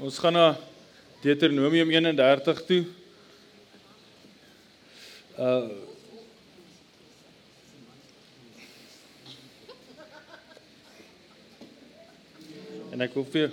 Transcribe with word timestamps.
Ons 0.00 0.16
gaan 0.16 0.32
na 0.32 0.56
Deuteronomium 1.20 1.90
31 1.92 2.62
toe. 2.64 2.84
Uh 5.36 5.68
En 12.90 13.04
ek 13.04 13.12
hoop 13.14 13.28
vir 13.30 13.52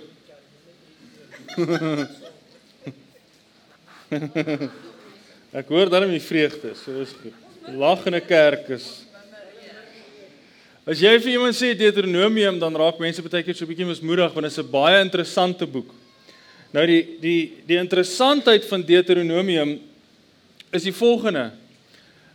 Ek 5.60 5.68
hoor 5.68 5.92
dan 5.92 6.08
die 6.10 6.20
vreugde, 6.20 6.72
so 6.74 6.96
is 7.04 7.12
goed. 7.20 7.36
Lag 7.76 8.08
in 8.08 8.16
'n 8.16 8.24
kerk 8.24 8.72
is 8.72 9.04
As 10.88 10.96
jy 11.04 11.12
vir 11.20 11.32
iemand 11.36 11.52
sê 11.52 11.76
Deuteronomium, 11.76 12.58
dan 12.58 12.72
raak 12.72 12.98
mense 12.98 13.20
baie 13.20 13.44
keer 13.44 13.54
so 13.54 13.64
'n 13.68 13.68
bietjie 13.68 13.92
mismoedig 13.92 14.32
want 14.32 14.48
dit 14.48 14.52
is 14.56 14.64
'n 14.64 14.72
baie 14.72 15.04
interessante 15.04 15.66
boek. 15.68 16.07
Nou 16.74 16.84
die 16.86 17.02
die 17.20 17.40
die 17.68 17.78
interessantheid 17.80 18.66
van 18.68 18.84
Deuteronomium 18.84 19.78
is 20.74 20.84
die 20.84 20.92
volgende. 20.92 21.50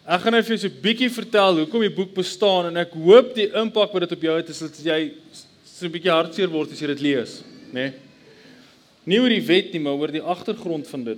Ek 0.03 0.23
gaan 0.23 0.35
nou 0.35 0.41
vir 0.43 0.55
jou 0.55 0.61
so 0.65 0.67
'n 0.67 0.81
bietjie 0.81 1.09
vertel 1.09 1.59
hoekom 1.63 1.81
die 1.81 1.95
boek 1.95 2.13
bestaan 2.13 2.65
en 2.67 2.77
ek 2.77 2.91
hoop 2.93 3.35
die 3.35 3.51
impak 3.53 3.93
wat 3.93 4.09
dit 4.09 4.17
op 4.17 4.21
jou 4.21 4.38
het 4.38 4.49
is 4.49 4.59
dat 4.59 4.77
jy 4.83 5.13
so 5.63 5.85
'n 5.85 5.91
bietjie 5.91 6.11
hartseer 6.11 6.49
word 6.49 6.71
as 6.71 6.79
jy 6.79 6.88
dit 6.88 7.01
lees, 7.01 7.43
né? 7.71 7.73
Nee? 7.73 7.93
Nie 9.05 9.19
oor 9.19 9.29
die 9.29 9.47
wet 9.47 9.73
nie, 9.73 9.79
maar 9.79 9.93
oor 9.93 10.11
die 10.11 10.21
agtergrond 10.21 10.88
van 10.88 11.03
dit. 11.03 11.17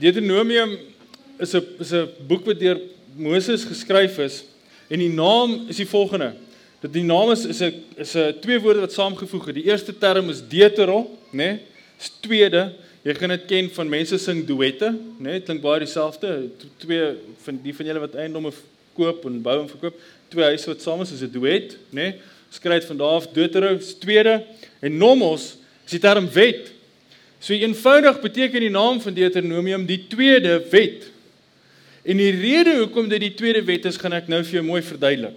Deuteronomium 0.00 0.78
is 1.38 1.54
'n 1.54 1.64
is 1.80 1.92
'n 1.92 2.08
boek 2.26 2.46
wat 2.46 2.58
deur 2.58 2.80
Moses 3.16 3.64
geskryf 3.64 4.18
is 4.18 4.44
En 4.88 5.02
die 5.02 5.12
naam 5.12 5.66
is 5.68 5.76
die 5.76 5.88
volgende. 5.88 6.32
Dat 6.80 6.92
die 6.92 7.02
naam 7.02 7.30
is 7.30 7.44
is 7.44 7.60
'n 7.60 7.84
is 7.96 8.14
'n 8.14 8.34
twee 8.40 8.60
woorde 8.60 8.80
wat 8.80 8.92
saamgevoeg 8.92 9.46
het. 9.46 9.54
Die 9.54 9.64
eerste 9.64 9.98
term 9.98 10.30
is 10.30 10.42
deutero, 10.48 11.18
né? 11.30 11.36
Nee? 11.36 11.60
Is 12.00 12.12
tweede. 12.20 12.72
Jy 13.02 13.14
gaan 13.14 13.28
dit 13.28 13.44
ken 13.46 13.70
van 13.70 13.88
mense 13.88 14.18
sing 14.18 14.46
duette, 14.46 14.90
né? 15.18 15.30
Nee? 15.30 15.40
Klink 15.40 15.60
baie 15.60 15.78
dieselfde. 15.78 16.50
Twee 16.76 17.14
van 17.42 17.60
die 17.62 17.74
van 17.74 17.86
julle 17.86 17.98
wat 17.98 18.14
eiendomme 18.14 18.52
koop 18.94 19.24
en 19.24 19.42
bou 19.42 19.60
en 19.60 19.68
verkoop, 19.68 20.00
twee 20.28 20.44
huise 20.44 20.66
wat 20.66 20.82
saam 20.82 21.00
is, 21.00 21.12
is 21.12 21.22
'n 21.22 21.30
duet, 21.32 21.72
né? 21.72 21.78
Nee? 21.90 22.14
Skryf 22.50 22.86
van 22.86 22.96
daar 22.96 23.18
af 23.18 23.26
deutero 23.32 23.74
is 23.76 23.94
tweede 23.94 24.44
en 24.80 24.96
nomos 24.96 25.56
is 25.84 25.90
die 25.90 26.00
term 26.00 26.28
wet. 26.32 26.72
So 27.38 27.54
eenvoudig 27.54 28.20
beteken 28.20 28.60
die 28.60 28.70
naam 28.70 29.00
van 29.00 29.14
Deuteronomium 29.14 29.86
die 29.86 30.06
tweede 30.10 30.62
wet. 30.70 31.10
En 32.02 32.16
die 32.16 32.32
rede 32.34 32.76
hoekom 32.78 33.08
dit 33.08 33.20
die 33.20 33.34
tweede 33.34 33.62
wet 33.64 33.84
is, 33.84 33.96
gaan 33.96 34.12
ek 34.12 34.28
nou 34.28 34.40
vir 34.44 34.58
jou 34.58 34.64
mooi 34.64 34.82
verduidelik. 34.82 35.36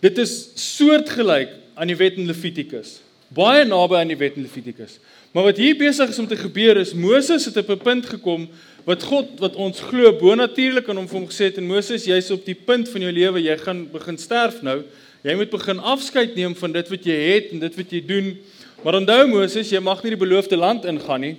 Dit 0.00 0.18
is 0.22 0.32
soortgelyk 0.54 1.56
aan 1.74 1.90
die 1.90 1.98
wet 1.98 2.18
in 2.20 2.28
Levitikus. 2.28 3.00
Baie 3.34 3.64
naby 3.66 3.98
aan 3.98 4.12
die 4.12 4.18
wet 4.18 4.36
in 4.38 4.44
Levitikus. 4.46 4.98
Maar 5.34 5.50
wat 5.50 5.58
hier 5.58 5.74
besig 5.76 6.12
is 6.12 6.18
om 6.22 6.28
te 6.30 6.38
gebeur 6.38 6.78
is 6.80 6.94
Moses 6.94 7.44
het 7.44 7.56
op 7.56 7.70
'n 7.70 7.82
punt 7.82 8.06
gekom 8.06 8.48
wat 8.84 9.02
God 9.02 9.26
wat 9.38 9.56
ons 9.56 9.80
glo 9.80 10.12
bonatuurlik 10.12 10.88
aan 10.88 10.96
hom 10.96 11.08
vir 11.08 11.18
hom 11.18 11.28
gesê 11.28 11.50
het 11.50 11.58
en 11.58 11.66
Moses 11.66 12.04
jy's 12.04 12.30
op 12.30 12.44
die 12.44 12.54
punt 12.54 12.88
van 12.88 13.00
jou 13.00 13.12
lewe 13.12 13.42
jy 13.42 13.56
gaan 13.58 13.88
begin 13.92 14.18
sterf 14.18 14.62
nou. 14.62 14.82
Jy 15.22 15.34
moet 15.34 15.50
begin 15.50 15.78
afskeid 15.78 16.34
neem 16.36 16.54
van 16.54 16.72
dit 16.72 16.88
wat 16.88 17.04
jy 17.04 17.18
het 17.34 17.52
en 17.52 17.58
dit 17.58 17.76
wat 17.76 17.90
jy 17.90 18.00
doen. 18.06 18.38
Maar 18.84 18.94
onthou 18.94 19.26
Moses, 19.26 19.70
jy 19.70 19.80
mag 19.80 20.02
nie 20.02 20.14
die 20.14 20.24
beloofde 20.24 20.56
land 20.56 20.84
ingaan 20.84 21.20
nie. 21.20 21.36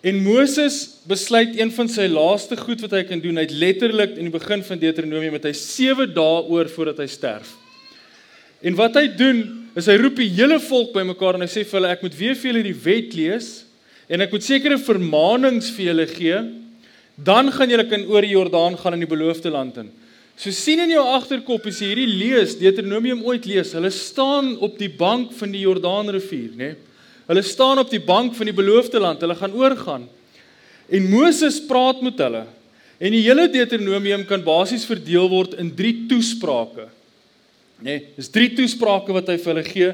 En 0.00 0.16
Moses 0.24 0.76
besluit 1.04 1.58
een 1.58 1.70
van 1.76 1.88
sy 1.92 2.06
laaste 2.08 2.56
goed 2.56 2.80
wat 2.80 2.94
hy 2.96 3.02
kan 3.04 3.20
doen, 3.20 3.36
hy 3.36 3.44
het 3.44 3.52
letterlik 3.52 4.14
in 4.16 4.30
die 4.30 4.32
begin 4.32 4.62
van 4.64 4.80
Deuteronomium 4.80 5.34
met 5.36 5.44
hy 5.50 5.52
7 5.56 6.08
dae 6.16 6.38
oor 6.48 6.70
voordat 6.72 7.02
hy 7.02 7.08
sterf. 7.10 7.50
En 8.64 8.76
wat 8.78 8.96
hy 8.96 9.10
doen, 9.12 9.42
is 9.76 9.90
hy 9.92 9.98
roep 10.00 10.16
die 10.20 10.30
hele 10.32 10.56
volk 10.64 10.94
bymekaar 10.96 11.36
en 11.36 11.44
hy 11.44 11.50
sê 11.52 11.66
vir 11.68 11.78
hulle 11.78 11.92
ek 11.92 12.06
moet 12.06 12.16
weer 12.16 12.38
vir 12.38 12.50
julle 12.50 12.64
die 12.64 12.80
wet 12.86 13.14
lees 13.16 13.50
en 14.10 14.24
ek 14.24 14.32
moet 14.34 14.44
sekere 14.44 14.80
vermaanings 14.80 15.68
vir 15.76 15.90
julle 15.90 16.06
gee, 16.08 16.42
dan 17.20 17.52
gaan 17.52 17.70
julle 17.70 17.88
kan 17.88 18.08
oor 18.08 18.24
die 18.24 18.32
Jordaan 18.32 18.80
gaan 18.80 18.96
in 18.96 19.04
die 19.04 19.10
beloofde 19.10 19.52
land 19.52 19.82
in. 19.84 19.92
So 20.40 20.48
sien 20.56 20.80
in 20.80 20.94
jou 20.94 21.04
agterkop 21.12 21.68
as 21.68 21.82
jy 21.84 21.92
hierdie 21.92 22.08
lees, 22.08 22.56
Deuteronomium 22.56 23.20
ooit 23.28 23.44
lees, 23.44 23.74
hulle 23.76 23.92
staan 23.92 24.54
op 24.64 24.80
die 24.80 24.88
bank 24.88 25.36
van 25.36 25.52
die 25.52 25.66
Jordaanrivier, 25.66 26.54
né? 26.56 26.70
Nee? 26.72 26.86
Hulle 27.30 27.42
staan 27.46 27.78
op 27.78 27.90
die 27.92 28.02
bank 28.02 28.34
van 28.34 28.48
die 28.50 28.56
beloofde 28.56 28.98
land. 28.98 29.20
Hulle 29.22 29.38
gaan 29.38 29.54
oorgaan. 29.54 30.08
En 30.90 31.04
Moses 31.12 31.60
praat 31.62 32.00
met 32.02 32.18
hulle. 32.18 32.42
En 32.98 33.14
die 33.14 33.22
hele 33.22 33.46
Deuteronomium 33.48 34.24
kan 34.26 34.42
basies 34.42 34.82
verdeel 34.88 35.28
word 35.30 35.54
in 35.62 35.70
3 35.78 35.92
toesprake. 36.10 36.88
Nee, 37.86 38.02
dis 38.16 38.28
3 38.34 38.48
toesprake 38.58 39.14
wat 39.14 39.30
hy 39.30 39.36
vir 39.38 39.52
hulle 39.52 39.68
gee. 39.68 39.92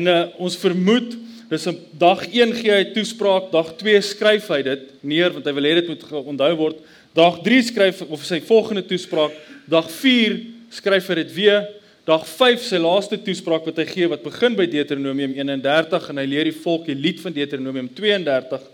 En 0.00 0.08
uh, 0.08 0.22
ons 0.40 0.56
vermoed 0.62 1.18
dis 1.50 1.66
'n 1.68 1.76
dag 1.98 2.24
1 2.30 2.54
gee 2.62 2.72
hy 2.72 2.84
toespraak, 2.94 3.50
dag 3.52 3.74
2 3.76 4.00
skryf 4.06 4.48
hy 4.48 4.62
dit 4.62 4.82
neer 5.02 5.34
want 5.34 5.44
hy 5.44 5.52
wil 5.52 5.66
hê 5.66 5.74
dit 5.82 5.88
moet 5.90 6.04
onthou 6.16 6.52
word. 6.56 6.80
Dag 7.12 7.42
3 7.44 7.62
skryf 7.68 8.02
of 8.08 8.24
sy 8.24 8.40
volgende 8.40 8.86
toespraak, 8.86 9.34
dag 9.68 9.90
4 9.90 10.38
skryf 10.70 11.10
hy 11.10 11.18
dit 11.20 11.34
weer 11.34 11.66
Dag 12.10 12.24
5 12.26 12.64
sy 12.66 12.78
laaste 12.82 13.14
toespraak 13.22 13.68
wat 13.68 13.76
hy 13.78 13.84
gee 13.86 14.06
wat 14.10 14.24
begin 14.24 14.56
by 14.58 14.64
Deuteronomium 14.66 15.30
31 15.36 16.08
en 16.10 16.18
hy 16.18 16.24
leer 16.26 16.48
die 16.48 16.56
volk 16.56 16.88
die 16.88 16.96
lied 16.98 17.20
van 17.22 17.34
Deuteronomium 17.36 17.86
32 17.94 18.64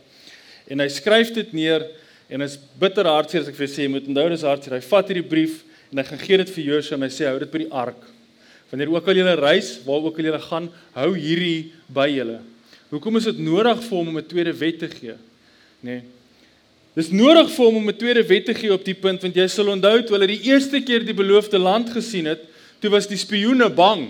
en 0.72 0.80
hy 0.80 0.86
skryf 0.94 1.34
dit 1.36 1.50
neer 1.58 1.84
en 2.32 2.47
is 2.47 2.54
bitter 2.80 3.04
hartseer 3.10 3.44
as 3.44 3.50
ek 3.52 3.58
vir 3.58 3.69
sê 3.69 3.84
jy 3.84 3.91
moet 3.92 4.08
onthou 4.08 4.24
dis 4.32 4.47
hartseer. 4.47 4.78
Hy 4.78 4.88
vat 4.88 5.12
hierdie 5.12 5.26
brief 5.28 5.60
en 5.91 6.00
hy 6.00 6.06
gaan 6.08 6.22
gee 6.22 6.41
dit 6.41 6.54
vir 6.54 6.70
Josua 6.70 6.97
en 6.97 7.04
hy 7.04 7.10
sê 7.12 7.28
hou 7.28 7.36
dit 7.44 7.52
by 7.52 7.62
die 7.66 7.69
ark. 7.82 8.08
Wanneer 8.72 8.94
ook 8.94 9.12
al 9.12 9.20
julle 9.20 9.36
reis 9.42 9.70
waar 9.84 10.08
ook 10.08 10.22
al 10.22 10.30
julle 10.30 10.42
gaan 10.47 10.72
hou 10.97 11.12
hierdie 11.12 11.60
by 11.92 12.08
julle. 12.14 12.41
Hoekom 12.94 13.20
is 13.20 13.28
dit 13.28 13.44
nodig 13.44 13.84
vir 13.84 13.97
hom 13.98 14.12
om 14.14 14.18
'n 14.18 14.30
tweede 14.32 14.56
wet 14.64 14.80
te 14.80 14.88
gee? 14.88 15.20
Nê 15.84 16.00
nee. 16.00 16.03
Dis 16.97 17.12
nodig 17.12 17.53
vir 17.53 17.64
hom 17.66 17.76
om 17.84 17.88
'n 17.88 18.00
tweede 18.00 18.24
wet 18.24 18.47
te 18.47 18.54
gee 18.54 18.72
op 18.72 18.84
die 18.84 18.97
punt 18.97 19.20
want 19.20 19.36
jy 19.36 19.47
sal 19.47 19.68
onthou 19.68 20.00
toe 20.00 20.16
hulle 20.16 20.32
die 20.32 20.48
eerste 20.48 20.80
keer 20.80 21.04
die 21.04 21.12
beloofde 21.12 21.58
land 21.58 21.92
gesien 21.92 22.32
het 22.32 22.55
Toe 22.81 22.91
was 22.92 23.09
die 23.09 23.19
spioene 23.20 23.70
bang 23.72 24.09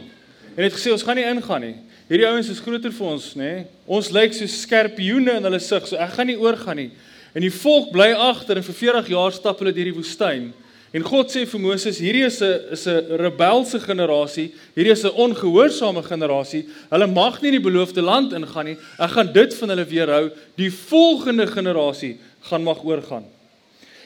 en 0.57 0.65
het 0.65 0.75
gesê 0.75 0.93
ons 0.93 1.05
gaan 1.07 1.19
nie 1.19 1.27
ingaan 1.29 1.63
nie. 1.63 1.77
Hierdie 2.07 2.29
ouens 2.29 2.49
is 2.49 2.63
groter 2.63 2.93
vir 2.95 3.07
ons, 3.07 3.33
nê? 3.35 3.67
Ons 3.87 4.13
lyk 4.15 4.35
so 4.35 4.47
skerpioene 4.47 5.41
in 5.41 5.49
hulle 5.49 5.59
sig, 5.61 5.89
so 5.89 5.99
ek 5.99 6.15
gaan 6.15 6.31
nie 6.31 6.39
oorgaan 6.39 6.79
nie. 6.79 6.91
En 7.35 7.43
die 7.43 7.53
volk 7.53 7.91
bly 7.93 8.13
agter 8.15 8.57
en 8.57 8.65
vir 8.65 8.79
40 8.79 9.11
jaar 9.13 9.35
stap 9.35 9.59
hulle 9.61 9.75
deur 9.75 9.91
die 9.91 9.97
woestyn. 9.97 10.47
En 10.95 11.05
God 11.05 11.29
sê 11.35 11.43
vir 11.51 11.61
Moses, 11.61 11.99
hierdie 12.01 12.25
is 12.25 12.41
'n 12.41 12.73
is 12.73 12.87
'n 12.87 13.19
rebelse 13.21 13.81
generasie, 13.81 14.55
hierdie 14.75 14.93
is 14.93 15.05
'n 15.05 15.13
ongehoorsame 15.13 16.03
generasie. 16.03 16.65
Hulle 16.91 17.07
mag 17.07 17.43
nie 17.43 17.49
in 17.53 17.61
die 17.61 17.71
beloofde 17.71 18.01
land 18.01 18.33
ingaan 18.33 18.65
nie. 18.65 18.79
Ek 18.99 19.11
gaan 19.11 19.33
dit 19.33 19.55
van 19.55 19.69
hulle 19.69 19.85
weerhou. 19.85 20.31
Die 20.57 20.71
volgende 20.71 21.47
generasie 21.47 22.19
gaan 22.41 22.63
mag 22.63 22.85
oorgaan. 22.85 23.25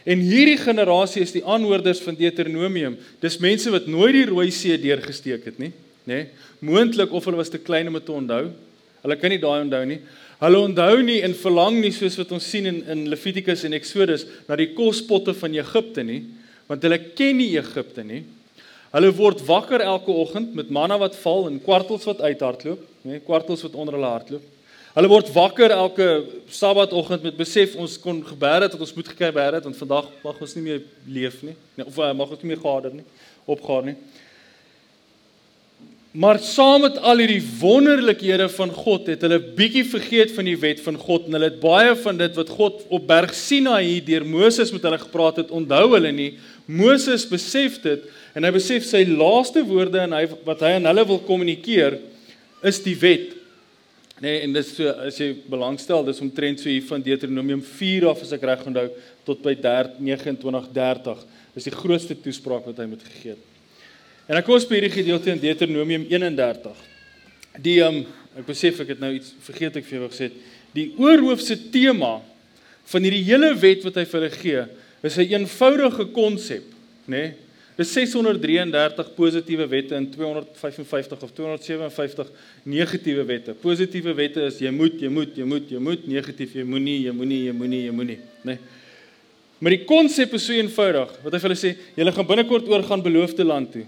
En 0.09 0.23
hierdie 0.25 0.59
generasie 0.61 1.23
is 1.25 1.35
die 1.35 1.45
aanhoorders 1.45 2.01
van 2.05 2.17
Deuteronomium. 2.17 2.97
Dis 3.21 3.39
mense 3.43 3.73
wat 3.73 3.89
nooit 3.91 4.17
die 4.17 4.27
Rooi 4.31 4.49
See 4.55 4.79
deurgesteek 4.81 5.45
het 5.51 5.61
nie, 5.61 5.73
nê? 6.09 6.23
Nee? 6.23 6.29
Moontlik 6.65 7.13
of 7.17 7.25
hulle 7.25 7.41
was 7.41 7.53
te 7.53 7.61
klein 7.61 7.89
om 7.89 7.97
dit 7.97 8.05
te 8.05 8.13
onthou. 8.13 8.51
Hulle 9.01 9.17
kan 9.17 9.33
nie 9.33 9.41
daai 9.41 9.63
onthou 9.63 9.85
nie. 9.89 10.01
Hulle 10.41 10.61
onthou 10.65 11.01
nie 11.05 11.21
en 11.25 11.37
verlang 11.37 11.79
nie 11.81 11.93
soos 11.93 12.19
wat 12.21 12.33
ons 12.37 12.49
sien 12.49 12.69
in 12.69 12.83
in 12.89 13.07
Levitikus 13.13 13.65
en 13.69 13.77
Exodus 13.77 14.27
na 14.49 14.57
die 14.61 14.71
kospotte 14.77 15.35
van 15.37 15.57
Egipte 15.57 16.05
nie, 16.05 16.23
want 16.69 16.85
hulle 16.85 17.01
ken 17.17 17.41
nie 17.41 17.51
Egipte 17.61 18.05
nie. 18.05 18.23
Hulle 18.91 19.13
word 19.17 19.43
wakker 19.47 19.85
elke 19.85 20.13
oggend 20.13 20.55
met 20.59 20.73
manna 20.73 20.97
wat 21.01 21.17
val 21.23 21.47
en 21.49 21.61
kwartels 21.63 22.09
wat 22.09 22.25
uithardloop, 22.25 22.81
nê, 23.05 23.19
nee? 23.19 23.25
kwartels 23.25 23.63
wat 23.67 23.77
onder 23.79 23.97
hulle 23.97 24.13
hardloop. 24.13 24.47
Hulle 24.91 25.07
word 25.07 25.29
wakker 25.31 25.71
elke 25.71 26.07
Saterdagoggend 26.51 27.23
met 27.23 27.37
besef 27.39 27.77
ons 27.79 27.93
kon 28.03 28.17
gebeer 28.27 28.65
het 28.65 28.73
dat 28.75 28.81
ons 28.83 28.97
moet 28.97 29.13
gekeer 29.13 29.37
het 29.55 29.63
want 29.69 29.79
vandag 29.79 30.09
mag 30.25 30.41
ons 30.43 30.57
nie 30.57 30.65
meer 30.65 30.81
leef 31.07 31.45
nie. 31.47 31.55
Nee, 31.79 31.87
of 31.87 31.99
uh, 31.99 32.11
mag 32.11 32.33
ons 32.35 32.43
nie 32.43 32.51
meer 32.51 32.65
gader 32.65 32.97
nie, 32.97 33.07
opgaar 33.47 33.87
nie. 33.87 33.95
Maar 36.11 36.41
saam 36.43 36.83
met 36.83 36.99
al 37.07 37.23
hierdie 37.23 37.45
wonderlikhede 37.61 38.49
van 38.51 38.75
God 38.75 39.07
het 39.13 39.23
hulle 39.23 39.39
bietjie 39.39 39.85
vergeet 39.87 40.35
van 40.35 40.51
die 40.51 40.59
wet 40.59 40.83
van 40.83 40.99
God 40.99 41.29
en 41.29 41.39
hulle 41.39 41.53
het 41.53 41.63
baie 41.63 41.95
van 42.03 42.19
dit 42.19 42.35
wat 42.43 42.51
God 42.59 42.83
op 42.91 43.07
Berg 43.07 43.31
Sinaï 43.39 44.01
deur 44.03 44.27
Moses 44.27 44.75
met 44.75 44.83
hulle 44.89 44.99
gepraat 44.99 45.39
het, 45.45 45.55
onthou 45.55 45.93
hulle 45.95 46.11
nie. 46.11 46.33
Moses 46.67 47.29
besef 47.31 47.79
dit 47.87 48.11
en 48.35 48.43
hy 48.43 48.51
besef 48.59 48.91
sy 48.91 49.05
laaste 49.07 49.63
woorde 49.71 50.03
en 50.03 50.19
hy 50.19 50.25
wat 50.49 50.67
hy 50.67 50.81
aan 50.81 50.91
hulle 50.91 51.07
wil 51.13 51.23
kommunikeer 51.31 52.01
is 52.67 52.83
die 52.83 52.99
wet. 52.99 53.37
Nee, 54.21 54.43
en 54.45 54.53
dis 54.53 54.75
so 54.77 54.91
as 55.01 55.17
jy 55.17 55.31
belangstel, 55.49 56.03
dis 56.05 56.21
omtrent 56.21 56.61
so 56.61 56.69
hier 56.69 56.85
van 56.85 57.01
Deuteronomium 57.01 57.63
4 57.65 58.05
af 58.11 58.21
as 58.21 58.35
ek 58.37 58.43
reg 58.45 58.67
onthou 58.69 58.87
tot 59.25 59.41
by 59.41 59.55
29:30. 59.57 61.23
Dis 61.55 61.69
die 61.71 61.73
grootste 61.75 62.17
toespraak 62.21 62.67
wat 62.69 62.83
hy 62.83 62.87
moet 62.91 63.07
gegee 63.07 63.33
het. 63.33 63.47
En 64.29 64.37
ek 64.37 64.45
kom 64.45 64.61
op 64.61 64.75
hierdie 64.77 64.93
gedeelte 64.93 65.33
in 65.33 65.41
Deuteronomium 65.41 66.05
31. 66.13 66.77
Die 67.65 67.81
um, 67.83 68.05
ek 68.37 68.47
besef 68.47 68.83
ek 68.85 68.93
het 68.95 69.01
nou 69.01 69.15
iets 69.17 69.33
vergeet 69.43 69.81
ek 69.81 69.89
vir 69.89 69.99
jou 69.99 70.11
gesê. 70.13 70.29
Die 70.77 70.91
oorhoofse 71.01 71.57
tema 71.73 72.19
van 72.93 73.07
hierdie 73.07 73.25
hele 73.25 73.55
wet 73.59 73.89
wat 73.89 73.97
hy 73.99 74.05
vir 74.05 74.21
hulle 74.21 74.37
gee, 74.37 74.67
is 75.03 75.17
'n 75.17 75.33
eenvoudige 75.33 76.13
konsep, 76.13 76.67
nê? 77.09 77.25
Nee? 77.25 77.50
Dis 77.81 77.95
633 77.97 79.15
positiewe 79.17 79.65
wette 79.71 79.95
en 79.97 80.05
255 80.13 81.23
of 81.25 81.31
257 81.33 82.29
negatiewe 82.69 83.25
wette. 83.25 83.55
Positiewe 83.57 84.13
wette 84.19 84.43
is 84.51 84.59
jy 84.61 84.73
moet, 84.75 84.99
jy 85.01 85.09
moet, 85.09 85.33
jy 85.39 85.47
moet, 85.49 85.71
jy 85.73 85.81
moet, 85.81 86.03
negatief 86.11 86.59
jy 86.59 86.67
moenie, 86.69 86.99
jy 87.07 87.15
moenie, 87.17 87.39
jy 87.47 87.55
moenie, 87.57 87.81
jy 87.87 87.95
moenie, 87.97 88.19
né? 88.45 88.59
Nee. 88.59 88.77
Maar 89.61 89.77
die 89.77 89.85
konsep 89.89 90.37
is 90.37 90.45
so 90.49 90.57
eenvoudig. 90.57 91.17
Wat 91.25 91.33
hy 91.33 91.41
vir 91.41 91.49
hulle 91.51 91.61
sê, 91.61 91.73
julle 91.97 92.13
gaan 92.17 92.29
binnekort 92.29 92.69
oorgaan 92.69 93.05
beloofde 93.05 93.45
land 93.45 93.73
toe. 93.73 93.87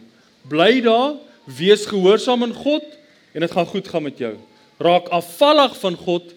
Bly 0.49 0.83
daar, 0.85 1.15
wees 1.61 1.85
gehoorsaam 1.89 2.44
aan 2.49 2.56
God 2.56 2.85
en 3.33 3.44
dit 3.44 3.56
gaan 3.56 3.69
goed 3.69 3.89
gaan 3.93 4.05
met 4.09 4.21
jou. 4.25 4.35
Raak 4.81 5.12
afvallig 5.12 5.77
van 5.81 5.97
God 6.00 6.33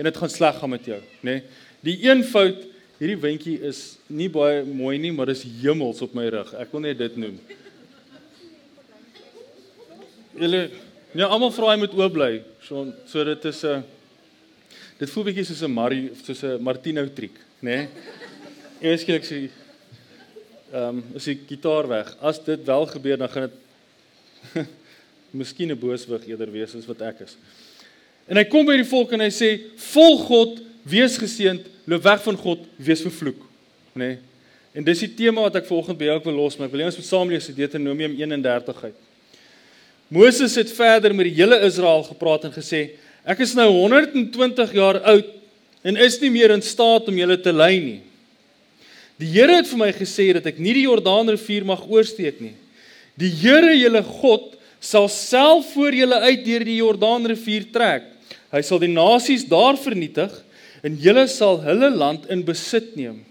en 0.00 0.08
dit 0.08 0.20
gaan 0.20 0.32
sleg 0.32 0.56
gaan 0.60 0.72
met 0.72 0.88
jou, 0.88 1.00
né? 1.20 1.36
Nee. 1.36 1.64
Die 1.84 1.98
een 2.08 2.24
fout 2.24 2.64
hierdie 3.00 3.18
windjie 3.20 3.58
is 3.66 3.96
nie 4.08 4.28
baie 4.32 4.62
mooi 4.66 4.96
nie, 5.02 5.12
maar 5.12 5.30
dis 5.32 5.44
hemels 5.62 6.02
op 6.04 6.14
my 6.14 6.26
rug. 6.30 6.52
Ek 6.60 6.70
wil 6.74 6.84
net 6.86 6.98
dit 7.00 7.16
noem. 7.20 7.38
Julle 10.38 10.62
ja, 11.14 11.28
almal 11.28 11.52
vra 11.54 11.72
hy 11.72 11.80
moet 11.82 11.94
oop 11.98 12.14
bly. 12.14 12.30
So 12.66 12.86
so 13.10 13.24
dit 13.24 13.44
is 13.50 13.64
'n 13.64 13.84
dit 14.98 15.10
voel 15.10 15.24
bietjie 15.24 15.44
soos 15.44 15.62
'n 15.62 15.74
Marie 15.74 16.10
soos 16.22 16.42
'n 16.42 16.62
Martino 16.62 17.06
triek, 17.06 17.36
né? 17.60 17.76
Nee? 17.76 17.88
Ewesklik 18.80 19.24
sê 19.24 19.50
ehm 20.72 20.98
um, 20.98 21.04
is 21.14 21.24
die 21.24 21.38
gitaar 21.48 21.88
weg. 21.88 22.16
As 22.20 22.42
dit 22.42 22.64
wel 22.66 22.86
gebeur 22.86 23.18
dan 23.18 23.28
gaan 23.28 23.50
dit 23.50 24.66
miskien 25.40 25.70
'n 25.70 25.78
booswig 25.78 26.26
eerder 26.26 26.50
wees 26.50 26.74
as 26.74 26.86
wat 26.86 27.00
ek 27.00 27.20
is. 27.20 27.36
En 28.26 28.36
hy 28.36 28.44
kom 28.44 28.66
by 28.66 28.76
die 28.76 28.88
volk 28.88 29.12
en 29.12 29.20
hy 29.20 29.30
sê: 29.30 29.70
"Volg 29.76 30.26
God, 30.26 30.62
wees 30.82 31.18
geseënd, 31.18 31.73
loop 31.84 32.02
weg 32.02 32.22
van 32.22 32.36
God, 32.36 32.64
wees 32.76 33.02
vervloek." 33.02 33.40
Nê? 33.94 33.98
Nee. 33.98 34.18
En 34.74 34.84
dis 34.84 35.04
die 35.04 35.14
tema 35.14 35.44
wat 35.44 35.54
ek 35.60 35.68
vanoggend 35.68 35.98
by 35.98 36.08
jou 36.08 36.20
wil 36.24 36.40
los, 36.42 36.56
maar 36.58 36.66
ek 36.66 36.72
wil 36.74 36.82
hê 36.82 36.88
ons 36.90 36.96
moet 36.98 37.06
saam 37.06 37.30
lees 37.30 37.46
Deuteronomium 37.46 38.16
31 38.18 38.80
uit. 38.82 38.96
Moses 40.08 40.56
het 40.58 40.72
verder 40.74 41.14
met 41.14 41.28
die 41.28 41.36
hele 41.36 41.60
Israel 41.62 42.02
gepraat 42.02 42.48
en 42.48 42.52
gesê: 42.52 42.98
"Ek 43.24 43.38
is 43.40 43.54
nou 43.54 43.68
120 43.70 44.72
jaar 44.74 44.98
oud 45.00 45.30
en 45.84 46.00
is 46.00 46.18
nie 46.22 46.32
meer 46.32 46.50
in 46.54 46.62
staat 46.64 47.08
om 47.08 47.20
julle 47.20 47.36
te 47.40 47.52
lei 47.52 47.76
nie. 47.80 48.00
Die 49.20 49.30
Here 49.30 49.60
het 49.60 49.68
vir 49.70 49.78
my 49.78 49.90
gesê 49.94 50.32
dat 50.34 50.46
ek 50.50 50.58
nie 50.58 50.74
die 50.74 50.88
Jordaanrivier 50.88 51.66
mag 51.68 51.84
oorsteek 51.86 52.40
nie. 52.42 52.54
Die 53.20 53.30
Here, 53.30 53.76
julle 53.76 54.02
God, 54.02 54.56
sal 54.82 55.06
self 55.12 55.70
voor 55.76 55.94
julle 55.94 56.18
uit 56.26 56.42
deur 56.44 56.64
die 56.66 56.80
Jordaanrivier 56.80 57.68
trek. 57.72 58.08
Hy 58.50 58.62
sal 58.66 58.80
die 58.82 58.90
nasies 58.90 59.46
daar 59.46 59.78
vernietig 59.78 60.32
en 60.84 60.98
julle 61.00 61.24
sal 61.32 61.62
hulle 61.64 61.88
land 61.94 62.26
in 62.32 62.44
besit 62.44 62.92
neem. 62.98 63.22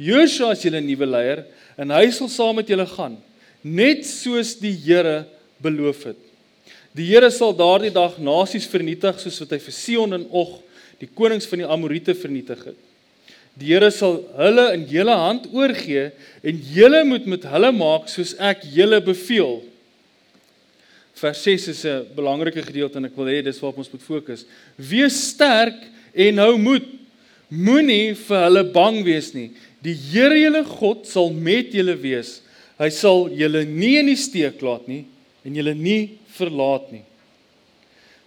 Joshua 0.00 0.54
is 0.54 0.62
julle 0.64 0.80
nuwe 0.80 1.08
leier 1.08 1.44
en 1.78 1.92
hy 1.92 2.06
sal 2.14 2.30
saam 2.32 2.56
met 2.58 2.70
julle 2.70 2.86
gaan, 2.88 3.18
net 3.62 4.06
soos 4.06 4.54
die 4.60 4.72
Here 4.72 5.26
beloof 5.62 6.06
het. 6.08 6.20
Die 6.96 7.06
Here 7.10 7.30
sal 7.34 7.52
daardie 7.56 7.92
dag 7.94 8.16
nasies 8.22 8.68
vernietig 8.70 9.20
soos 9.20 9.40
wat 9.42 9.56
hy 9.56 9.60
vir 9.62 9.76
Sion 9.76 10.16
en 10.16 10.26
Og, 10.32 10.58
die 10.98 11.10
konings 11.10 11.46
van 11.46 11.62
die 11.62 11.68
Amorite 11.68 12.14
vernietig 12.16 12.62
het. 12.70 12.78
Die 13.58 13.72
Here 13.72 13.90
sal 13.94 14.20
hulle 14.38 14.68
in 14.76 14.86
julle 14.90 15.14
hand 15.18 15.48
oorgee 15.52 16.08
en 16.46 16.62
julle 16.72 17.02
moet 17.06 17.26
met 17.26 17.46
hulle 17.52 17.72
maak 17.74 18.08
soos 18.10 18.36
ek 18.38 18.64
julle 18.74 19.02
beveel. 19.04 19.60
Vers 21.18 21.42
6 21.42 21.68
is 21.74 21.84
'n 21.84 22.06
belangrike 22.14 22.62
gedeelte 22.62 22.98
en 22.98 23.06
ek 23.06 23.16
wil 23.16 23.26
hê 23.26 23.42
dis 23.42 23.58
waarop 23.58 23.78
ons 23.78 23.92
moet 23.92 24.02
fokus. 24.02 24.46
Wees 24.76 25.18
sterk 25.34 25.97
en 26.14 26.40
hou 26.44 26.54
moed. 26.60 26.86
Moenie 27.48 28.12
vir 28.18 28.44
hulle 28.44 28.64
bang 28.74 29.00
wees 29.06 29.32
nie. 29.34 29.50
Die 29.84 29.94
Here 29.94 30.36
julle 30.36 30.64
God 30.68 31.06
sal 31.08 31.30
met 31.32 31.72
julle 31.72 31.96
wees. 32.00 32.38
Hy 32.78 32.90
sal 32.94 33.28
julle 33.34 33.64
nie 33.66 33.96
in 34.00 34.10
die 34.10 34.18
steek 34.18 34.62
laat 34.62 34.86
nie 34.90 35.04
en 35.46 35.56
julle 35.56 35.74
nie 35.74 36.18
verlaat 36.36 36.90
nie. 36.92 37.04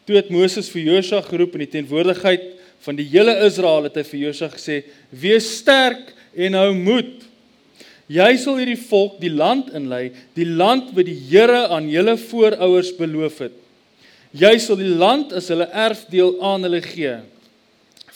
Toe 0.08 0.18
het 0.18 0.32
Moses 0.34 0.72
vir 0.74 0.88
Josua 0.90 1.22
geroep 1.24 1.56
in 1.56 1.66
die 1.66 1.74
teenwoordigheid 1.78 2.48
van 2.82 2.98
die 2.98 3.06
hele 3.12 3.36
Israel 3.46 3.86
het 3.86 4.00
hy 4.00 4.06
vir 4.10 4.24
Josua 4.26 4.50
gesê: 4.52 4.82
"Wees 5.12 5.48
sterk 5.60 6.16
en 6.36 6.58
hou 6.58 6.74
moed." 6.74 7.28
Jy 8.12 8.32
sal 8.42 8.58
hierdie 8.60 8.80
volk 8.90 9.22
die 9.22 9.32
land 9.32 9.70
inlei, 9.78 10.12
die 10.36 10.48
land 10.48 10.90
wat 10.98 11.08
die 11.08 11.16
Here 11.30 11.70
aan 11.72 11.88
julle 11.88 12.18
voorouers 12.20 12.92
beloof 12.98 13.38
het. 13.46 13.54
Jy 14.36 14.52
sal 14.60 14.80
die 14.80 14.92
land 14.92 15.32
as 15.36 15.48
hulle 15.52 15.70
erfdeel 15.72 16.36
aan 16.44 16.68
hulle 16.68 16.82
gee. 16.84 17.20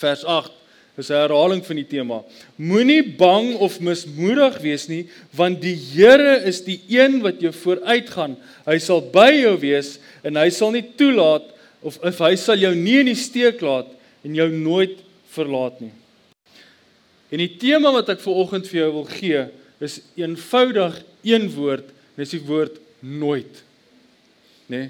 Vers 0.05 0.23
8 0.23 0.51
is 0.97 1.09
'n 1.09 1.17
herhaling 1.17 1.65
van 1.65 1.75
die 1.75 1.87
tema. 1.87 2.23
Moenie 2.55 3.03
bang 3.17 3.55
of 3.57 3.79
mismoedig 3.79 4.59
wees 4.61 4.87
nie, 4.87 5.07
want 5.35 5.61
die 5.61 5.75
Here 5.75 6.45
is 6.45 6.61
die 6.63 6.79
een 6.87 7.21
wat 7.21 7.41
jou 7.41 7.51
vooruitgaan. 7.51 8.37
Hy 8.65 8.77
sal 8.79 9.01
by 9.01 9.31
jou 9.33 9.57
wees 9.59 9.99
en 10.23 10.35
hy 10.35 10.49
sal 10.49 10.71
nie 10.71 10.85
toelaat 10.95 11.51
of 11.81 11.97
of 11.99 12.19
hy 12.19 12.35
sal 12.35 12.57
jou 12.57 12.73
nie 12.75 12.99
in 12.99 13.11
die 13.11 13.17
steek 13.17 13.61
laat 13.61 13.87
en 14.23 14.35
jou 14.35 14.49
nooit 14.49 14.97
verlaat 15.33 15.81
nie. 15.81 15.91
En 17.31 17.39
die 17.39 17.57
tema 17.57 17.91
wat 17.91 18.09
ek 18.09 18.21
vir 18.21 18.33
oggend 18.33 18.67
vir 18.67 18.79
jou 18.79 18.91
wil 18.91 19.07
gee, 19.09 19.47
is 19.81 20.01
eenvoudig 20.15 21.03
een 21.23 21.49
woord, 21.51 21.89
dis 22.15 22.29
die 22.29 22.45
woord 22.45 22.79
nooit. 23.01 23.63
Né? 24.69 24.77
Nee? 24.77 24.89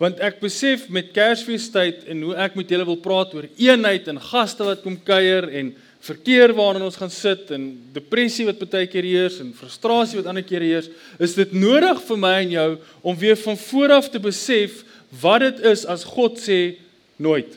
Want 0.00 0.20
ek 0.20 0.42
besef 0.42 0.90
met 0.92 1.14
Kersfeestyd 1.16 2.04
en 2.12 2.22
hoe 2.26 2.34
ek 2.44 2.56
met 2.58 2.68
julle 2.68 2.84
wil 2.84 2.98
praat 3.00 3.32
oor 3.36 3.46
eenheid 3.56 4.08
en 4.12 4.20
gaste 4.20 4.66
wat 4.66 4.82
kom 4.84 4.98
kuier 5.00 5.48
en 5.60 5.72
verkeer 6.06 6.52
waarin 6.54 6.84
ons 6.84 6.98
gaan 7.00 7.12
sit 7.12 7.50
en 7.56 7.64
depressie 7.94 8.44
wat 8.46 8.60
baie 8.60 8.88
keer 8.90 9.06
heers 9.08 9.40
en 9.42 9.54
frustrasie 9.56 10.20
wat 10.20 10.28
ander 10.30 10.44
keer 10.46 10.62
heers, 10.62 10.90
is 11.18 11.34
dit 11.38 11.54
nodig 11.56 12.02
vir 12.08 12.20
my 12.20 12.34
en 12.42 12.52
jou 12.52 12.68
om 13.00 13.16
weer 13.18 13.38
van 13.40 13.56
vooraf 13.58 14.10
te 14.12 14.20
besef 14.22 14.82
wat 15.22 15.46
dit 15.46 15.64
is 15.72 15.86
as 15.88 16.04
God 16.04 16.36
sê 16.42 16.76
nooit. 17.16 17.56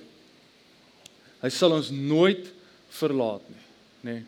Hy 1.43 1.51
sal 1.53 1.75
ons 1.75 1.91
nooit 1.91 2.47
verlaat 2.99 3.43
nie, 3.51 3.63
nê? 4.07 4.19
Nee. 4.19 4.27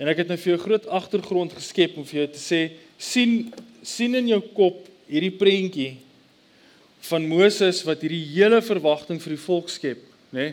En 0.00 0.08
ek 0.08 0.22
het 0.22 0.30
nou 0.30 0.38
vir 0.40 0.54
jou 0.54 0.62
groot 0.62 0.86
agtergrond 0.88 1.52
geskep 1.52 1.98
om 2.00 2.06
vir 2.08 2.22
jou 2.22 2.30
te 2.32 2.40
sê 2.40 2.62
sien 2.96 3.50
sien 3.84 4.14
in 4.16 4.30
jou 4.30 4.38
kop 4.56 4.86
hierdie 5.10 5.34
prentjie 5.36 5.90
van 7.08 7.24
Moses 7.26 7.82
wat 7.86 8.04
hierdie 8.04 8.24
hele 8.34 8.60
verwagting 8.64 9.18
vir 9.22 9.34
die 9.34 9.44
volk 9.44 9.72
skep, 9.72 10.04
nê? 10.30 10.52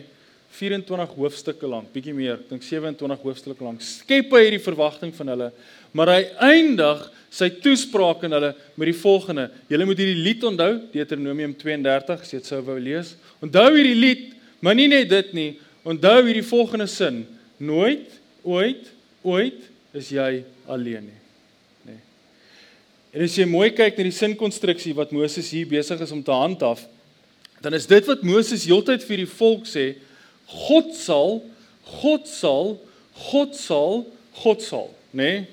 24 0.50 1.14
hoofstukke 1.14 1.68
lank, 1.70 1.92
bietjie 1.94 2.12
meer, 2.14 2.40
ek 2.40 2.50
dink 2.50 2.64
27 2.66 3.22
hoofstukke 3.22 3.64
lank. 3.64 3.84
Skep 3.86 4.32
hy 4.34 4.42
hierdie 4.42 4.62
verwagting 4.62 5.12
van 5.14 5.30
hulle, 5.32 5.48
maar 5.94 6.10
hy 6.10 6.24
eindig 6.50 7.04
sy 7.30 7.48
toespraak 7.62 8.24
aan 8.26 8.34
hulle 8.34 8.50
met 8.74 8.90
die 8.90 8.98
volgende: 8.98 9.46
Julle 9.70 9.86
moet 9.86 10.02
hierdie 10.02 10.24
lied 10.26 10.44
onthou, 10.50 10.72
Deuteronomium 10.92 11.54
32, 11.58 12.26
as 12.26 12.34
jy 12.34 12.42
dit 12.42 12.50
sou 12.50 12.60
wou 12.66 12.78
lees. 12.82 13.14
Onthou 13.44 13.68
hierdie 13.76 13.96
lied, 13.98 14.26
maar 14.60 14.76
nie 14.78 14.90
net 14.90 15.08
dit 15.12 15.32
nie, 15.38 15.50
onthou 15.86 16.18
hierdie 16.26 16.46
volgende 16.50 16.90
sin: 16.90 17.22
Nooit 17.62 18.18
ooit 18.42 18.90
ooit 19.22 19.66
is 19.94 20.10
jy 20.10 20.42
alleen 20.66 21.06
nie. 21.06 21.19
En 23.10 23.24
as 23.26 23.34
jy 23.34 23.46
mooi 23.48 23.70
kyk 23.74 23.98
na 23.98 24.06
die 24.06 24.14
sinkonstruksie 24.14 24.94
wat 24.94 25.14
Moses 25.14 25.50
hier 25.50 25.68
besig 25.70 26.00
is 26.02 26.12
om 26.14 26.22
te 26.22 26.34
handhaaf, 26.34 26.84
dan 27.60 27.74
is 27.76 27.88
dit 27.90 28.06
wat 28.08 28.22
Moses 28.24 28.64
heeltyd 28.68 29.02
vir 29.04 29.24
die 29.24 29.30
volk 29.30 29.66
sê, 29.68 29.92
God 30.50 30.94
sal, 30.96 31.40
God 32.00 32.28
sal, 32.30 32.76
God 33.30 33.56
sal, 33.58 34.04
God 34.40 34.62
sal, 34.64 34.88
nê? 35.10 35.32
Nee. 35.40 35.48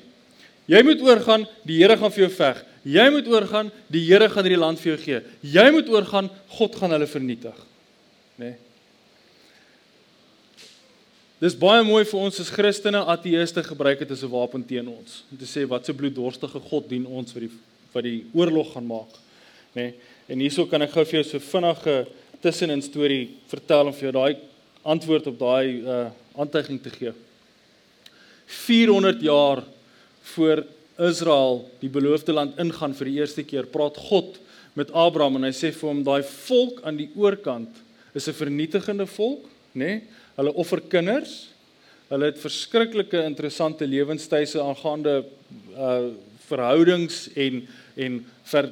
Jy 0.67 0.81
moet 0.83 1.01
oorgaan, 1.05 1.45
die 1.63 1.79
Here 1.79 1.95
gaan 1.95 2.11
vir 2.11 2.25
jou 2.25 2.31
veg. 2.35 2.57
Jy 2.87 3.05
moet 3.15 3.27
oorgaan, 3.31 3.69
die 3.91 4.03
Here 4.03 4.27
gaan 4.27 4.43
hierdie 4.43 4.59
land 4.59 4.81
vir 4.83 4.93
jou 4.93 4.97
gee. 4.99 5.19
Jy 5.55 5.63
moet 5.71 5.91
oorgaan, 5.91 6.27
God 6.57 6.75
gaan 6.75 6.91
hulle 6.91 7.07
vernietig. 7.07 7.61
Nê? 8.35 8.51
Nee. 8.51 8.66
Dis 11.37 11.53
baie 11.53 11.83
mooi 11.85 12.01
vir 12.01 12.17
ons 12.17 12.39
as 12.41 12.49
Christene 12.49 13.03
ateëste 13.13 13.61
gebruik 13.61 13.99
dit 14.01 14.11
as 14.11 14.23
'n 14.23 14.31
wapen 14.31 14.63
teen 14.65 14.87
ons. 14.87 15.23
Om 15.31 15.37
te 15.37 15.45
sê 15.45 15.67
wat 15.69 15.85
se 15.85 15.93
bloeddorstige 15.93 16.59
God 16.59 16.89
dien 16.89 17.05
ons 17.05 17.31
vir 17.31 17.41
die 17.41 17.51
wat 17.93 18.03
die 18.03 18.25
oorlog 18.33 18.73
gaan 18.73 18.87
maak. 18.87 19.13
Nê? 19.75 19.81
Nee, 19.81 19.93
en 20.29 20.39
hierso 20.39 20.65
kan 20.65 20.81
ek 20.81 20.91
gou 20.91 21.05
vir 21.05 21.21
jou 21.21 21.23
so 21.23 21.39
vinnige 21.39 22.07
tussenin 22.41 22.81
storie 22.81 23.37
vertel 23.47 23.87
om 23.87 23.93
vir 23.93 24.11
jou 24.11 24.11
daai 24.11 24.37
antwoord 24.83 25.27
op 25.27 25.39
daai 25.39 25.81
uh 25.85 26.09
aantuiging 26.37 26.81
te 26.81 26.89
gee. 26.89 27.13
400 28.47 29.21
jaar 29.21 29.63
voor 30.23 30.65
Israel 30.99 31.69
die 31.79 31.89
beloofde 31.89 32.33
land 32.33 32.57
ingaan 32.57 32.93
vir 32.93 33.05
die 33.05 33.19
eerste 33.19 33.43
keer, 33.43 33.65
praat 33.65 33.97
God 33.97 34.39
met 34.73 34.91
Abraham 34.91 35.35
en 35.35 35.43
hy 35.43 35.53
sê 35.53 35.71
vir 35.71 35.89
hom 35.89 36.03
daai 36.03 36.23
volk 36.23 36.81
aan 36.83 36.97
die 36.97 37.09
oorkant 37.15 37.69
is 38.13 38.27
'n 38.27 38.33
vernietigende 38.33 39.05
volk, 39.05 39.45
nê? 39.75 39.85
Nee? 39.85 40.01
Hulle 40.37 40.53
offer 40.53 40.81
kinders. 40.85 41.47
Hulle 42.11 42.29
het 42.29 42.39
verskriklike 42.39 43.23
interessante 43.25 43.87
lewenstyse 43.89 44.61
aangaande 44.63 45.23
uh 45.75 45.99
verhoudings 46.47 47.25
en 47.35 47.65
en 47.99 48.21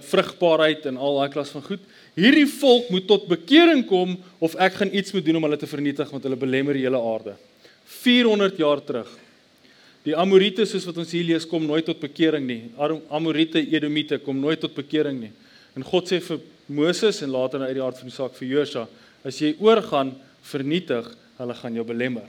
vrugbaarheid 0.09 0.85
en 0.87 0.97
al 1.01 1.17
daai 1.17 1.31
klas 1.33 1.49
van 1.51 1.63
goed. 1.65 1.81
Hierdie 2.15 2.45
volk 2.47 2.87
moet 2.93 3.07
tot 3.09 3.25
bekering 3.27 3.81
kom 3.89 4.13
of 4.39 4.55
ek 4.61 4.77
gaan 4.79 4.93
iets 4.95 5.11
moet 5.11 5.25
doen 5.25 5.41
om 5.41 5.47
hulle 5.47 5.59
te 5.59 5.67
vernietig 5.67 6.11
want 6.13 6.23
hulle 6.23 6.39
belemmer 6.39 6.77
die 6.77 6.85
hele 6.85 7.01
aarde. 7.01 7.33
400 8.03 8.61
jaar 8.61 8.79
terug. 8.85 9.09
Die 10.05 10.15
Amorite 10.15 10.63
soos 10.69 10.85
wat 10.85 11.01
ons 11.01 11.11
hier 11.11 11.25
lees 11.25 11.47
kom 11.49 11.65
nooit 11.65 11.85
tot 11.89 11.99
bekering 11.99 12.45
nie. 12.47 12.61
Amorite, 13.09 13.59
Edomite 13.59 14.21
kom 14.23 14.37
nooit 14.39 14.61
tot 14.61 14.75
bekering 14.77 15.19
nie. 15.25 15.33
En 15.75 15.83
God 15.83 16.07
sê 16.07 16.21
vir 16.23 16.39
Moses 16.69 17.23
en 17.25 17.33
later 17.33 17.65
uit 17.65 17.75
die 17.75 17.83
hart 17.83 17.99
van 17.99 18.09
die 18.09 18.15
saak 18.15 18.37
vir 18.37 18.51
Josua, 18.53 18.85
as 19.25 19.41
jy 19.41 19.55
oorgaan 19.59 20.13
vernietig, 20.45 21.09
hulle 21.37 21.55
gaan 21.55 21.73
jou 21.73 21.85
belemmer. 21.85 22.27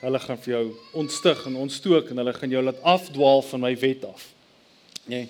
Hulle 0.00 0.20
gaan 0.22 0.38
vir 0.38 0.54
jou 0.54 0.64
ontstig 1.00 1.46
en 1.46 1.56
ontstook 1.56 2.10
en 2.10 2.22
hulle 2.22 2.32
gaan 2.36 2.50
jou 2.50 2.62
laat 2.62 2.82
afdwaal 2.82 3.42
van 3.42 3.60
my 3.60 3.74
wet 3.78 4.04
af. 4.04 4.28
Nee. 5.10 5.28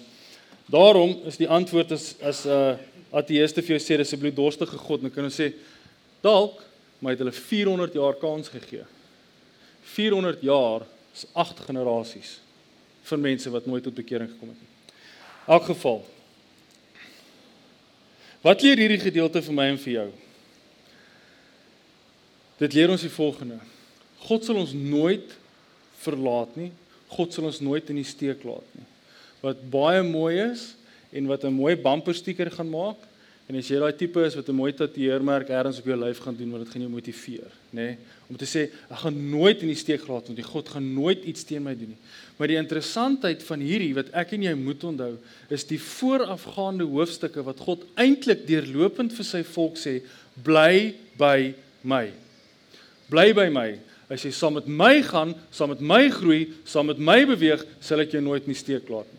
Daarom 0.68 1.16
is 1.24 1.38
die 1.40 1.48
antwoord 1.48 1.92
as 1.92 2.14
as 2.20 2.44
'n 2.44 2.50
uh, 2.50 2.76
ateëste 3.10 3.62
vir 3.62 3.78
jou 3.78 3.80
sê 3.80 3.96
dis 3.96 4.12
'n 4.12 4.20
bloeddorstige 4.20 4.78
God, 4.78 5.00
dan 5.00 5.10
kan 5.10 5.24
ons 5.24 5.40
sê 5.40 5.52
dalk 6.20 6.64
maar 6.98 7.14
het 7.14 7.22
hulle 7.22 7.32
400 7.32 7.92
jaar 7.94 8.14
kans 8.14 8.48
gegee. 8.48 8.84
400 9.82 10.40
jaar 10.42 10.82
is 11.14 11.26
8 11.32 11.60
generasies 11.60 12.40
vir 13.02 13.18
mense 13.18 13.50
wat 13.50 13.66
nooit 13.66 13.82
tot 13.82 13.94
bekering 13.94 14.30
gekom 14.30 14.48
het 14.48 14.58
nie. 14.58 14.94
In 15.46 15.54
elk 15.54 15.64
geval. 15.64 16.04
Wat 18.42 18.62
leer 18.62 18.76
hierdie 18.76 19.00
gedeelte 19.00 19.42
vir 19.42 19.54
my 19.54 19.68
en 19.72 19.78
vir 19.78 19.92
jou? 19.92 20.08
Dit 22.58 22.74
leer 22.74 22.90
ons 22.90 23.04
die 23.04 23.12
volgende. 23.12 23.58
God 24.26 24.44
sal 24.44 24.58
ons 24.58 24.74
nooit 24.74 25.34
verlaat 26.02 26.56
nie. 26.58 26.72
God 27.14 27.34
sal 27.34 27.48
ons 27.48 27.60
nooit 27.64 27.90
in 27.92 28.00
die 28.00 28.06
steek 28.06 28.42
laat 28.46 28.66
nie. 28.76 28.86
Wat 29.44 29.60
baie 29.70 30.02
mooi 30.02 30.34
is 30.50 30.74
en 31.14 31.30
wat 31.30 31.44
'n 31.44 31.54
mooi 31.54 31.76
bumper 31.76 32.14
sticker 32.14 32.50
gaan 32.50 32.68
maak 32.68 32.98
en 33.48 33.56
as 33.56 33.68
jy 33.68 33.78
daai 33.80 33.96
tipe 33.96 34.20
is 34.20 34.34
wat 34.34 34.48
'n 34.48 34.54
mooi 34.54 34.72
tatoeëermerk 34.72 35.48
ergens 35.48 35.78
op 35.78 35.86
jou 35.86 35.96
lyf 35.96 36.18
gaan 36.18 36.36
doen 36.36 36.50
want 36.50 36.64
dit 36.64 36.72
gaan 36.72 36.82
jou 36.82 36.90
motiveer, 36.90 37.50
nê? 37.70 37.74
Nee? 37.74 37.98
Om 38.28 38.36
te 38.36 38.44
sê 38.44 38.68
ek 38.90 38.98
gaan 38.98 39.30
nooit 39.30 39.62
in 39.62 39.68
die 39.68 39.74
steek 39.74 40.02
gelaat 40.02 40.26
word 40.28 40.36
nie. 40.36 40.44
God 40.44 40.68
gaan 40.68 40.94
nooit 40.94 41.24
iets 41.24 41.44
teen 41.44 41.62
my 41.62 41.74
doen 41.74 41.88
nie. 41.88 42.02
Maar 42.36 42.48
die 42.48 42.56
interessantheid 42.56 43.42
van 43.42 43.60
hierdie 43.60 43.94
wat 43.94 44.10
ek 44.12 44.32
en 44.32 44.42
jy 44.42 44.54
moet 44.54 44.84
onthou, 44.84 45.16
is 45.48 45.64
die 45.64 45.80
voorafgaande 45.80 46.84
hoofstukke 46.84 47.42
wat 47.42 47.58
God 47.60 47.86
eintlik 47.96 48.46
deurlopend 48.46 49.12
vir 49.12 49.24
sy 49.24 49.42
volk 49.42 49.76
sê, 49.76 50.02
bly 50.42 50.94
by 51.16 51.54
my. 51.82 52.12
Bly 53.10 53.32
by 53.36 53.48
my. 53.52 53.78
As 54.08 54.24
jy 54.24 54.32
saam 54.32 54.56
met 54.56 54.68
my 54.68 55.02
gaan, 55.04 55.34
saam 55.52 55.72
met 55.74 55.80
my 55.84 56.08
groei, 56.12 56.48
saam 56.64 56.88
met 56.88 57.00
my 57.00 57.20
beweeg, 57.28 57.64
sal 57.84 58.00
ek 58.00 58.14
jou 58.16 58.22
nooit 58.24 58.46
in 58.46 58.54
die 58.54 58.60
steek 58.60 58.88
laat 58.88 59.08
nie. 59.12 59.18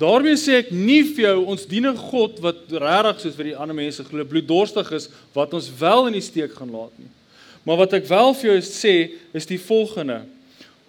Daarmee 0.00 0.36
sê 0.36 0.58
ek 0.60 0.72
nie 0.76 1.02
vir 1.14 1.22
jou 1.24 1.36
ons 1.52 1.64
dien 1.68 1.86
'n 1.86 1.96
God 1.96 2.40
wat 2.44 2.68
regtig 2.68 3.20
soos 3.20 3.36
vir 3.36 3.44
die 3.52 3.56
ander 3.56 3.74
mense 3.74 4.04
glo 4.04 4.24
bloeddorstig 4.24 4.92
is 4.92 5.08
wat 5.34 5.54
ons 5.54 5.70
wel 5.72 6.08
in 6.08 6.12
die 6.12 6.24
steek 6.24 6.52
gaan 6.52 6.70
laat 6.70 6.92
nie. 6.98 7.08
Maar 7.64 7.76
wat 7.76 7.92
ek 7.94 8.04
wel 8.04 8.34
vir 8.34 8.50
jou 8.52 8.60
sê 8.60 9.12
is 9.34 9.46
die 9.46 9.58
volgende. 9.58 10.26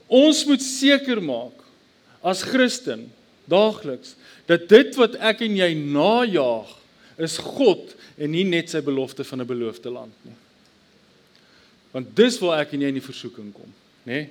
Ons 0.08 0.46
moet 0.46 0.62
seker 0.62 1.22
maak 1.22 1.56
as 2.22 2.44
Christen 2.44 3.12
daagliks 3.48 4.16
dat 4.48 4.68
dit 4.68 4.96
wat 4.96 5.16
ek 5.16 5.42
en 5.42 5.56
jy 5.56 5.74
najaag 5.74 6.68
is 7.18 7.38
God 7.38 7.96
en 8.18 8.32
nie 8.32 8.44
net 8.44 8.70
sy 8.70 8.82
belofte 8.82 9.24
van 9.24 9.42
'n 9.42 9.48
beloofde 9.48 9.90
land 9.90 10.14
nie. 10.24 10.36
Want 11.94 12.16
dis 12.18 12.40
waar 12.42 12.64
ek 12.64 12.74
en 12.76 12.84
jy 12.84 12.92
in 12.92 13.00
die 13.00 13.06
versoeking 13.06 13.54
kom, 13.56 13.70
nê? 14.08 14.26
Nee? 14.26 14.28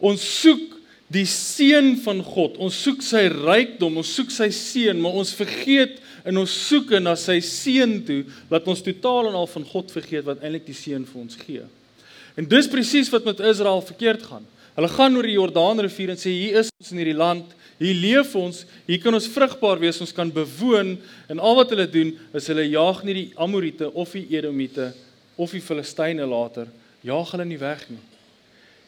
Ons 0.00 0.22
soek 0.40 0.78
die 1.12 1.26
seën 1.28 1.96
van 2.04 2.22
God. 2.24 2.56
Ons 2.62 2.78
soek 2.84 3.02
sy 3.04 3.26
rykdom, 3.32 3.98
ons 4.00 4.12
soek 4.16 4.30
sy 4.32 4.48
seën, 4.54 4.96
maar 4.96 5.18
ons 5.20 5.34
vergeet 5.36 5.98
in 6.28 6.38
ons 6.38 6.54
soeke 6.68 7.00
na 7.02 7.16
sy 7.18 7.38
seën 7.44 7.98
toe 8.06 8.22
dat 8.50 8.66
ons 8.70 8.82
totaal 8.84 9.30
en 9.30 9.38
al 9.40 9.48
van 9.50 9.66
God 9.66 9.92
vergeet 9.92 10.26
wat 10.28 10.44
eintlik 10.44 10.68
die 10.68 10.76
seën 10.76 11.04
vir 11.08 11.20
ons 11.20 11.38
gee. 11.40 11.66
En 12.38 12.46
dis 12.48 12.68
presies 12.70 13.10
wat 13.12 13.26
met 13.26 13.42
Israel 13.50 13.82
verkeerd 13.84 14.22
gaan. 14.28 14.46
Hulle 14.76 14.90
gaan 14.92 15.16
oor 15.18 15.26
die 15.26 15.36
Jordaanrivier 15.36 16.14
en 16.14 16.20
sê 16.20 16.30
hier 16.32 16.60
is 16.62 16.70
ons 16.78 16.92
in 16.94 17.00
hierdie 17.02 17.18
land, 17.18 17.48
hier 17.80 17.96
leef 17.96 18.34
ons, 18.38 18.62
hier 18.86 19.00
kan 19.02 19.16
ons 19.16 19.28
vrugbaar 19.32 19.80
wees, 19.82 19.98
ons 20.04 20.14
kan 20.14 20.30
bewoon 20.30 20.94
en 21.32 21.40
al 21.42 21.56
wat 21.58 21.72
hulle 21.74 21.88
doen 21.90 22.12
is 22.36 22.48
hulle 22.52 22.68
jaag 22.68 23.02
nie 23.08 23.16
die 23.16 23.28
Amorite 23.40 23.88
of 23.90 24.12
die 24.14 24.28
Edomite 24.36 24.92
of 25.40 25.54
die 25.56 25.64
Filistyne 25.64 26.26
later 26.28 26.68
jaag 27.06 27.32
hulle 27.32 27.46
nie 27.48 27.60
weg 27.60 27.86
nie. 27.88 28.02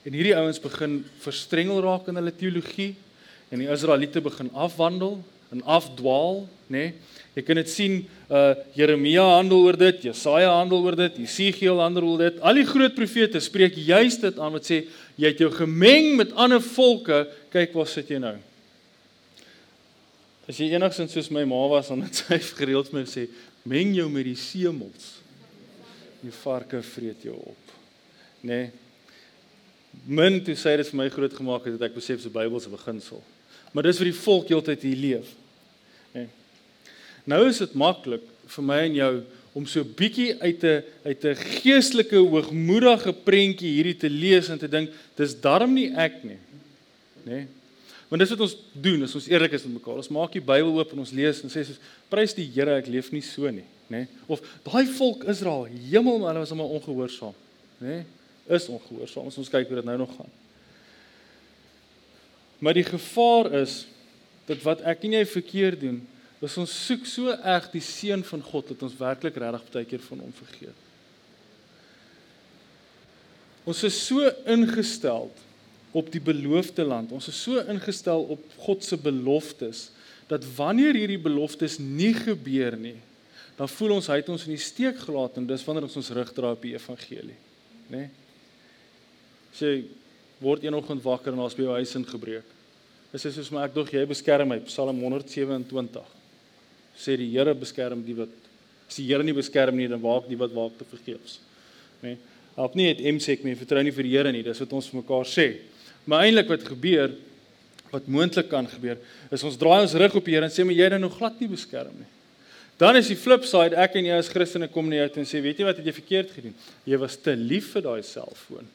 En 0.04 0.16
hierdie 0.16 0.34
ouens 0.36 0.60
begin 0.60 0.98
verstrengel 1.22 1.80
raak 1.84 2.10
in 2.10 2.18
hulle 2.18 2.34
teologie 2.34 2.92
en 3.52 3.62
die 3.62 3.70
Israeliete 3.72 4.20
begin 4.24 4.50
afwandel 4.52 5.20
en 5.52 5.62
afdwaal, 5.68 6.42
nê? 6.72 6.90
Nee? 6.90 6.94
Jy 7.32 7.42
kan 7.46 7.56
dit 7.56 7.70
sien, 7.72 7.94
uh 8.28 8.52
Jeremia 8.76 9.22
handel 9.38 9.62
oor 9.64 9.76
dit, 9.80 10.02
Jesaja 10.04 10.50
handel 10.52 10.82
oor 10.84 10.96
dit, 10.98 11.14
Jesegiel 11.24 11.78
handel 11.80 12.10
oor 12.10 12.26
dit. 12.26 12.40
Al 12.44 12.60
die 12.60 12.66
groot 12.68 12.92
profete 12.96 13.40
spreek 13.40 13.78
juist 13.80 14.24
dit 14.26 14.36
aan 14.36 14.52
wat 14.52 14.68
sê 14.68 14.82
jy 15.16 15.30
het 15.30 15.40
jou 15.40 15.48
gemeng 15.54 16.10
met 16.18 16.34
ander 16.36 16.60
volke, 16.60 17.22
kyk 17.54 17.72
waar 17.76 17.88
sit 17.88 18.12
jy 18.12 18.20
nou? 18.20 18.34
As 20.44 20.60
jy 20.60 20.74
enigsins 20.74 21.16
soos 21.16 21.32
my 21.32 21.46
ma 21.48 21.62
was, 21.72 21.88
dan 21.88 22.04
het 22.04 22.20
sy 22.20 22.40
gereeld 22.60 22.92
vir 22.92 23.00
my 23.00 23.08
sê, 23.08 23.24
meng 23.64 23.96
jou 23.96 24.10
met 24.12 24.28
die 24.28 24.36
seemels 24.36 25.21
die 26.22 26.34
varke 26.34 26.80
vreet 26.82 27.26
jou 27.26 27.36
op. 27.36 27.74
Nê? 28.42 28.48
Nee. 28.48 28.70
Min 30.08 30.40
toe 30.40 30.54
sê 30.56 30.72
dit 30.80 30.88
vir 30.88 30.98
my 31.02 31.08
groot 31.12 31.34
gemaak 31.36 31.66
het 31.68 31.76
dat 31.76 31.90
ek 31.90 31.98
besef 31.98 32.22
se 32.22 32.32
Bybelse 32.32 32.70
beginsel. 32.72 33.20
Maar 33.72 33.88
dis 33.88 34.00
vir 34.00 34.08
die 34.08 34.16
volk 34.16 34.48
heeltyd 34.48 34.86
hier 34.88 35.00
leef. 35.00 35.32
Nê. 36.14 36.24
Nee. 36.24 36.28
Nou 37.28 37.44
is 37.46 37.60
dit 37.62 37.74
maklik 37.78 38.24
vir 38.50 38.66
my 38.66 38.78
en 38.88 38.96
jou 38.98 39.12
om 39.52 39.66
so 39.68 39.84
bietjie 39.84 40.32
uit 40.40 40.64
'n 40.64 40.82
uit 41.04 41.24
'n 41.24 41.36
geestelike 41.36 42.16
hoogmoedige 42.16 43.12
prentjie 43.12 43.74
hierdie 43.76 43.96
te 43.96 44.10
lees 44.10 44.48
en 44.48 44.58
te 44.58 44.68
dink 44.68 44.90
dis 45.16 45.34
darm 45.40 45.74
nie 45.74 45.92
ek 45.94 46.24
nie. 46.24 46.40
Nê? 47.24 47.30
Nee. 47.30 47.46
Want 48.08 48.20
dis 48.20 48.30
wat 48.30 48.40
ons 48.40 48.56
doen 48.72 49.02
as 49.02 49.14
ons 49.14 49.28
eerlik 49.28 49.52
is 49.52 49.64
met 49.64 49.74
mekaar. 49.74 49.96
Ons 49.96 50.08
maak 50.08 50.32
die 50.32 50.40
Bybel 50.40 50.72
oop 50.72 50.92
en 50.92 50.98
ons 50.98 51.12
lees 51.12 51.42
en 51.42 51.48
sê 51.48 51.64
soos 51.64 51.78
prys 52.08 52.34
die 52.34 52.50
Here, 52.54 52.76
ek 52.76 52.86
leef 52.86 53.12
nie 53.12 53.22
so 53.22 53.48
nie 53.50 53.64
nê? 53.86 54.04
Nee? 54.04 54.08
Of 54.26 54.42
daai 54.66 54.86
volk 54.86 55.24
Israel, 55.30 55.66
hemel 55.90 56.18
maar 56.18 56.32
hulle 56.32 56.44
was 56.44 56.54
almal 56.54 56.76
ongehoorsaam, 56.78 57.34
nê? 57.78 58.02
Nee? 58.02 58.04
Is 58.52 58.66
ongehoorsaam. 58.68 59.28
Ons 59.30 59.50
kyk 59.52 59.68
hoe 59.70 59.78
dit 59.78 59.86
nou 59.86 59.98
nog 60.00 60.16
gaan. 60.16 60.32
Maar 62.62 62.74
die 62.78 62.86
gevaar 62.86 63.52
is 63.62 63.84
dat 64.46 64.62
wat 64.66 64.82
ek 64.86 65.06
en 65.06 65.14
jy 65.18 65.22
verkeerd 65.26 65.80
doen, 65.82 66.00
is 66.42 66.56
ons 66.58 66.72
soek 66.86 67.06
so 67.06 67.30
erg 67.30 67.68
die 67.70 67.82
seën 67.82 68.22
van 68.26 68.42
God 68.42 68.72
dat 68.72 68.82
ons 68.82 68.98
werklik 68.98 69.38
regtig 69.38 69.68
baie 69.74 69.86
keer 69.86 70.02
van 70.08 70.24
hom 70.24 70.32
vergeet. 70.34 70.88
Ons 73.62 73.84
is 73.86 73.98
so 74.08 74.26
ingestel 74.50 75.30
op 75.94 76.08
die 76.10 76.22
beloofde 76.24 76.82
land. 76.86 77.12
Ons 77.14 77.28
is 77.30 77.38
so 77.38 77.62
ingestel 77.70 78.24
op 78.34 78.42
God 78.64 78.82
se 78.82 78.98
beloftes 78.98 79.90
dat 80.30 80.46
wanneer 80.56 80.96
hierdie 80.96 81.20
beloftes 81.20 81.76
nie 81.78 82.14
gebeur 82.16 82.74
nie, 82.80 82.96
dan 83.58 83.68
voel 83.68 83.96
ons 83.98 84.08
hy 84.10 84.18
het 84.20 84.30
ons 84.32 84.46
in 84.48 84.54
die 84.54 84.62
steek 84.62 84.98
gelaat 85.04 85.36
en 85.38 85.46
dis 85.46 85.64
wanneer 85.66 85.86
ons 85.88 85.98
ons 86.00 86.12
rug 86.16 86.32
draai 86.34 86.52
op 86.54 86.64
die 86.64 86.74
evangelie, 86.76 87.38
né? 87.88 88.04
Nee? 88.04 88.10
Sê 89.52 89.72
word 90.42 90.64
eenoggend 90.64 91.02
wakker 91.04 91.34
en 91.34 91.42
daar's 91.42 91.56
by 91.56 91.66
jou 91.66 91.74
huis 91.76 91.96
ingebreek. 91.98 92.54
Dis 93.12 93.26
is 93.28 93.36
soos 93.36 93.50
maar 93.52 93.68
ek 93.68 93.74
dog 93.76 93.90
jy 93.92 94.02
beskerm 94.08 94.48
my 94.48 94.58
Psalm 94.64 95.02
127. 95.04 96.00
Sê 96.98 97.16
die 97.20 97.28
Here 97.34 97.52
beskerm 97.54 98.00
die 98.06 98.16
wat 98.16 98.32
as 98.88 98.96
die 98.98 99.04
Here 99.10 99.24
nie 99.24 99.36
beskerm 99.36 99.76
nie 99.76 99.90
dan 99.92 100.00
waak 100.02 100.24
die 100.30 100.38
wat 100.40 100.54
waak 100.56 100.78
te 100.78 100.88
vergeefs. 100.88 101.38
Né? 102.00 102.14
Nee? 102.14 102.20
Help 102.52 102.74
nie 102.76 102.90
het 102.90 102.98
MSEK 103.00 103.46
nie, 103.46 103.54
vertrou 103.56 103.80
nie 103.84 103.94
vir 103.96 104.04
die 104.04 104.16
Here 104.16 104.32
nie, 104.32 104.42
dis 104.44 104.58
wat 104.60 104.72
ons 104.76 104.88
vir 104.92 105.00
mekaar 105.00 105.28
sê. 105.28 105.46
Maar 106.04 106.26
eintlik 106.26 106.50
wat 106.52 106.66
gebeur 106.72 107.14
wat 107.92 108.08
moontlik 108.08 108.48
kan 108.48 108.64
gebeur 108.68 108.96
is 109.32 109.42
ons 109.44 109.58
draai 109.60 109.82
ons 109.82 109.94
rug 110.00 110.14
op 110.16 110.24
die 110.24 110.34
Here 110.36 110.48
en 110.48 110.52
sê 110.52 110.64
maar 110.64 110.76
jy 110.76 110.88
het 110.88 111.00
nou 111.00 111.12
glad 111.12 111.40
nie 111.40 111.52
beskerm 111.52 111.94
nie. 112.00 112.08
Dan 112.82 112.96
is 112.98 113.06
die 113.06 113.18
flip 113.18 113.44
side, 113.46 113.76
ek 113.78 113.94
en 114.00 114.08
jy 114.08 114.14
as 114.18 114.28
Christene 114.32 114.66
kom 114.72 114.88
nie 114.90 114.98
uit 114.98 115.18
en 115.20 115.26
sê, 115.28 115.38
weet 115.44 115.60
jy 115.60 115.66
wat 115.68 115.78
het 115.78 115.86
jy 115.86 115.92
verkeerd 115.94 116.32
gedoen? 116.34 116.54
Jy 116.88 116.98
was 116.98 117.14
te 117.14 117.36
lief 117.38 117.68
vir 117.76 117.84
daai 117.84 118.02
selfoon. 118.02 118.66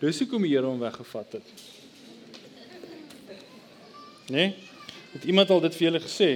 Dis 0.00 0.22
hoekom 0.22 0.46
die 0.46 0.54
Here 0.54 0.64
hom 0.64 0.80
weggevat 0.80 1.36
het. 1.36 1.50
Nee? 4.32 4.54
Het 5.12 5.26
iemand 5.28 5.52
al 5.52 5.60
dit 5.66 5.76
vir 5.76 5.86
julle 5.90 6.00
gesê? 6.00 6.30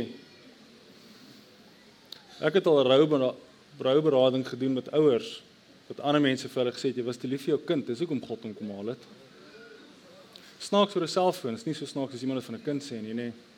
Ek 2.44 2.58
het 2.58 2.68
al 2.68 2.82
rou 2.84 3.08
berading 4.04 4.44
gedoen 4.44 4.76
met 4.82 4.92
ouers 4.92 5.38
wat 5.88 6.04
ander 6.04 6.20
mense 6.20 6.48
vir 6.48 6.60
hulle 6.60 6.76
gesê 6.76 6.92
het 6.92 7.00
jy 7.00 7.06
was 7.08 7.20
te 7.20 7.30
lief 7.30 7.46
vir 7.46 7.54
jou 7.54 7.62
kind, 7.64 7.88
dis 7.88 8.04
hoekom 8.04 8.20
God 8.24 8.44
hom 8.44 8.52
kom 8.58 8.76
haal 8.76 8.92
het. 8.92 9.08
Snaaks 10.60 10.92
vir 10.92 11.08
'n 11.08 11.14
selfoon, 11.16 11.56
is 11.56 11.64
nie 11.64 11.74
so 11.74 11.86
snaaks 11.86 12.14
as 12.14 12.22
iemand 12.22 12.40
dit 12.40 12.48
van 12.52 12.60
'n 12.60 12.64
kind 12.68 12.82
sê 12.82 13.00
nie, 13.00 13.16
nê? 13.16 13.32
Nee. 13.32 13.53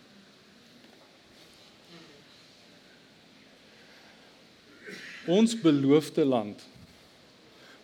Ons 5.26 5.54
beloofde 5.58 6.24
land 6.24 6.62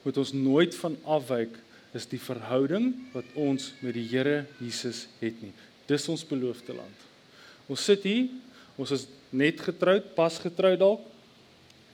moet 0.02 0.16
ons 0.18 0.32
nooit 0.34 0.74
van 0.74 0.96
afwyk 1.16 1.58
is 1.94 2.08
die 2.10 2.20
verhouding 2.20 2.92
wat 3.12 3.28
ons 3.38 3.72
met 3.82 3.94
die 3.94 4.06
Here 4.08 4.46
Jesus 4.58 5.06
het 5.20 5.36
nie. 5.44 5.52
Dis 5.86 6.08
ons 6.08 6.24
beloofde 6.26 6.74
land. 6.74 7.04
Ons 7.70 7.84
sit 7.84 8.02
hier, 8.08 8.30
ons 8.80 8.90
is 8.94 9.06
net 9.30 9.60
getroud, 9.60 10.14
pas 10.16 10.38
getroud 10.42 10.80
dalk 10.80 11.08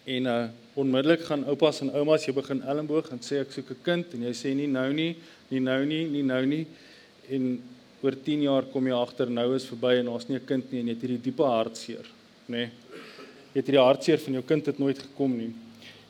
en 0.08 0.32
uh 0.32 0.40
onmiddellik 0.78 1.24
gaan 1.26 1.42
oupas 1.50 1.80
en 1.82 1.88
oumas 1.98 2.22
jy 2.22 2.30
begin 2.36 2.60
elmboog 2.62 3.08
en 3.10 3.18
sê 3.18 3.40
ek 3.42 3.50
soek 3.50 3.72
'n 3.74 3.82
kind 3.82 4.12
en 4.14 4.22
jy 4.28 4.30
sê 4.30 4.54
nie 4.54 4.68
nou 4.70 4.92
nie, 4.94 5.16
nie 5.50 5.58
nou 5.58 5.84
nie, 5.84 6.04
nie 6.06 6.22
nou 6.22 6.44
nie 6.46 6.66
en 7.34 7.58
oor 8.00 8.14
10 8.14 8.42
jaar 8.46 8.62
kom 8.70 8.86
jy 8.86 8.94
agter 8.94 9.26
nou 9.26 9.56
is 9.56 9.66
verby 9.66 9.98
en 9.98 10.06
daar's 10.06 10.28
nie 10.28 10.38
'n 10.38 10.46
kind 10.46 10.70
nie 10.72 10.80
en 10.80 10.86
jy 10.86 10.94
het 10.94 11.02
hierdie 11.02 11.24
diepe 11.24 11.42
hartseer, 11.42 12.06
nê? 12.46 12.70
Nee. 12.70 12.70
Het 13.54 13.66
hierdie 13.66 13.82
hartseer 13.82 14.20
van 14.22 14.38
jou 14.38 14.44
kind 14.46 14.70
het 14.70 14.80
nooit 14.80 14.98
gekom 14.98 15.36
nie. 15.38 15.52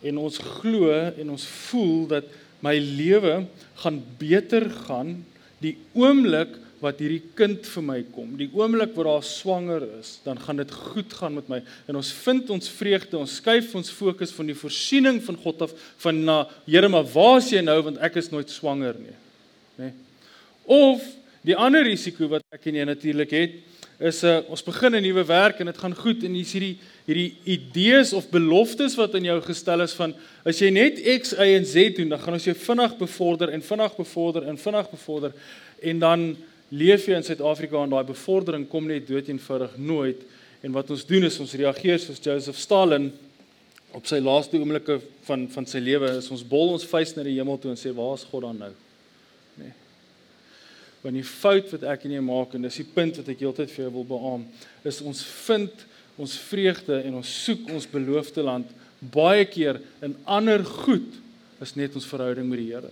En 0.07 0.21
ons 0.23 0.39
glo 0.61 0.93
en 0.93 1.35
ons 1.35 1.45
voel 1.69 2.07
dat 2.11 2.31
my 2.65 2.75
lewe 2.79 3.45
gaan 3.83 4.01
beter 4.19 4.67
gaan 4.87 5.19
die 5.63 5.77
oomblik 5.99 6.57
wat 6.83 7.01
hierdie 7.03 7.23
kind 7.39 7.67
vir 7.67 7.83
my 7.83 7.97
kom, 8.15 8.37
die 8.39 8.51
oomblik 8.55 8.93
wat 8.95 9.09
daar 9.09 9.25
swanger 9.27 9.83
is, 9.97 10.13
dan 10.23 10.39
gaan 10.39 10.61
dit 10.61 10.71
goed 10.71 11.15
gaan 11.19 11.35
met 11.35 11.49
my 11.51 11.59
en 11.91 11.99
ons 11.99 12.11
vind 12.23 12.53
ons 12.55 12.71
vreugde, 12.71 13.19
ons 13.19 13.35
skuif 13.41 13.73
ons 13.79 13.91
fokus 13.91 14.31
van 14.37 14.47
die 14.47 14.55
voorsiening 14.59 15.19
van 15.27 15.41
God 15.43 15.65
af 15.67 15.75
van 16.05 16.21
na 16.23 16.37
Here, 16.69 16.91
maar 16.91 17.07
waar 17.11 17.41
is 17.43 17.51
jy 17.51 17.65
nou 17.67 17.81
want 17.89 17.99
ek 17.99 18.21
is 18.23 18.31
nooit 18.31 18.55
swanger 18.55 18.95
nie. 19.03 19.17
Nê? 19.79 19.89
Nee. 19.89 19.97
Of 20.69 21.03
Die 21.47 21.57
ander 21.57 21.85
risiko 21.87 22.29
wat 22.33 22.45
ek 22.53 22.67
en 22.69 22.77
jy 22.81 22.85
natuurlik 22.89 23.35
het, 23.37 23.59
is 23.99 24.23
uh, 24.23 24.39
ons 24.47 24.63
begin 24.63 24.95
'n 24.95 25.03
nuwe 25.03 25.25
werk 25.27 25.59
en 25.59 25.67
dit 25.67 25.79
gaan 25.79 25.95
goed 25.95 26.23
en 26.23 26.35
hier's 26.35 26.53
hierdie 26.55 26.79
hierdie 27.05 27.35
idees 27.45 28.13
of 28.13 28.31
beloftes 28.31 28.95
wat 28.95 29.15
in 29.15 29.25
jou 29.25 29.41
gestel 29.43 29.83
is 29.83 29.95
van 29.99 30.15
as 30.45 30.61
jy 30.61 30.71
net 30.71 31.01
X, 31.03 31.33
Y 31.35 31.57
en 31.57 31.67
Z 31.67 31.97
doen, 31.97 32.09
dan 32.09 32.21
gaan 32.21 32.35
ons 32.39 32.45
jou 32.45 32.55
vinnig 32.55 32.97
bevorder 32.97 33.51
en 33.51 33.63
vinnig 33.63 33.97
bevorder 33.97 34.47
en 34.47 34.59
vinnig 34.59 34.91
bevorder 34.91 35.33
en 35.83 35.99
dan 35.99 36.37
leef 36.71 37.07
jy 37.07 37.17
in 37.17 37.27
Suid-Afrika 37.27 37.83
en 37.83 37.91
daai 37.91 38.05
bevordering 38.05 38.69
kom 38.69 38.87
net 38.87 39.09
dood 39.09 39.29
eenvoudig 39.29 39.77
nooit 39.77 40.23
en 40.63 40.73
wat 40.73 40.91
ons 40.91 41.07
doen 41.07 41.25
is 41.25 41.41
ons 41.41 41.55
reageer 41.55 41.99
soos 41.99 42.23
Joseph 42.23 42.59
Stalin 42.59 43.11
op 43.97 44.07
sy 44.07 44.21
laaste 44.23 44.61
oomblikke 44.61 45.01
van 45.27 45.49
van 45.51 45.67
sy 45.67 45.83
lewe 45.83 46.19
is 46.19 46.31
ons 46.31 46.47
bol 46.47 46.77
ons 46.77 46.87
vuis 46.87 47.17
na 47.17 47.27
die 47.27 47.39
hemel 47.41 47.59
toe 47.59 47.75
en 47.75 47.81
sê 47.81 47.91
waar 47.91 48.15
is 48.15 48.27
God 48.31 48.47
dan 48.47 48.63
nou? 48.69 48.75
Want 51.03 51.15
die 51.15 51.27
fout 51.27 51.71
wat 51.75 51.85
ek 51.95 52.09
en 52.09 52.17
jy 52.17 52.23
maak 52.25 52.57
en 52.57 52.67
dis 52.67 52.81
die 52.81 52.89
punt 52.95 53.21
wat 53.21 53.29
ek 53.31 53.45
heeltyd 53.45 53.71
vir 53.71 53.85
jou 53.85 53.93
wil 54.01 54.09
beamoen 54.09 54.49
is 54.89 54.99
ons 55.07 55.23
vind 55.47 55.87
ons 56.19 56.35
vreugde 56.49 56.97
en 57.07 57.21
ons 57.21 57.35
soek 57.45 57.69
ons 57.71 57.87
beloofde 57.91 58.43
land 58.43 58.71
baie 58.99 59.45
keer 59.47 59.79
in 60.03 60.17
ander 60.27 60.65
goed 60.67 61.07
is 61.63 61.77
net 61.79 61.95
ons 61.99 62.07
verhouding 62.07 62.49
met 62.51 62.59
die 62.63 62.73
Here. 62.73 62.91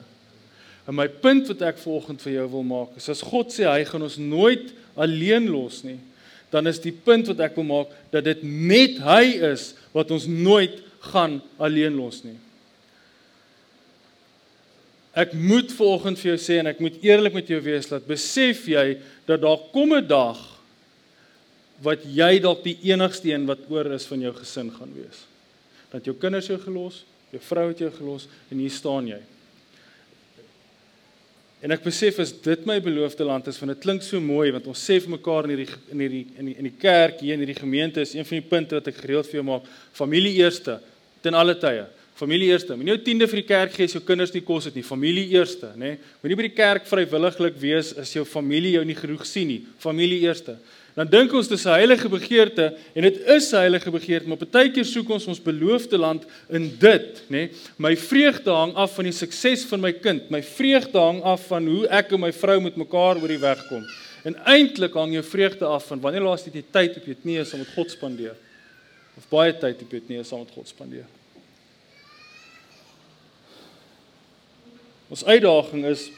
En 0.86 0.94
my 0.94 1.08
punt 1.10 1.48
wat 1.50 1.64
ek 1.66 1.80
volgende 1.82 2.22
vir 2.22 2.36
jou 2.36 2.46
wil 2.54 2.66
maak 2.66 2.98
is 2.98 3.10
as 3.10 3.24
God 3.26 3.50
sê 3.54 3.66
hy 3.66 3.82
gaan 3.88 4.06
ons 4.06 4.18
nooit 4.22 4.70
alleen 4.94 5.48
los 5.50 5.82
nie, 5.86 5.98
dan 6.54 6.70
is 6.70 6.78
die 6.82 6.94
punt 6.94 7.26
wat 7.32 7.42
ek 7.48 7.58
wil 7.58 7.66
maak 7.66 7.94
dat 8.14 8.26
dit 8.28 8.44
net 8.46 9.00
hy 9.02 9.34
is 9.50 9.72
wat 9.94 10.12
ons 10.14 10.28
nooit 10.30 10.78
gaan 11.10 11.40
alleen 11.58 11.98
los 11.98 12.22
nie. 12.24 12.38
Ek 15.16 15.32
moet 15.32 15.70
vanoggend 15.72 16.20
vir 16.20 16.34
jou 16.34 16.40
sê 16.44 16.58
en 16.60 16.68
ek 16.68 16.80
moet 16.84 16.98
eerlik 17.04 17.36
met 17.38 17.48
jou 17.48 17.60
wees 17.64 17.88
dat 17.88 18.04
besef 18.04 18.66
jy 18.68 18.98
dat 19.28 19.40
daar 19.40 19.62
kom 19.72 19.94
'n 19.96 20.06
dag 20.06 20.36
wat 21.82 22.04
jy 22.04 22.38
dalk 22.40 22.62
die 22.64 22.76
enigste 22.92 23.32
een 23.32 23.46
wat 23.48 23.64
oor 23.68 23.92
is 23.92 24.06
van 24.06 24.20
jou 24.20 24.32
gesin 24.36 24.70
gaan 24.72 24.92
wees. 24.94 25.24
Dat 25.90 26.04
jou 26.04 26.16
kinders 26.16 26.46
jou 26.46 26.58
gelos, 26.58 27.04
jou 27.32 27.40
vrou 27.40 27.68
het 27.68 27.78
jou 27.78 27.90
gelos 27.90 28.28
en 28.50 28.58
hier 28.58 28.70
staan 28.70 29.08
jy. 29.08 29.20
En 31.64 31.72
ek 31.72 31.82
besef 31.82 32.18
as 32.20 32.32
dit 32.32 32.66
my 32.68 32.76
beloofde 32.80 33.24
land 33.24 33.46
is, 33.48 33.58
want 33.58 33.72
dit 33.72 33.80
klink 33.82 34.02
so 34.02 34.20
mooi 34.20 34.50
want 34.52 34.66
ons 34.66 34.78
sê 34.90 35.00
vir 35.00 35.16
mekaar 35.16 35.48
in 35.48 35.56
hierdie 35.56 35.78
in 35.90 36.00
hierdie 36.04 36.26
in 36.38 36.50
die 36.50 36.56
in 36.58 36.68
die 36.68 36.78
kerk 36.78 37.20
hier 37.20 37.34
in 37.34 37.40
hierdie 37.40 37.60
gemeente 37.60 38.00
is 38.00 38.14
een 38.14 38.24
van 38.28 38.38
die 38.38 38.48
punte 38.48 38.74
wat 38.74 38.88
ek 38.92 39.00
gereeld 39.00 39.26
vir 39.26 39.40
jou 39.40 39.46
maak, 39.48 39.64
familie 39.92 40.36
eerste 40.42 40.80
ten 41.22 41.34
alle 41.34 41.56
tye. 41.58 41.86
Familie 42.16 42.48
eerste. 42.54 42.72
Moenie 42.72 42.94
jou 42.94 43.02
tiende 43.04 43.26
vir 43.28 43.42
die 43.42 43.48
kerk 43.50 43.74
gee 43.76 43.84
as 43.84 43.92
jou 43.92 44.00
kinders 44.00 44.32
nie 44.32 44.40
kos 44.40 44.70
het 44.70 44.76
nie. 44.78 44.84
Familie 44.86 45.26
eerste, 45.34 45.74
nê? 45.74 45.90
Nee? 45.92 46.14
Moenie 46.22 46.38
by 46.38 46.46
die 46.46 46.56
kerk 46.56 46.86
vrywilliglik 46.88 47.58
wees 47.60 47.92
as 48.00 48.14
jou 48.14 48.24
familie 48.24 48.72
jou 48.78 48.84
nie 48.88 48.96
genoeg 48.96 49.26
sien 49.28 49.50
nie. 49.50 49.58
Familie 49.82 50.22
eerste. 50.24 50.56
Dan 50.96 51.10
dink 51.12 51.34
ons 51.36 51.48
dis 51.48 51.66
'n 51.66 51.76
heilige 51.76 52.08
begeerte 52.08 52.72
en 52.94 53.02
dit 53.02 53.16
is 53.28 53.52
'n 53.52 53.56
heilige 53.56 53.90
begeerte, 53.90 54.26
maar 54.26 54.38
partykeer 54.38 54.84
soek 54.84 55.10
ons 55.10 55.26
ons 55.26 55.42
beloofde 55.42 55.98
land 55.98 56.24
in 56.48 56.72
dit, 56.78 57.22
nê? 57.28 57.36
Nee? 57.36 57.50
My 57.76 57.94
vreugde 57.96 58.50
hang 58.50 58.74
af 58.74 58.94
van 58.94 59.04
die 59.04 59.12
sukses 59.12 59.64
van 59.64 59.80
my 59.80 59.92
kind. 59.92 60.30
My 60.30 60.42
vreugde 60.42 60.98
hang 60.98 61.22
af 61.22 61.46
van 61.48 61.66
hoe 61.66 61.86
ek 61.88 62.12
en 62.12 62.20
my 62.20 62.32
vrou 62.32 62.60
met 62.60 62.76
mekaar 62.76 63.20
oor 63.20 63.28
die 63.28 63.38
weg 63.38 63.68
kom. 63.68 63.84
En 64.24 64.34
eintlik 64.46 64.94
hang 64.94 65.12
jou 65.12 65.22
vreugde 65.22 65.66
af 65.66 65.86
van 65.86 66.00
wanneer 66.00 66.22
laas 66.22 66.44
jy 66.44 66.64
tyd 66.72 66.96
op 66.96 67.04
jou 67.04 67.16
knieë 67.24 67.44
saam 67.44 67.60
met 67.60 67.74
God 67.74 67.90
spandeer. 67.90 68.34
Of 69.18 69.28
baie 69.28 69.52
tyd 69.52 69.82
op 69.82 69.90
jou 69.90 70.00
knieë 70.00 70.24
saam 70.24 70.38
met 70.38 70.50
God 70.54 70.68
spandeer. 70.68 71.15
Ons 75.12 75.24
uitdaging 75.24 75.84
is 75.86 76.08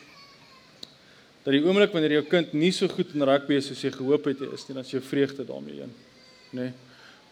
dat 1.44 1.52
die 1.52 1.62
oomblik 1.64 1.92
wanneer 1.92 2.18
jou 2.18 2.26
kind 2.28 2.52
nie 2.56 2.72
so 2.72 2.88
goed 2.92 3.14
in 3.14 3.24
rugby 3.24 3.58
is 3.60 3.68
soos 3.70 3.84
jy 3.84 3.92
gehoop 3.94 4.28
het 4.30 4.42
is 4.48 4.66
nie, 4.68 4.76
dan 4.76 4.84
is 4.84 4.92
jou 4.92 5.02
vreugde 5.04 5.46
daarmee 5.48 5.82
heen. 5.82 5.94
Nê? 6.50 6.68
Nee? 6.68 6.72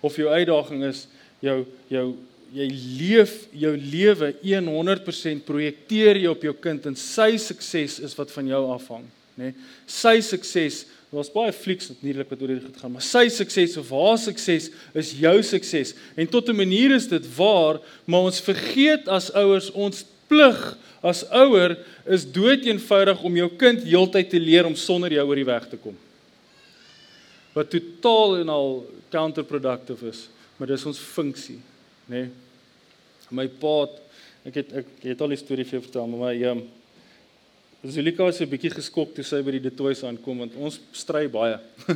Of 0.04 0.16
jou 0.20 0.28
uitdaging 0.28 0.84
is 0.88 1.06
jou 1.44 1.62
jou 1.92 2.06
jy 2.54 2.66
leef 3.00 3.32
jou 3.58 3.72
lewe 3.74 4.30
100% 4.44 5.44
projekteer 5.48 6.20
jy 6.20 6.28
op 6.30 6.44
jou 6.46 6.52
kind 6.62 6.84
en 6.86 6.96
sy 6.96 7.34
sukses 7.42 7.98
is 8.04 8.14
wat 8.16 8.30
van 8.30 8.52
jou 8.52 8.60
afhang, 8.76 9.06
nê? 9.34 9.50
Nee? 9.50 9.56
Sy 9.90 10.20
sukses, 10.24 10.84
daar's 11.10 11.32
baie 11.32 11.52
flieks 11.54 11.90
natuurlik 11.90 12.30
wat 12.30 12.42
oor 12.44 12.52
dit 12.54 12.78
gaan, 12.80 12.92
maar 12.94 13.04
sy 13.04 13.26
sukses 13.32 13.76
of 13.80 13.90
haar 13.94 14.18
sukses 14.20 14.68
is 14.94 15.14
jou 15.18 15.34
sukses. 15.42 15.94
En 16.16 16.28
tot 16.28 16.48
'n 16.48 16.56
manier 16.56 16.94
is 16.94 17.08
dit 17.08 17.26
waar, 17.36 17.80
maar 18.04 18.28
ons 18.30 18.40
vergeet 18.40 19.08
as 19.08 19.32
ouers 19.32 19.70
ons 19.72 20.04
plig 20.28 20.60
as 21.06 21.22
ouer 21.30 21.76
is 22.10 22.24
dood 22.26 22.64
eenvoudig 22.66 23.22
om 23.26 23.38
jou 23.38 23.48
kind 23.60 23.84
heeltyd 23.86 24.30
te 24.32 24.40
leer 24.42 24.66
om 24.66 24.76
sonder 24.78 25.12
jou 25.14 25.26
oor 25.26 25.40
die 25.40 25.46
weg 25.46 25.68
te 25.70 25.78
kom. 25.80 25.96
Wat 27.56 27.70
totaal 27.72 28.40
en 28.42 28.50
al 28.52 28.72
counterproductive 29.12 30.10
is, 30.10 30.26
maar 30.56 30.72
dis 30.72 30.86
ons 30.88 30.98
funksie, 30.98 31.60
nê? 32.10 32.26
Nee. 32.26 32.32
My 33.34 33.48
pa, 33.50 33.88
ek 34.46 34.60
het 34.60 34.74
ek, 34.82 34.90
ek 35.00 35.06
het 35.10 35.22
al 35.24 35.32
die 35.34 35.40
storie 35.40 35.64
vir 35.66 35.80
jou 35.80 35.86
vertel, 35.88 36.10
maar 36.10 36.28
my 36.28 36.34
ehm 36.36 36.60
um, 36.60 36.66
Zulika 37.86 38.24
was 38.24 38.40
'n 38.40 38.50
bietjie 38.50 38.72
geskok 38.72 39.14
toe 39.14 39.22
sy 39.22 39.42
by 39.46 39.52
die 39.54 39.62
Detoys 39.68 40.02
aankom 40.02 40.38
want 40.42 40.54
ons 40.58 40.80
stry 40.92 41.28
baie. 41.30 41.58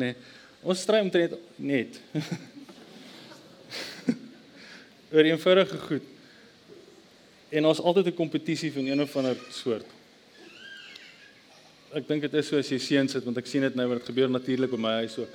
nê? 0.00 0.12
Nee. 0.12 0.14
Ons 0.62 0.82
stry 0.84 1.00
omtrent 1.00 1.38
net. 1.56 2.00
oor 5.12 5.24
eenvoudige 5.24 5.78
goed. 5.78 6.11
En 7.52 7.68
ons 7.68 7.80
altyd 7.80 8.06
'n 8.06 8.14
kompetisie 8.16 8.72
van 8.72 8.86
een 8.86 9.02
of 9.02 9.16
ander 9.16 9.36
soort. 9.50 9.86
Ek 11.92 12.08
dink 12.08 12.22
dit 12.22 12.34
is 12.34 12.46
so 12.46 12.58
as 12.58 12.68
jy 12.68 12.78
seuns 12.78 13.12
sit 13.12 13.24
want 13.24 13.36
ek 13.36 13.46
sien 13.46 13.60
dit 13.60 13.74
nou 13.74 13.88
wat 13.88 13.98
dit 13.98 14.06
gebeur 14.06 14.30
natuurlik 14.30 14.70
by 14.70 14.78
my 14.80 14.92
huis 15.02 15.12
so. 15.12 15.26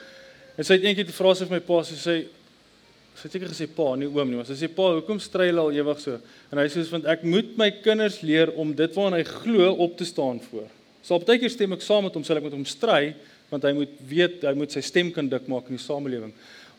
En 0.58 0.66
sy 0.66 0.74
het 0.74 0.84
eendag 0.84 1.06
die 1.06 1.14
vrae 1.14 1.36
vir 1.36 1.54
my 1.54 1.60
pa 1.60 1.84
sê 1.84 1.96
sy 1.96 2.26
sy 3.18 3.24
het 3.26 3.32
seker 3.34 3.50
gesê 3.50 3.66
pa, 3.66 3.96
nie 3.98 4.06
oom 4.06 4.30
nie, 4.30 4.44
sy 4.46 4.54
sê 4.54 4.68
pa, 4.70 4.92
hoekom 4.94 5.18
stry 5.20 5.48
hulle 5.50 5.62
al 5.62 5.72
ewig 5.74 6.00
so? 6.00 6.20
En 6.52 6.60
hy 6.62 6.68
sê 6.68 6.84
soos 6.84 6.92
want 6.94 7.06
ek 7.10 7.24
moet 7.24 7.56
my 7.58 7.72
kinders 7.82 8.20
leer 8.22 8.52
om 8.62 8.76
dit 8.78 8.94
waarna 8.94 9.18
hy 9.18 9.24
glo 9.24 9.72
op 9.74 9.96
te 9.98 10.06
staan 10.06 10.38
voor. 10.50 10.68
So 11.02 11.16
op 11.16 11.26
baie 11.26 11.40
keer 11.42 11.50
stem 11.50 11.74
ek 11.74 11.82
saam 11.82 12.06
met 12.06 12.14
hom, 12.14 12.26
sal 12.28 12.38
ek 12.38 12.46
met 12.50 12.54
hom 12.54 12.66
stry 12.66 13.16
want 13.50 13.64
hy 13.64 13.72
moet 13.74 13.94
weet 14.10 14.44
hy 14.44 14.54
moet 14.60 14.74
sy 14.76 14.84
stem 14.84 15.10
kan 15.16 15.30
dik 15.30 15.48
maak 15.50 15.70
in 15.72 15.78
die 15.78 15.82
samelewing. 15.82 16.34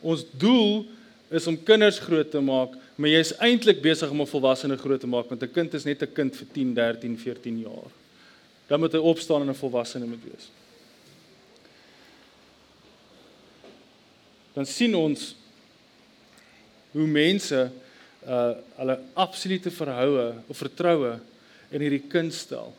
Ons 0.05 0.23
doel 0.39 0.85
is 1.33 1.47
om 1.49 1.57
kinders 1.65 1.99
groot 1.99 2.29
te 2.31 2.41
maak, 2.41 2.75
maar 2.99 3.13
jy 3.13 3.19
is 3.23 3.31
eintlik 3.39 3.79
besig 3.81 4.11
om 4.11 4.21
'n 4.21 4.27
volwassene 4.27 4.77
groot 4.77 4.99
te 4.99 5.07
maak 5.07 5.29
want 5.29 5.43
'n 5.43 5.51
kind 5.51 5.73
is 5.73 5.85
net 5.85 6.03
'n 6.03 6.13
kind 6.13 6.35
vir 6.35 6.47
10, 6.51 6.73
13, 6.73 7.17
14 7.17 7.59
jaar. 7.59 7.91
Dan 8.67 8.79
moet 8.79 8.91
hy 8.91 8.99
opstaan 8.99 9.41
en 9.41 9.49
'n 9.49 9.55
volwassene 9.55 10.05
moet 10.05 10.23
wees. 10.23 10.51
Dan 14.53 14.65
sien 14.65 14.95
ons 14.95 15.35
hoe 16.91 17.07
mense 17.07 17.71
uh 18.27 18.53
hulle 18.75 18.99
absolute 19.13 19.71
verhoue 19.71 20.43
of 20.47 20.57
vertroue 20.57 21.19
in 21.71 21.81
hierdie 21.81 22.07
kind 22.09 22.33
stel. 22.33 22.73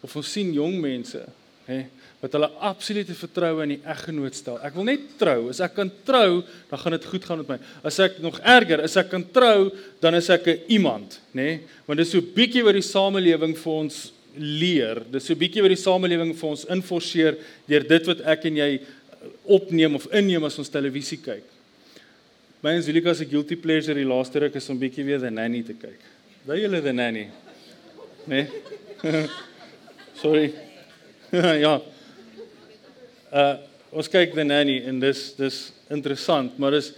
Of 0.00 0.16
ons 0.16 0.32
sien 0.32 0.52
jong 0.52 0.80
mense, 0.80 1.24
hè, 1.66 1.84
wat 2.20 2.36
hulle 2.36 2.48
absolute 2.64 3.14
vertroue 3.16 3.64
in 3.66 3.74
die 3.74 3.82
eggenoot 3.92 4.36
stel. 4.36 4.56
Ek 4.64 4.76
wil 4.76 4.86
net 4.88 5.06
trou. 5.20 5.50
As 5.52 5.60
ek 5.64 5.74
kan 5.76 5.90
trou, 6.08 6.42
dan 6.70 6.80
gaan 6.80 6.96
dit 6.96 7.08
goed 7.10 7.28
gaan 7.28 7.42
met 7.42 7.52
my. 7.54 7.58
As 7.84 8.00
ek 8.00 8.18
nog 8.24 8.38
erger, 8.40 8.84
as 8.84 8.96
ek 9.00 9.10
kan 9.12 9.24
trou, 9.34 9.70
dan 10.00 10.16
is 10.16 10.30
ek 10.30 10.46
'n 10.48 10.60
iemand, 10.68 11.20
nê? 11.34 11.60
Want 11.86 11.98
dis 11.98 12.10
so 12.10 12.20
bietjie 12.20 12.64
wat 12.64 12.74
die 12.74 12.82
samelewing 12.82 13.56
vir 13.56 13.72
ons 13.72 14.12
leer. 14.36 15.04
Dis 15.10 15.26
so 15.26 15.34
bietjie 15.34 15.62
wat 15.62 15.70
die 15.70 15.82
samelewing 15.82 16.34
vir 16.34 16.48
ons 16.48 16.64
inforceer 16.64 17.36
deur 17.68 17.84
dit 17.86 18.06
wat 18.06 18.20
ek 18.20 18.46
en 18.46 18.56
jy 18.56 18.80
opneem 19.44 19.94
of 19.94 20.06
inneem 20.12 20.44
as 20.44 20.58
ons 20.58 20.68
televisie 20.72 21.18
kyk. 21.18 21.44
My 22.62 22.72
en 22.72 22.82
Zulika 22.82 23.14
se 23.14 23.26
guilty 23.28 23.56
pleasure 23.56 23.94
die 23.94 24.08
laaste 24.08 24.40
ruk 24.40 24.54
is 24.56 24.68
om 24.70 24.78
bietjie 24.78 25.04
weer 25.04 25.20
The 25.20 25.30
Nanny 25.30 25.62
te 25.62 25.74
kyk. 25.74 26.00
Daai 26.46 26.62
julle 26.62 26.80
The 26.82 26.92
Nanny. 26.92 27.28
Nee? 28.26 28.48
Sorry. 30.22 30.48
ja. 31.64 31.78
Uh 33.32 33.54
ons 33.94 34.08
kyk 34.10 34.32
The 34.34 34.42
Nanny 34.42 34.80
en 34.90 34.96
dis 34.98 35.18
dis 35.38 35.56
interessant, 35.94 36.56
maar 36.58 36.74
dis 36.74 36.88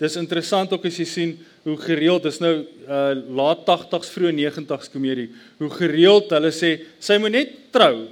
dis 0.00 0.14
interessant 0.16 0.70
ook 0.72 0.86
as 0.88 0.96
jy 1.00 1.04
sien 1.08 1.34
hoe 1.66 1.76
gereeld 1.82 2.24
is 2.30 2.38
nou 2.40 2.54
uh 2.64 3.12
laat 3.36 3.66
80s 3.68 4.12
vroeë 4.14 4.32
90s 4.38 4.92
komedie. 4.92 5.28
Hoe 5.60 5.70
gereeld 5.76 6.32
hulle 6.32 6.52
sê 6.54 6.78
sy 7.00 7.18
moet 7.20 7.36
net 7.36 7.58
trou. 7.74 8.06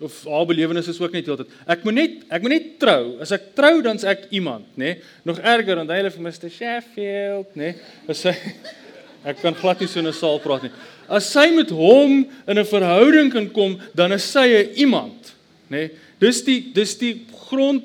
of 0.00 0.14
haar 0.24 0.46
belewenis 0.48 0.86
is 0.88 1.00
ook 1.00 1.12
net 1.12 1.26
heeltyd. 1.28 1.50
Ek 1.68 1.82
moet 1.84 1.94
net 1.98 2.12
ek 2.32 2.44
moet 2.44 2.54
net 2.54 2.68
trou. 2.80 3.18
As 3.20 3.34
ek 3.36 3.50
trou 3.52 3.82
dan's 3.84 4.06
ek 4.08 4.30
iemand, 4.32 4.64
nê? 4.72 4.94
Nee? 4.94 5.08
Nog 5.28 5.40
erger 5.44 5.76
dan 5.76 5.92
hulle 5.92 6.12
vir 6.14 6.24
Mr 6.24 6.48
Sheffield, 6.48 7.50
nê? 7.52 7.74
Nee? 7.74 7.90
As 8.08 8.22
sy 8.24 8.32
ek 9.24 9.42
kan 9.42 9.54
glad 9.54 9.80
nie 9.80 9.88
so 9.88 10.00
'n 10.00 10.12
saal 10.12 10.38
praat 10.40 10.62
nie. 10.62 10.72
As 11.08 11.30
sy 11.32 11.50
met 11.50 11.70
hom 11.70 12.26
in 12.46 12.58
'n 12.58 12.64
verhouding 12.64 13.32
kan 13.32 13.50
kom, 13.50 13.80
dan 13.94 14.12
is 14.12 14.24
sy 14.24 14.46
'n 14.46 14.74
iemand, 14.76 15.34
nê? 15.68 15.76
Nee? 15.76 15.90
Dis 16.18 16.42
die 16.44 16.72
dis 16.72 16.98
die 16.98 17.26
grond 17.48 17.82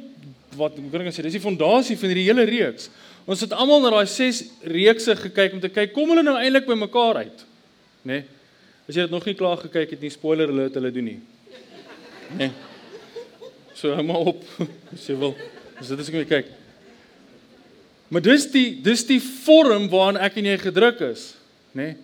wat 0.55 0.75
kan 0.75 1.01
ek 1.01 1.13
sê? 1.13 1.23
Dis 1.23 1.39
die 1.39 1.39
fondasie 1.39 1.97
van 1.97 2.09
hierdie 2.09 2.27
hele 2.27 2.45
reeks. 2.45 2.89
Ons 3.25 3.41
het 3.41 3.53
almal 3.53 3.81
na 3.81 3.89
daai 3.89 4.07
6 4.07 4.43
reekse 4.63 5.15
gekyk 5.15 5.53
om 5.53 5.59
te 5.59 5.69
kyk 5.69 5.93
kom 5.93 6.09
hulle 6.09 6.23
nou 6.23 6.37
eintlik 6.37 6.67
by 6.67 6.75
mekaar 6.75 7.15
uit, 7.25 7.45
nê? 8.03 8.13
Nee? 8.13 8.23
As 8.87 8.95
jy 8.95 9.01
dit 9.01 9.11
nog 9.11 9.25
nie 9.25 9.33
klaar 9.33 9.57
gekyk 9.57 9.95
het 9.95 10.01
nie, 10.01 10.11
spoiler 10.13 10.51
alert, 10.51 10.75
hulle 10.77 10.91
doen 10.93 11.07
nie. 11.09 11.19
Nee. 12.37 12.51
So 13.73 13.95
hou 13.95 14.03
maar 14.05 14.29
op 14.29 14.43
as 14.93 15.07
jy 15.09 15.15
wil. 15.17 15.33
Dis 15.79 15.89
dit 15.89 15.99
as 15.99 16.11
ek 16.13 16.29
kyk. 16.29 16.51
Maar 18.15 18.23
dis 18.23 18.45
die 18.47 18.77
dis 18.79 19.01
die 19.03 19.19
vorm 19.19 19.89
waarin 19.91 20.21
ek 20.23 20.37
en 20.39 20.45
jy 20.47 20.53
gedruk 20.61 21.01
is, 21.03 21.33
nê? 21.75 21.89
Nee. 21.89 21.95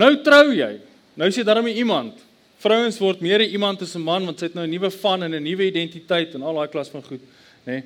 Nou 0.00 0.14
trou 0.24 0.54
jy. 0.56 0.78
Nou 1.18 1.28
sê 1.34 1.42
daarmee 1.44 1.76
iemand. 1.76 2.22
Vrouens 2.62 2.96
word 3.02 3.20
meer 3.20 3.44
'n 3.44 3.52
iemand 3.52 3.82
as 3.82 3.94
'n 3.94 4.00
man 4.00 4.24
want 4.24 4.38
sy 4.38 4.46
het 4.46 4.54
nou 4.54 4.64
'n 4.64 4.70
nuwe 4.70 4.90
van 4.90 5.22
en 5.22 5.34
'n 5.34 5.42
nuwe 5.42 5.66
identiteit 5.66 6.34
en 6.34 6.42
al 6.42 6.54
daai 6.54 6.68
klas 6.68 6.88
van 6.88 7.02
goed, 7.02 7.20
nê? 7.66 7.72
Nee. 7.72 7.82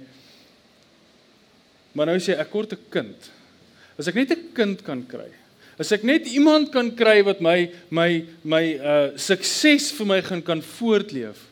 Maar 1.92 2.06
nou 2.06 2.18
sê 2.18 2.38
ek 2.38 2.50
kort 2.50 2.72
'n 2.72 2.78
kind. 2.88 3.30
As 3.98 4.06
ek 4.06 4.14
net 4.14 4.30
'n 4.30 4.52
kind 4.54 4.82
kan 4.82 5.04
kry. 5.04 5.30
As 5.76 5.90
ek 5.90 6.04
net 6.04 6.26
iemand 6.26 6.70
kan 6.70 6.94
kry 6.94 7.24
wat 7.24 7.40
my 7.40 7.68
my 7.90 8.24
my 8.44 8.74
uh 8.78 9.18
sukses 9.18 9.90
vir 9.90 10.06
my 10.06 10.22
gaan 10.22 10.42
kan 10.42 10.62
voortleef. 10.62 11.50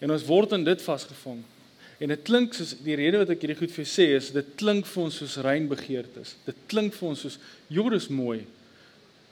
En 0.00 0.10
ons 0.10 0.26
word 0.26 0.52
in 0.52 0.64
dit 0.64 0.82
vasgevang. 0.82 1.44
En 1.98 2.12
dit 2.12 2.20
klink 2.22 2.54
soos 2.54 2.76
die 2.84 2.94
rede 2.98 3.18
wat 3.18 3.32
ek 3.34 3.42
hierdie 3.42 3.58
goed 3.58 3.72
vir 3.74 3.86
sê 3.90 4.12
is 4.14 4.30
dit 4.34 4.50
klink 4.60 4.86
vir 4.86 5.02
ons 5.02 5.16
soos 5.18 5.38
rein 5.42 5.66
begeertes. 5.70 6.36
Dit 6.46 6.58
klink 6.70 6.94
vir 6.94 7.08
ons 7.10 7.24
soos 7.26 7.38
jord 7.74 7.96
is 7.98 8.06
mooi. 8.12 8.44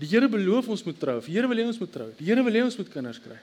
Die 0.01 0.09
Here 0.11 0.29
beloof 0.29 0.69
ons 0.75 0.83
moet 0.85 0.99
trou. 1.01 1.21
Die 1.25 1.37
Here 1.37 1.49
wil 1.49 1.63
hê 1.63 1.67
ons 1.69 1.79
moet 1.81 1.93
trou. 1.93 2.09
Die 2.19 2.27
Here 2.27 2.43
wil 2.45 2.59
hê 2.59 2.65
ons 2.67 2.77
moet 2.81 2.91
kinders 2.93 3.21
kry. 3.23 3.39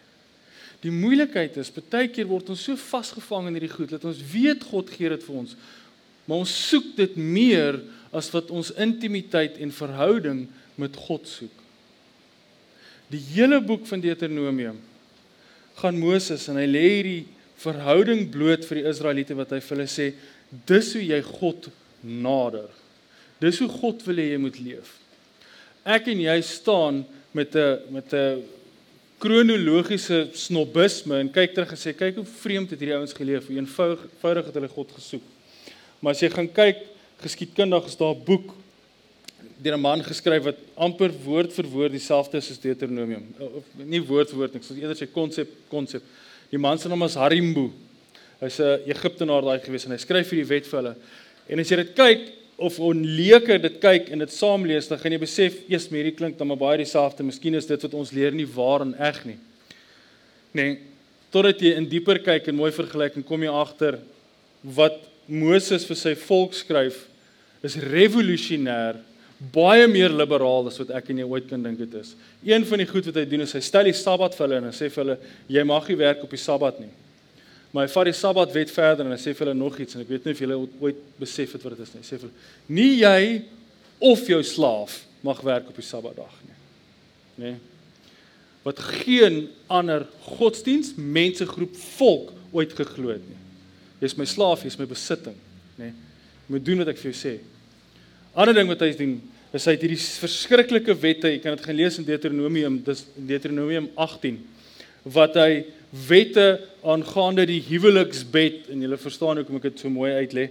Die 0.83 0.91
moeilikheid 0.91 1.55
is 1.61 1.71
baie 1.71 2.09
keer 2.11 2.27
word 2.27 2.51
ons 2.51 2.65
so 2.67 2.75
vasgevang 2.75 3.47
in 3.47 3.57
hierdie 3.57 3.71
goed 3.71 3.93
dat 3.95 4.03
ons 4.03 4.19
weet 4.33 4.65
God 4.67 4.91
gee 4.91 5.13
dit 5.13 5.23
vir 5.23 5.37
ons. 5.39 5.55
Maar 6.27 6.43
ons 6.43 6.55
soek 6.69 6.91
dit 6.97 7.15
meer 7.15 7.79
as 8.13 8.27
wat 8.35 8.51
ons 8.51 8.73
intimiteit 8.83 9.55
en 9.63 9.71
verhouding 9.73 10.43
met 10.79 10.97
God 11.07 11.29
soek. 11.29 11.55
Die 13.13 13.21
hele 13.33 13.61
boek 13.63 13.87
van 13.87 14.03
Deuteronomium 14.03 14.81
gaan 15.79 15.97
Moses 15.97 16.45
en 16.51 16.59
hy 16.59 16.67
lê 16.67 16.83
hierdie 16.89 17.23
verhouding 17.57 18.29
bloot 18.31 18.65
vir 18.65 18.81
die 18.81 18.89
Israeliete 18.89 19.35
wat 19.35 19.51
hy 19.51 19.59
vir 19.59 19.77
hulle 19.77 19.89
sê 19.89 20.13
dis 20.65 20.93
hoe 20.93 21.03
jy 21.03 21.21
God 21.21 21.69
nader. 22.01 22.69
Dis 23.39 23.59
hoe 23.59 23.69
God 23.69 24.03
wil 24.07 24.21
hê 24.21 24.31
jy 24.31 24.41
moet 24.41 24.59
leef. 24.59 24.97
Ek 25.83 26.07
en 26.07 26.19
jy 26.19 26.41
staan 26.41 27.03
met 27.33 27.55
'n 27.55 27.79
met 27.91 28.13
'n 28.13 28.43
kronologiese 29.19 30.29
snobisme 30.35 31.19
en 31.19 31.31
kyk 31.31 31.53
terug 31.53 31.71
en 31.71 31.79
sê 31.79 31.93
kyk 31.95 32.15
hoe 32.15 32.25
vreemd 32.25 32.69
het 32.71 32.79
hierdie 32.79 32.97
ouens 32.97 33.13
geleef, 33.13 33.47
hoe 33.47 33.55
eenvoudig 33.55 34.45
het 34.45 34.53
hulle 34.53 34.67
God 34.67 34.91
gesoek. 34.91 35.23
Maar 35.99 36.11
as 36.11 36.19
jy 36.19 36.29
gaan 36.29 36.49
kyk 36.51 36.77
geskiedkundig 37.23 37.85
is 37.87 37.95
daar 37.95 38.15
'n 38.15 38.23
boek 38.25 38.53
deur 39.63 39.77
'n 39.77 39.81
man 39.81 40.03
geskryf 40.03 40.43
wat 40.43 40.57
amper 40.75 41.11
woord 41.23 41.53
vir 41.53 41.65
woord 41.65 41.91
dieselfde 41.91 42.37
is 42.37 42.51
as 42.51 42.59
Deuteronomium. 42.59 43.23
Of 43.39 43.63
nie 43.75 44.01
woord 44.01 44.29
vir 44.29 44.37
woord 44.37 44.53
nie, 44.53 44.61
soos 44.63 44.77
eerder 44.77 44.95
sê 44.95 45.07
konsep 45.11 45.49
konsep. 45.69 46.03
Die 46.53 46.61
man 46.61 46.77
se 46.77 46.89
naam 46.89 47.01
is 47.01 47.15
Harimbu. 47.17 47.71
Hy's 48.37 48.59
'n 48.61 48.85
Egiptenaar 48.85 49.41
daai 49.41 49.59
gewees 49.59 49.85
en 49.85 49.91
hy 49.91 49.97
skryf 49.97 50.29
hierdie 50.29 50.45
wet 50.45 50.67
vir 50.69 50.79
hulle. 50.79 50.95
En 51.49 51.59
as 51.59 51.69
jy 51.69 51.77
dit 51.77 51.95
kyk 51.95 52.21
of 52.57 52.79
onleuke 52.79 53.57
dit 53.57 53.79
kyk 53.81 54.11
en 54.11 54.19
dit 54.19 54.29
saamlees, 54.29 54.87
dan 54.87 54.99
gaan 54.99 55.11
jy 55.11 55.17
besef, 55.17 55.53
eers 55.67 55.89
maar 55.89 56.03
hierdie 56.03 56.15
klink 56.15 56.37
dan 56.37 56.47
maar 56.47 56.57
baie 56.57 56.77
dieselfde. 56.77 57.23
Miskien 57.23 57.55
is 57.55 57.65
dit 57.65 57.81
wat 57.81 57.93
ons 57.93 58.11
leer 58.11 58.31
nie 58.31 58.45
waar 58.45 58.81
en 58.81 58.93
eg 58.93 59.25
nie. 59.25 59.37
Nee, 60.53 60.77
totdat 61.31 61.59
jy 61.59 61.73
in 61.73 61.89
dieper 61.89 62.19
kyk 62.19 62.47
en 62.47 62.55
mooi 62.55 62.71
vergelyk 62.71 63.17
en 63.17 63.23
kom 63.23 63.41
jy 63.41 63.49
agter 63.49 63.97
wat 64.61 65.01
Moses 65.27 65.85
vir 65.85 65.95
sy 65.95 66.13
volk 66.13 66.53
skryf 66.53 67.07
is 67.63 67.77
revolusionêr 67.77 69.01
baie 69.51 69.87
meer 69.91 70.13
liberaal 70.13 70.69
as 70.69 70.77
wat 70.79 70.93
ek 70.95 71.09
en 71.11 71.23
jy 71.23 71.27
ooit 71.27 71.47
kan 71.49 71.63
dink 71.65 71.79
dit 71.81 71.95
is. 71.99 72.13
Een 72.45 72.65
van 72.69 72.79
die 72.79 72.87
goed 72.87 73.07
wat 73.09 73.17
hy 73.19 73.25
doen 73.27 73.43
is 73.43 73.55
hy 73.57 73.63
stel 73.65 73.89
die 73.89 73.95
Sabbat 73.97 74.37
vir 74.37 74.45
hulle 74.45 74.59
en 74.61 74.69
hy 74.69 74.75
sê 74.77 74.89
vir 74.93 75.03
hulle 75.03 75.17
jy 75.51 75.63
mag 75.67 75.89
nie 75.89 75.97
werk 75.99 76.23
op 76.23 76.31
die 76.31 76.41
Sabbat 76.41 76.79
nie. 76.79 76.91
Maar 77.73 77.87
hy 77.87 77.93
vat 77.95 78.07
die 78.07 78.15
Sabbat 78.15 78.53
wet 78.55 78.71
verder 78.71 79.07
en 79.07 79.15
hy 79.15 79.19
sê 79.19 79.33
vir 79.33 79.47
hulle 79.47 79.57
nog 79.57 79.79
iets 79.81 79.97
en 79.97 80.03
ek 80.05 80.11
weet 80.13 80.27
nie 80.27 80.35
of 80.37 80.43
julle 80.45 80.59
ooit 80.85 81.03
besef 81.19 81.57
het 81.57 81.65
wat 81.65 81.75
dit 81.75 81.83
is 81.87 81.93
nie. 81.95 82.03
Hy 82.03 82.07
sê 82.07 82.19
vir 82.21 82.29
hulle 82.29 82.77
nie 82.79 82.91
jy 83.01 83.21
of 84.13 84.25
jou 84.29 84.39
slaaf 84.45 85.01
mag 85.25 85.41
werk 85.43 85.69
op 85.71 85.79
die 85.79 85.87
Sabbatdag 85.87 86.35
nie. 86.45 86.59
Nê? 87.43 87.53
Wat 88.63 88.79
geen 89.03 89.49
ander 89.67 90.05
godsdiens, 90.37 90.93
mensegroep, 90.95 91.75
volk 91.97 92.31
ooit 92.55 92.75
geglo 92.77 93.11
het 93.11 93.23
nie. 93.27 93.39
Jy's 94.03 94.15
my 94.19 94.27
slaaf, 94.27 94.63
jy's 94.63 94.77
my 94.79 94.87
besitting, 94.87 95.35
nê? 95.79 95.89
Jy 96.43 96.53
moet 96.55 96.65
doen 96.67 96.83
wat 96.83 96.91
ek 96.91 96.99
vir 97.01 97.09
jou 97.09 97.17
sê. 97.17 97.33
Ander 98.35 98.55
ding 98.55 98.69
wat 98.71 98.83
hy 98.83 98.91
doen, 98.99 99.17
is 99.53 99.67
het 99.69 99.83
hierdie 99.85 99.99
verskriklike 100.01 100.95
wette, 100.97 101.29
jy 101.29 101.39
kan 101.41 101.53
dit 101.53 101.65
gaan 101.67 101.77
lees 101.77 101.99
in 102.01 102.07
Deuteronomium, 102.07 102.79
dis 102.87 103.03
Deuteronomium 103.13 103.91
18, 104.01 104.39
wat 105.13 105.37
hy 105.37 105.49
wette 106.07 106.47
aangaande 106.81 107.45
die 107.51 107.59
huweliksbed 107.67 108.71
en 108.73 108.81
julle 108.81 108.97
verstaan 108.97 109.39
hoekom 109.39 109.59
ek 109.59 109.67
dit 109.69 109.83
so 109.83 109.93
mooi 109.93 110.09
uitlê. 110.17 110.47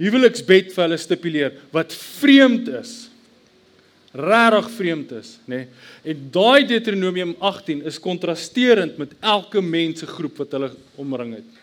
Huweliksbed 0.00 0.72
vir 0.72 0.84
hulle 0.86 1.00
stipuleer 1.00 1.60
wat 1.74 1.92
vreemd 1.92 2.72
is. 2.80 2.96
Regtig 4.16 4.72
vreemd 4.78 5.12
is, 5.18 5.34
nê? 5.44 5.60
Nee? 5.66 5.86
En 6.08 6.24
daai 6.32 6.64
Deuteronomium 6.70 7.36
18 7.44 7.84
is 7.90 8.00
kontrasterend 8.00 8.96
met 8.96 9.12
elke 9.20 9.60
mensegroep 9.60 10.40
wat 10.40 10.56
hulle 10.56 10.72
omring 10.96 11.36
het. 11.36 11.62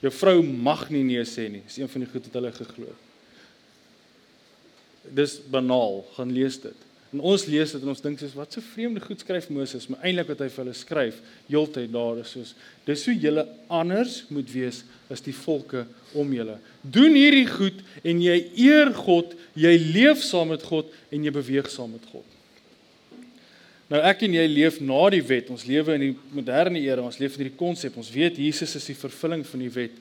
Jou 0.00 0.16
vrou 0.16 0.38
mag 0.40 0.88
nie 0.88 1.04
nee 1.04 1.28
sê 1.28 1.50
nie. 1.52 1.60
Dis 1.68 1.82
een 1.82 1.92
van 1.92 2.06
die 2.06 2.08
goed 2.14 2.24
wat 2.30 2.38
hulle 2.40 2.56
geglo 2.56 2.88
het 2.88 3.11
dis 5.10 5.38
banaal, 5.50 6.02
gaan 6.16 6.32
lees 6.34 6.60
dit. 6.62 6.88
En 7.12 7.20
ons 7.28 7.42
lees 7.44 7.72
dit 7.74 7.82
en 7.84 7.92
ons 7.92 8.04
dink 8.04 8.20
soos 8.22 8.36
wat 8.38 8.54
so 8.54 8.64
vreemde 8.72 9.02
goed 9.04 9.20
skryf 9.20 9.50
Moses, 9.52 9.84
maar 9.90 10.00
eintlik 10.06 10.30
wat 10.32 10.44
hy 10.44 10.48
vir 10.48 10.62
hulle 10.62 10.76
skryf, 10.76 11.18
heeltyd 11.50 11.90
daar 11.92 12.22
is 12.22 12.30
soos 12.32 12.54
dis 12.86 13.02
hoe 13.06 13.14
julle 13.20 13.44
anders 13.68 14.22
moet 14.32 14.48
wees 14.48 14.80
as 15.12 15.20
die 15.20 15.34
volke 15.36 15.84
om 16.16 16.32
julle. 16.32 16.56
Doen 16.80 17.12
hierdie 17.18 17.46
goed 17.50 17.82
en 18.00 18.22
jy 18.24 18.38
eer 18.64 18.94
God, 18.96 19.36
jy 19.52 19.74
leef 19.92 20.24
saam 20.24 20.54
met 20.54 20.64
God 20.64 20.88
en 21.12 21.26
jy 21.28 21.34
beweeg 21.34 21.68
saam 21.70 21.92
met 21.92 22.06
God. 22.08 22.24
Nou 23.92 24.00
ek 24.08 24.24
en 24.24 24.38
jy 24.38 24.46
leef 24.48 24.78
na 24.80 25.02
die 25.12 25.20
wet. 25.28 25.50
Ons 25.52 25.66
lewe 25.68 25.98
in 25.98 26.06
die 26.06 26.14
moderne 26.32 26.80
era. 26.80 27.04
Ons 27.04 27.18
leef 27.20 27.34
in 27.36 27.44
hierdie 27.44 27.58
konsep. 27.60 27.98
Ons 28.00 28.08
weet 28.14 28.40
Jesus 28.40 28.72
is 28.78 28.88
die 28.88 28.96
vervulling 28.96 29.44
van 29.44 29.60
die 29.60 29.72
wet. 29.74 29.98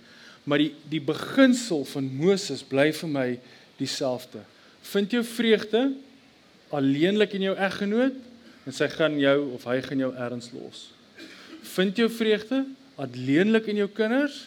Maar 0.47 0.63
die 0.63 0.69
die 0.93 1.01
beginsel 1.03 1.83
van 1.89 2.07
Moses 2.07 2.63
bly 2.63 2.87
vir 2.95 3.11
my 3.11 3.27
dieselfde. 3.81 4.45
Vind 4.81 5.13
jou 5.13 5.23
vreugde 5.23 5.91
alleenlik 6.71 7.35
in 7.37 7.49
jou 7.49 7.55
eggenoot 7.57 8.17
en 8.65 8.75
sy 8.75 8.87
gaan 8.93 9.17
jou 9.19 9.37
of 9.57 9.65
hy 9.69 9.79
gaan 9.85 10.03
jou 10.03 10.11
erns 10.15 10.51
los. 10.55 10.89
Vind 11.75 11.99
jou 11.99 12.09
vreugde 12.11 12.63
alleenlik 13.01 13.69
in 13.71 13.81
jou 13.83 13.89
kinders 13.93 14.45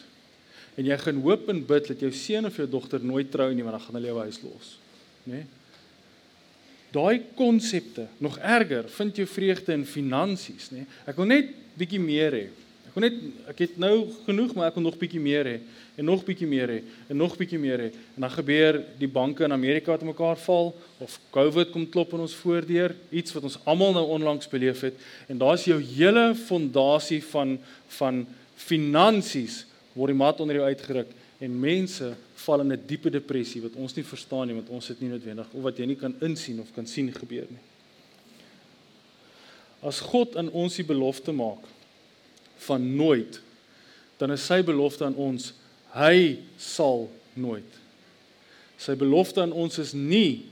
en 0.75 0.87
jy 0.87 0.97
gaan 0.99 1.21
hoop 1.23 1.47
en 1.51 1.61
bid 1.67 1.91
dat 1.91 2.01
jou 2.03 2.11
seun 2.15 2.49
of 2.49 2.57
jou 2.59 2.67
dogter 2.69 3.03
nooit 3.03 3.29
trou 3.31 3.47
nie 3.53 3.63
want 3.63 3.77
dan 3.77 3.85
gaan 3.85 3.99
hulle 3.99 4.11
jou 4.11 4.25
huis 4.25 4.41
los, 4.43 4.73
né? 5.23 5.37
Nee? 5.37 5.45
Daai 6.95 7.25
konsepte, 7.35 8.05
nog 8.23 8.37
erger, 8.39 8.85
vind 8.87 9.17
jou 9.19 9.25
vreugde 9.27 9.73
in 9.75 9.81
finansies, 9.83 10.69
né? 10.71 10.85
Nee? 10.85 10.99
Ek 11.11 11.17
wil 11.19 11.27
net 11.27 11.49
bietjie 11.75 11.99
meer 11.99 12.37
hê. 12.37 12.45
Ek 12.95 13.01
wil 13.01 13.09
net 13.09 13.49
ek 13.51 13.57
het 13.59 13.73
nou 13.75 13.95
genoeg, 14.23 14.53
maar 14.55 14.69
ek 14.69 14.77
wil 14.79 14.85
nog 14.85 14.95
bietjie 14.95 15.19
meer 15.19 15.43
hê 15.43 15.55
en 15.99 16.07
nog 16.07 16.21
bietjie 16.23 16.47
meer 16.47 16.71
hê 16.71 16.77
en 17.11 17.17
nog 17.19 17.33
bietjie 17.35 17.59
meer 17.59 17.81
hê. 17.83 17.87
En 18.15 18.23
dan 18.23 18.31
gebeur 18.31 18.77
die 19.01 19.09
banke 19.11 19.43
in 19.43 19.51
Amerika 19.51 19.91
wat 19.91 20.05
mekaar 20.07 20.39
val 20.39 20.71
of 21.03 21.17
COVID 21.35 21.73
kom 21.73 21.83
klop 21.91 22.15
in 22.15 22.23
ons 22.23 22.37
voordeur, 22.39 22.95
iets 23.11 23.35
wat 23.35 23.49
ons 23.51 23.59
almal 23.67 23.91
nou 23.97 24.05
onlangs 24.15 24.47
beleef 24.47 24.85
het 24.87 25.03
en 25.27 25.43
daar's 25.43 25.67
jou 25.67 25.75
hele 25.83 26.29
fondasie 26.39 27.19
van 27.33 27.57
van 27.97 28.23
finansies 28.63 29.65
word 29.91 30.15
die 30.15 30.21
mat 30.23 30.39
onder 30.39 30.61
jou 30.61 30.71
uitgeruk 30.71 31.11
en 31.43 31.59
mense 31.67 32.13
val 32.47 32.63
in 32.63 32.71
'n 32.71 32.87
diepe 32.87 33.11
depressie 33.11 33.61
wat 33.61 33.75
ons 33.75 33.95
nie 33.95 34.07
verstaan 34.07 34.47
nie 34.47 34.55
want 34.55 34.71
ons 34.71 34.87
het 34.87 35.01
nie 35.01 35.11
noodwendig 35.11 35.51
of 35.51 35.63
wat 35.67 35.77
jy 35.77 35.85
nie 35.85 35.99
kan 35.99 36.15
insien 36.21 36.61
of 36.61 36.71
kan 36.71 36.87
sien 36.87 37.11
gebeur 37.11 37.47
nie. 37.51 37.63
As 39.83 39.99
God 39.99 40.37
aan 40.37 40.49
ons 40.49 40.75
die 40.75 40.87
belofte 40.87 41.35
maak 41.35 41.74
van 42.67 42.95
nooit 42.95 43.41
dan 44.17 44.31
is 44.31 44.45
sy 44.47 44.61
belofte 44.63 45.03
aan 45.05 45.17
ons 45.19 45.51
Hy 45.95 46.41
sal 46.59 47.07
nooit. 47.39 47.83
Sy 48.75 48.97
belofte 48.99 49.39
aan 49.45 49.55
ons 49.55 49.79
is 49.79 49.93
nie 49.95 50.43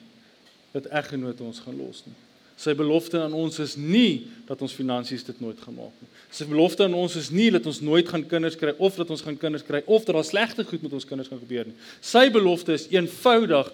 dat 0.72 0.88
eggenoot 0.88 1.42
ons 1.44 1.60
gaan 1.66 1.76
los 1.78 2.06
nie. 2.08 2.16
Sy 2.64 2.72
belofte 2.78 3.20
aan 3.20 3.34
ons 3.36 3.58
is 3.60 3.74
nie 3.76 4.30
dat 4.48 4.62
ons 4.64 4.76
finansies 4.78 5.26
dit 5.28 5.40
nooit 5.44 5.60
gaan 5.60 5.76
maak 5.76 5.96
nie. 6.00 6.08
Sy 6.32 6.48
belofte 6.48 6.86
aan 6.86 6.96
ons 6.96 7.18
is 7.20 7.28
nie 7.34 7.50
dat 7.52 7.66
ons 7.68 7.82
nooit 7.84 8.08
gaan 8.08 8.24
kinders 8.30 8.56
kry 8.60 8.72
of 8.78 8.96
dat 8.96 9.12
ons 9.12 9.24
gaan 9.26 9.40
kinders 9.42 9.66
kry 9.68 9.82
of 9.84 10.06
dat 10.08 10.16
daar 10.16 10.28
slegte 10.28 10.64
goed 10.70 10.86
met 10.86 10.96
ons 10.96 11.08
kinders 11.10 11.32
gaan 11.32 11.42
gebeur 11.42 11.68
nie. 11.68 11.76
Sy 12.00 12.30
belofte 12.32 12.78
is 12.78 12.88
eenvoudig 12.94 13.74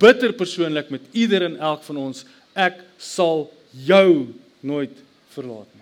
bitter 0.00 0.32
persoonlik 0.38 0.88
met 0.94 1.04
ieder 1.12 1.44
en 1.50 1.60
elk 1.60 1.84
van 1.90 2.00
ons. 2.06 2.24
Ek 2.56 2.80
sal 2.96 3.50
jou 3.84 4.30
nooit 4.64 5.04
verlaat 5.34 5.68
nie. 5.74 5.80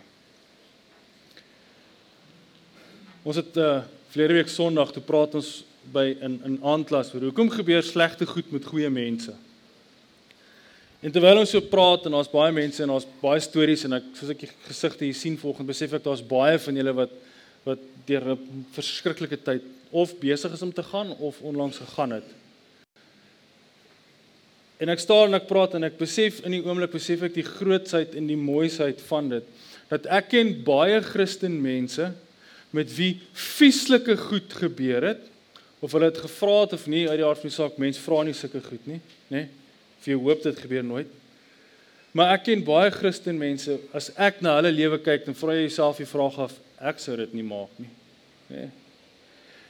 Ons 3.26 3.40
het 3.40 3.57
uh 3.59 3.78
verlede 4.09 4.38
week 4.38 4.48
Sondag 4.48 4.88
toe 4.94 5.02
praat 5.04 5.35
ons 5.37 5.48
by 5.92 6.07
in 6.24 6.38
in 6.48 6.54
aandklas 6.64 7.11
oor 7.12 7.26
hoekom 7.26 7.50
gebeur 7.52 7.83
slegte 7.85 8.26
goed 8.26 8.50
met 8.54 8.64
goeie 8.64 8.88
mense. 8.90 9.35
En 11.04 11.12
terwyl 11.12 11.42
ons 11.42 11.50
so 11.52 11.61
praat 11.61 12.07
en 12.09 12.16
daar's 12.16 12.31
baie 12.33 12.54
mense 12.54 12.83
en 12.83 12.88
daar's 12.88 13.07
baie 13.20 13.42
stories 13.44 13.85
en 13.85 13.98
ek 13.98 14.07
soos 14.16 14.33
ek 14.33 14.46
die 14.46 14.50
gesigte 14.64 15.04
hier 15.04 15.18
sien 15.18 15.37
volgens 15.38 15.68
besef 15.68 15.92
ek 15.98 16.07
daar's 16.07 16.24
baie 16.24 16.57
van 16.62 16.81
julle 16.81 16.94
wat 17.02 17.12
wat 17.66 17.83
deur 18.09 18.31
'n 18.33 18.64
verskriklike 18.72 19.38
tyd 19.44 19.62
of 19.90 20.14
besig 20.20 20.52
is 20.52 20.62
om 20.62 20.72
te 20.72 20.83
gaan 20.83 21.12
of 21.18 21.42
onlangs 21.42 21.78
gegaan 21.78 22.12
het. 22.16 22.28
En 24.81 24.88
ek 24.88 24.98
staan 24.98 25.28
en 25.28 25.35
ek 25.35 25.48
praat 25.48 25.74
en 25.74 25.85
ek 25.85 25.98
besef 25.98 26.40
in 26.46 26.52
die 26.52 26.64
oomblik 26.64 26.92
besef 26.92 27.22
ek 27.22 27.35
die 27.35 27.42
grootsheid 27.44 28.14
en 28.14 28.26
die 28.26 28.40
mooisheid 28.40 29.00
van 29.00 29.28
dit 29.28 29.44
dat 29.90 30.07
ek 30.07 30.28
ken 30.28 30.64
baie 30.64 31.02
Christen 31.02 31.61
mense 31.61 32.14
met 32.76 32.90
wie 32.96 33.14
vieslike 33.33 34.16
goed 34.28 34.52
gebeur 34.61 35.07
het 35.12 35.24
of 35.81 35.92
hulle 35.94 36.11
het 36.11 36.18
gevra 36.18 36.61
het 36.64 36.74
of 36.76 36.87
nie 36.90 37.07
uit 37.09 37.18
die 37.20 37.26
hart 37.26 37.40
van 37.40 37.50
die 37.50 37.57
saak 37.57 37.78
mense 37.81 38.02
vra 38.02 38.24
nie 38.26 38.37
sulke 38.37 38.62
goed 38.64 38.88
nie 38.90 39.00
nê 39.33 39.46
vir 40.02 40.14
jou 40.14 40.20
hoop 40.28 40.42
dit 40.44 40.61
gebeur 40.62 40.85
nooit. 40.87 41.09
Maar 42.14 42.37
ek 42.37 42.44
ken 42.46 42.62
baie 42.66 42.90
Christen 42.94 43.38
mense 43.38 43.76
as 43.96 44.12
ek 44.16 44.42
na 44.44 44.57
hulle 44.59 44.72
lewe 44.74 45.00
kyk 45.02 45.26
dan 45.26 45.37
vra 45.38 45.57
jy 45.57 45.66
jouself 45.66 46.00
die 46.00 46.09
vraag 46.09 46.38
af 46.48 46.54
ek 46.90 47.02
sou 47.02 47.16
dit 47.18 47.35
nie 47.37 47.46
maak 47.46 47.72
nie 47.81 47.90
nê 48.52 48.68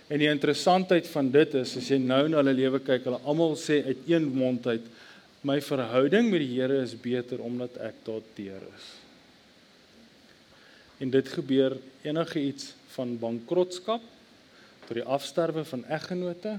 en 0.08 0.22
die 0.22 0.30
interessantheid 0.30 1.08
van 1.12 1.28
dit 1.32 1.54
is 1.60 1.74
as 1.76 1.90
jy 1.92 1.98
nou 2.00 2.22
na 2.30 2.40
hulle 2.40 2.54
lewe 2.56 2.80
kyk 2.84 3.04
hulle 3.08 3.20
almal 3.28 3.56
sê 3.60 3.82
uit 3.84 4.06
een 4.08 4.28
mond 4.32 4.66
uit 4.70 4.86
my 5.48 5.58
verhouding 5.64 6.30
met 6.32 6.42
die 6.42 6.54
Here 6.56 6.80
is 6.82 6.96
beter 6.98 7.42
omdat 7.44 7.76
ek 7.84 8.00
daardeur 8.06 8.64
is 8.72 8.88
en 10.98 11.10
dit 11.10 11.28
gebeur 11.28 11.76
enige 12.02 12.40
iets 12.40 12.72
van 12.94 13.18
bankrotskap 13.18 14.02
tot 14.88 14.96
die 14.96 15.04
afsterwe 15.04 15.64
van 15.68 15.84
eggenote. 15.84 16.58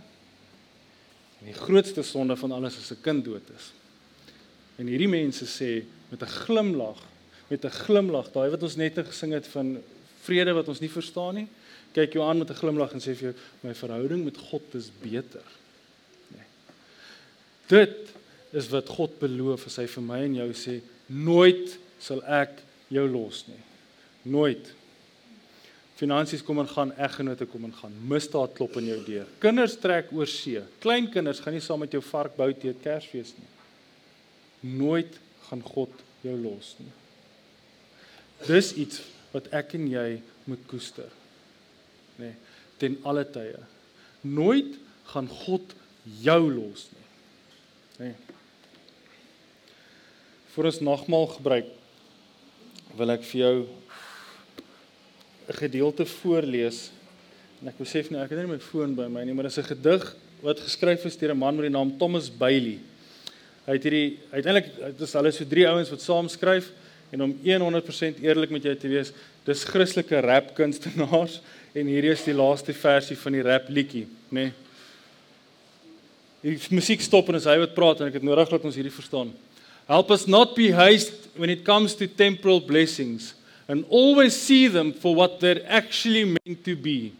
En 1.40 1.48
die 1.48 1.58
grootste 1.58 2.04
sonde 2.04 2.36
van 2.38 2.52
alles 2.52 2.78
is 2.78 2.92
'n 2.92 3.02
kind 3.02 3.26
dood 3.26 3.48
is. 3.58 3.72
En 4.76 4.88
hierdie 4.88 5.08
mense 5.08 5.46
sê 5.46 5.84
met 6.10 6.22
'n 6.22 6.36
glimlag, 6.46 7.00
met 7.48 7.66
'n 7.66 7.70
glimlag, 7.70 8.32
daai 8.32 8.50
wat 8.50 8.64
ons 8.64 8.76
net 8.76 8.98
gesing 8.98 9.34
het 9.34 9.48
van 9.48 9.82
vrede 10.22 10.54
wat 10.54 10.68
ons 10.68 10.80
nie 10.80 10.90
verstaan 10.90 11.36
nie, 11.36 11.48
kyk 11.94 12.14
jou 12.14 12.24
aan 12.24 12.38
met 12.38 12.50
'n 12.50 12.62
glimlag 12.62 12.94
en 12.94 13.00
sê 13.00 13.16
vir 13.16 13.32
jou 13.32 13.36
my 13.62 13.74
verhouding 13.74 14.24
met 14.24 14.38
God 14.38 14.76
is 14.76 14.92
beter. 15.02 15.44
Nee. 16.28 16.48
Dit 17.68 18.10
is 18.52 18.70
wat 18.70 18.90
God 18.90 19.20
beloof 19.20 19.66
as 19.66 19.76
hy 19.76 19.88
vir 19.88 20.04
my 20.04 20.20
en 20.24 20.36
jou 20.36 20.52
sê 20.54 20.82
nooit 21.06 21.78
sal 22.00 22.24
ek 22.24 22.62
jou 22.88 23.08
los 23.10 23.48
nie. 23.48 23.69
Nooit. 24.28 24.74
Finansies 26.00 26.44
kom 26.44 26.62
en 26.62 26.70
gaan, 26.70 26.94
eggenote 26.96 27.46
kom 27.46 27.66
en 27.68 27.74
gaan. 27.76 27.96
Misdaad 28.08 28.54
klop 28.56 28.78
aan 28.80 28.88
jou 28.88 29.00
deur. 29.04 29.28
Kinders 29.44 29.76
trek 29.80 30.14
oor 30.16 30.28
see. 30.32 30.62
Klein 30.84 31.10
kinders 31.12 31.42
gaan 31.44 31.56
nie 31.56 31.64
saam 31.64 31.82
met 31.84 31.96
jou 31.96 32.02
vark 32.12 32.38
bou 32.40 32.48
te 32.56 32.72
Kersfees 32.84 33.34
nie. 33.36 33.50
Nooit 34.80 35.20
gaan 35.50 35.64
God 35.66 35.92
jou 36.24 36.36
los 36.40 36.74
nie. 36.80 36.92
Dis 38.48 38.72
iets 38.80 39.02
wat 39.34 39.50
ek 39.56 39.76
en 39.76 39.90
jy 39.92 40.08
moet 40.48 40.64
koester. 40.72 41.10
Nê, 42.20 42.32
nee, 42.32 42.38
ten 42.80 42.96
alle 43.08 43.26
tye. 43.28 43.60
Nooit 44.24 44.78
gaan 45.12 45.28
God 45.44 45.76
jou 46.24 46.42
los 46.48 46.88
nie. 46.96 47.08
Nê. 48.00 48.12
Nee. 48.12 48.38
Vir 50.50 50.68
ons 50.72 50.80
nagmaal 50.84 51.28
gebruik 51.36 51.68
wil 52.98 53.14
ek 53.14 53.28
vir 53.30 53.42
jou 53.44 53.56
'n 55.50 55.58
gedeelte 55.58 56.06
voorlees. 56.06 56.92
En 57.62 57.68
ek 57.68 57.78
besef 57.82 58.10
nou 58.14 58.22
ek 58.24 58.30
het 58.30 58.40
nie 58.40 58.54
my 58.54 58.60
foon 58.62 58.94
by 58.96 59.08
my 59.10 59.24
nie, 59.26 59.34
maar 59.34 59.50
dit 59.50 59.58
is 59.58 59.64
'n 59.64 59.76
gedig 59.76 60.16
wat 60.42 60.60
geskryf 60.60 61.06
is 61.06 61.18
deur 61.18 61.34
'n 61.34 61.38
man 61.38 61.56
met 61.56 61.66
die 61.66 61.78
naam 61.78 61.98
Thomas 61.98 62.30
Bailey. 62.30 62.80
Hy 63.66 63.74
het 63.74 63.84
hierdie 63.84 64.20
uiteindelik 64.32 64.76
dit 64.98 65.02
is 65.02 65.14
hulle 65.14 65.32
so 65.32 65.46
drie 65.46 65.68
ouens 65.68 65.90
wat 65.90 66.02
saam 66.02 66.30
skryf 66.30 66.72
en 67.12 67.22
om 67.24 67.34
100% 67.44 68.22
eerlik 68.22 68.50
met 68.50 68.64
jou 68.64 68.76
te 68.76 68.88
wees, 68.88 69.12
dis 69.44 69.64
Christelike 69.64 70.20
rap 70.22 70.54
kunstenaars 70.56 71.42
en 71.74 71.88
hierdie 71.88 72.12
is 72.12 72.24
die 72.24 72.34
laaste 72.34 72.74
versie 72.74 73.18
van 73.18 73.32
die 73.32 73.42
rap 73.42 73.70
liedjie, 73.70 74.08
nê. 74.30 74.42
Nee. 74.42 74.54
Die 76.42 76.58
musiek 76.70 77.02
stop 77.02 77.28
en 77.30 77.36
as 77.36 77.46
hy 77.46 77.58
wat 77.58 77.74
praat 77.74 78.00
en 78.00 78.08
ek 78.08 78.14
het 78.14 78.24
nodig 78.24 78.50
dat 78.50 78.64
ons 78.64 78.76
hierdie 78.76 78.94
verstaan. 78.94 79.34
Help 79.88 80.12
us 80.12 80.26
not 80.28 80.56
be 80.56 80.72
haste 80.72 81.28
when 81.36 81.50
it 81.50 81.66
comes 81.66 81.96
to 81.96 82.08
temporal 82.08 82.62
blessings 82.62 83.34
and 83.70 83.86
always 83.88 84.36
see 84.36 84.68
them 84.68 84.92
for 84.92 85.16
what 85.16 85.40
they're 85.40 85.64
actually 85.68 86.26
meant 86.26 86.66
to 86.66 86.76
be 86.76 87.14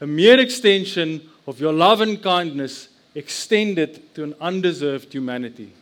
a 0.00 0.06
mere 0.06 0.40
extension 0.40 1.28
of 1.46 1.60
your 1.60 1.72
love 1.72 2.00
and 2.00 2.22
kindness 2.22 2.88
extended 3.14 4.14
to 4.14 4.24
an 4.24 4.34
undeserved 4.40 5.12
humanity. 5.12 5.72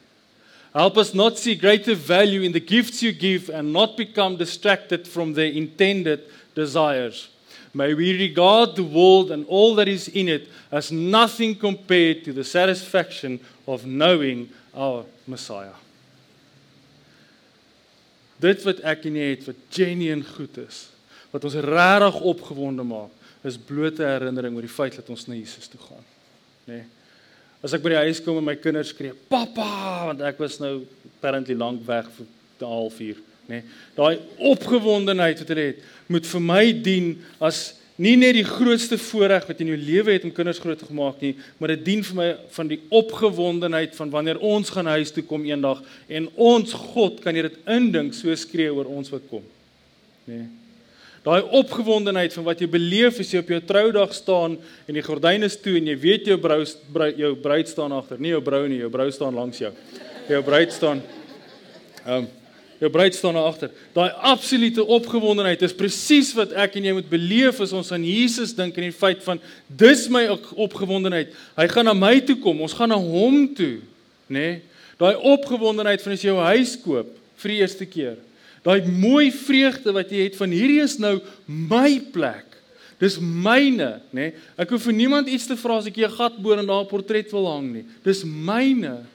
Help 0.75 0.97
us 0.97 1.15
not 1.15 1.39
see 1.39 1.55
greater 1.55 1.95
value 1.95 2.43
in 2.43 2.53
the 2.53 2.61
gifts 2.61 3.03
you 3.03 3.13
give 3.13 3.49
and 3.49 3.73
not 3.73 3.97
become 3.97 4.37
distracted 4.37 5.07
from 5.07 5.35
their 5.35 5.53
intended 5.53 6.23
desires. 6.55 7.29
May 7.75 7.95
we 7.95 8.19
regard 8.19 8.77
the 8.77 8.83
world 8.83 9.31
and 9.31 9.47
all 9.47 9.75
that 9.77 9.89
is 9.89 10.09
in 10.09 10.29
it 10.29 10.49
as 10.73 10.91
nothing 10.91 11.55
compared 11.55 12.25
to 12.25 12.33
the 12.33 12.45
satisfaction 12.45 13.41
of 13.67 13.87
knowing 13.87 14.49
our 14.75 15.05
Messiah. 15.27 15.75
Dit 18.39 18.63
wat 18.67 18.83
ek 18.87 19.09
en 19.11 19.17
jy 19.19 19.31
het 19.33 19.47
wat 19.49 19.65
genuine 19.75 20.27
goed 20.37 20.61
is, 20.63 20.87
wat 21.33 21.45
ons 21.45 21.59
regtig 21.65 22.21
opgewonde 22.33 22.87
maak, 22.87 23.15
is 23.47 23.59
blote 23.59 24.03
herinnering 24.03 24.55
oor 24.57 24.67
die 24.67 24.73
feit 24.73 24.97
dat 24.99 25.11
ons 25.13 25.27
na 25.29 25.37
Jesus 25.37 25.69
toe 25.71 25.81
gaan. 25.81 26.07
Nê? 26.69 26.79
Nee. 26.81 26.87
As 27.59 27.75
ek 27.75 27.83
by 27.83 27.91
die 27.91 28.03
huis 28.07 28.21
kom 28.23 28.37
en 28.39 28.47
my 28.47 28.55
kinders 28.55 28.93
skree, 28.93 29.15
"Pappa," 29.31 30.07
want 30.07 30.21
ek 30.23 30.39
was 30.39 30.61
nou 30.61 30.87
apparently 31.19 31.55
lank 31.55 31.83
weg 31.87 32.07
vir 32.07 32.27
'n 32.61 32.65
halfuur, 32.65 33.17
nê. 33.49 33.49
Nee. 33.49 33.63
Daai 33.97 34.21
opgewondenheid 34.39 35.39
wat 35.39 35.49
hulle 35.49 35.67
het, 35.67 35.83
moet 36.07 36.27
vir 36.27 36.41
my 36.41 36.73
dien 36.73 37.25
as 37.41 37.75
nie 37.99 38.15
net 38.19 38.37
die 38.39 38.47
grootste 38.47 38.99
voorreg 39.01 39.49
wat 39.49 39.61
in 39.63 39.73
jou 39.73 39.79
lewe 39.79 40.15
het 40.15 40.27
om 40.27 40.35
kinders 40.35 40.61
groot 40.63 40.79
te 40.79 40.95
maak 40.95 41.19
nie, 41.25 41.33
maar 41.59 41.73
dit 41.75 41.83
dien 41.87 42.05
vir 42.07 42.19
my 42.19 42.29
van 42.55 42.71
die 42.71 42.79
opgewondenheid 42.95 43.97
van 43.99 44.13
wanneer 44.13 44.39
ons 44.45 44.71
gaan 44.71 44.91
huis 44.95 45.11
toe 45.15 45.25
kom 45.27 45.47
eendag 45.49 45.83
en 46.07 46.31
ons 46.35 46.77
God 46.95 47.19
kan 47.25 47.35
jy 47.35 47.49
dit 47.49 47.59
indink 47.75 48.15
so 48.15 48.35
skree 48.39 48.71
oor 48.71 48.87
ons 48.87 49.11
wat 49.15 49.27
kom. 49.31 49.43
Nê. 50.29 50.39
Nee. 50.39 50.49
Daai 51.27 51.43
opgewondenheid 51.59 52.33
van 52.33 52.47
wat 52.47 52.61
jy 52.63 52.69
beleef 52.71 53.19
as 53.21 53.33
jy 53.35 53.43
op 53.43 53.51
jou 53.53 53.59
troudag 53.69 54.15
staan 54.17 54.55
en 54.89 54.97
die 54.97 55.05
gordyne 55.05 55.49
is 55.51 55.59
toe 55.61 55.75
en 55.77 55.91
jy 55.91 55.97
weet 56.01 56.31
jou 56.31 56.39
brou 56.41 56.63
jou 57.19 57.33
bruid 57.43 57.69
staan 57.69 57.93
agter, 57.93 58.21
nie 58.23 58.33
jou 58.33 58.41
brou 58.45 58.63
nie, 58.71 58.79
jou 58.85 58.91
brou 58.93 59.09
staan 59.13 59.37
langs 59.37 59.59
jou. 59.61 59.73
Jou 60.31 60.43
bruid 60.47 60.73
staan 60.73 61.03
ehm 62.07 62.23
um, 62.23 62.35
jou 62.79 62.91
bruid 62.91 63.15
staan 63.15 63.35
daar 63.35 63.51
agter. 63.51 63.71
Daai 63.95 64.11
absolute 64.31 64.85
opgewondenheid 64.85 65.63
is 65.67 65.75
presies 65.75 66.31
wat 66.37 66.55
ek 66.55 66.79
en 66.79 66.87
jy 66.89 66.95
moet 66.99 67.11
beleef 67.11 67.61
as 67.65 67.75
ons 67.75 67.91
aan 67.95 68.07
Jesus 68.07 68.55
dink 68.57 68.77
en 68.79 68.87
die 68.87 68.95
feit 68.95 69.23
van 69.27 69.41
dis 69.67 70.07
my 70.13 70.27
opgewondenheid. 70.55 71.35
Hy 71.59 71.67
gaan 71.73 71.91
na 71.91 71.97
my 71.99 72.17
toe 72.27 72.39
kom. 72.43 72.63
Ons 72.63 72.77
gaan 72.79 72.93
na 72.95 72.99
hom 73.01 73.47
toe, 73.59 73.79
nê? 74.31 74.39
Nee? 74.39 74.57
Daai 74.99 75.15
opgewondenheid 75.31 76.03
van 76.03 76.15
as 76.17 76.23
jy 76.25 76.33
jou 76.33 76.41
huis 76.43 76.73
koop 76.83 77.11
vir 77.39 77.53
die 77.53 77.59
eerste 77.63 77.87
keer. 77.87 78.17
Daai 78.67 78.83
mooi 78.91 79.29
vreugde 79.31 79.95
wat 79.95 80.11
jy 80.11 80.25
het 80.27 80.39
van 80.39 80.51
hierdie 80.51 80.81
is 80.83 80.97
nou 80.99 81.21
my 81.47 82.01
plek. 82.15 82.57
Dis 82.99 83.21
myne, 83.23 84.01
nê? 84.11 84.33
Nee? 84.33 84.47
Ek 84.59 84.75
hoef 84.75 84.89
vir 84.89 84.97
niemand 84.99 85.31
iets 85.31 85.47
te 85.47 85.55
vra 85.59 85.79
as 85.79 85.87
ek 85.87 85.99
'n 85.99 86.11
gat 86.19 86.43
boor 86.43 86.59
en 86.59 86.67
daar 86.67 86.83
'n 86.83 86.91
portret 86.91 87.31
wil 87.31 87.47
hang 87.47 87.73
nie. 87.73 87.85
Dis 88.03 88.25
myne. 88.25 89.07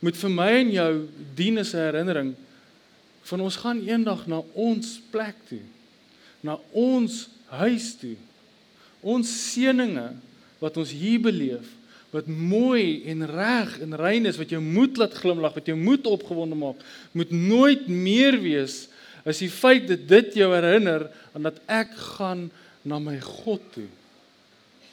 Moet 0.00 0.16
vir 0.16 0.30
my 0.30 0.52
en 0.60 0.70
jou 0.72 1.08
dien 1.36 1.58
as 1.58 1.74
'n 1.74 1.92
herinnering 1.92 2.34
van 3.28 3.44
ons 3.44 3.56
gaan 3.62 3.82
eendag 3.86 4.26
na 4.30 4.40
ons 4.58 4.96
plek 5.12 5.36
toe. 5.48 5.62
Na 6.42 6.58
ons 6.74 7.28
huis 7.60 7.92
toe. 8.00 8.16
Ons 9.02 9.30
seëninge 9.52 10.08
wat 10.62 10.78
ons 10.78 10.92
hier 10.94 11.22
beleef, 11.22 11.66
wat 12.12 12.28
mooi 12.28 13.02
en 13.08 13.24
reg 13.26 13.78
en 13.82 13.96
rein 13.98 14.28
is, 14.28 14.38
wat 14.38 14.52
jou 14.52 14.60
moed 14.62 14.98
laat 15.00 15.14
glimlag, 15.16 15.54
wat 15.56 15.70
jou 15.70 15.76
moed 15.78 16.06
opgewonde 16.10 16.58
maak, 16.58 16.82
moet 17.16 17.32
nooit 17.32 17.88
meer 17.88 18.36
wees 18.42 18.84
as 19.26 19.40
die 19.42 19.50
feit 19.52 19.86
dat 19.90 20.04
dit 20.10 20.38
jou 20.42 20.50
herinner 20.52 21.06
aan 21.32 21.46
dat 21.46 21.60
ek 21.70 21.94
gaan 22.18 22.48
na 22.86 22.98
my 23.02 23.16
God 23.22 23.62
toe. 23.74 23.88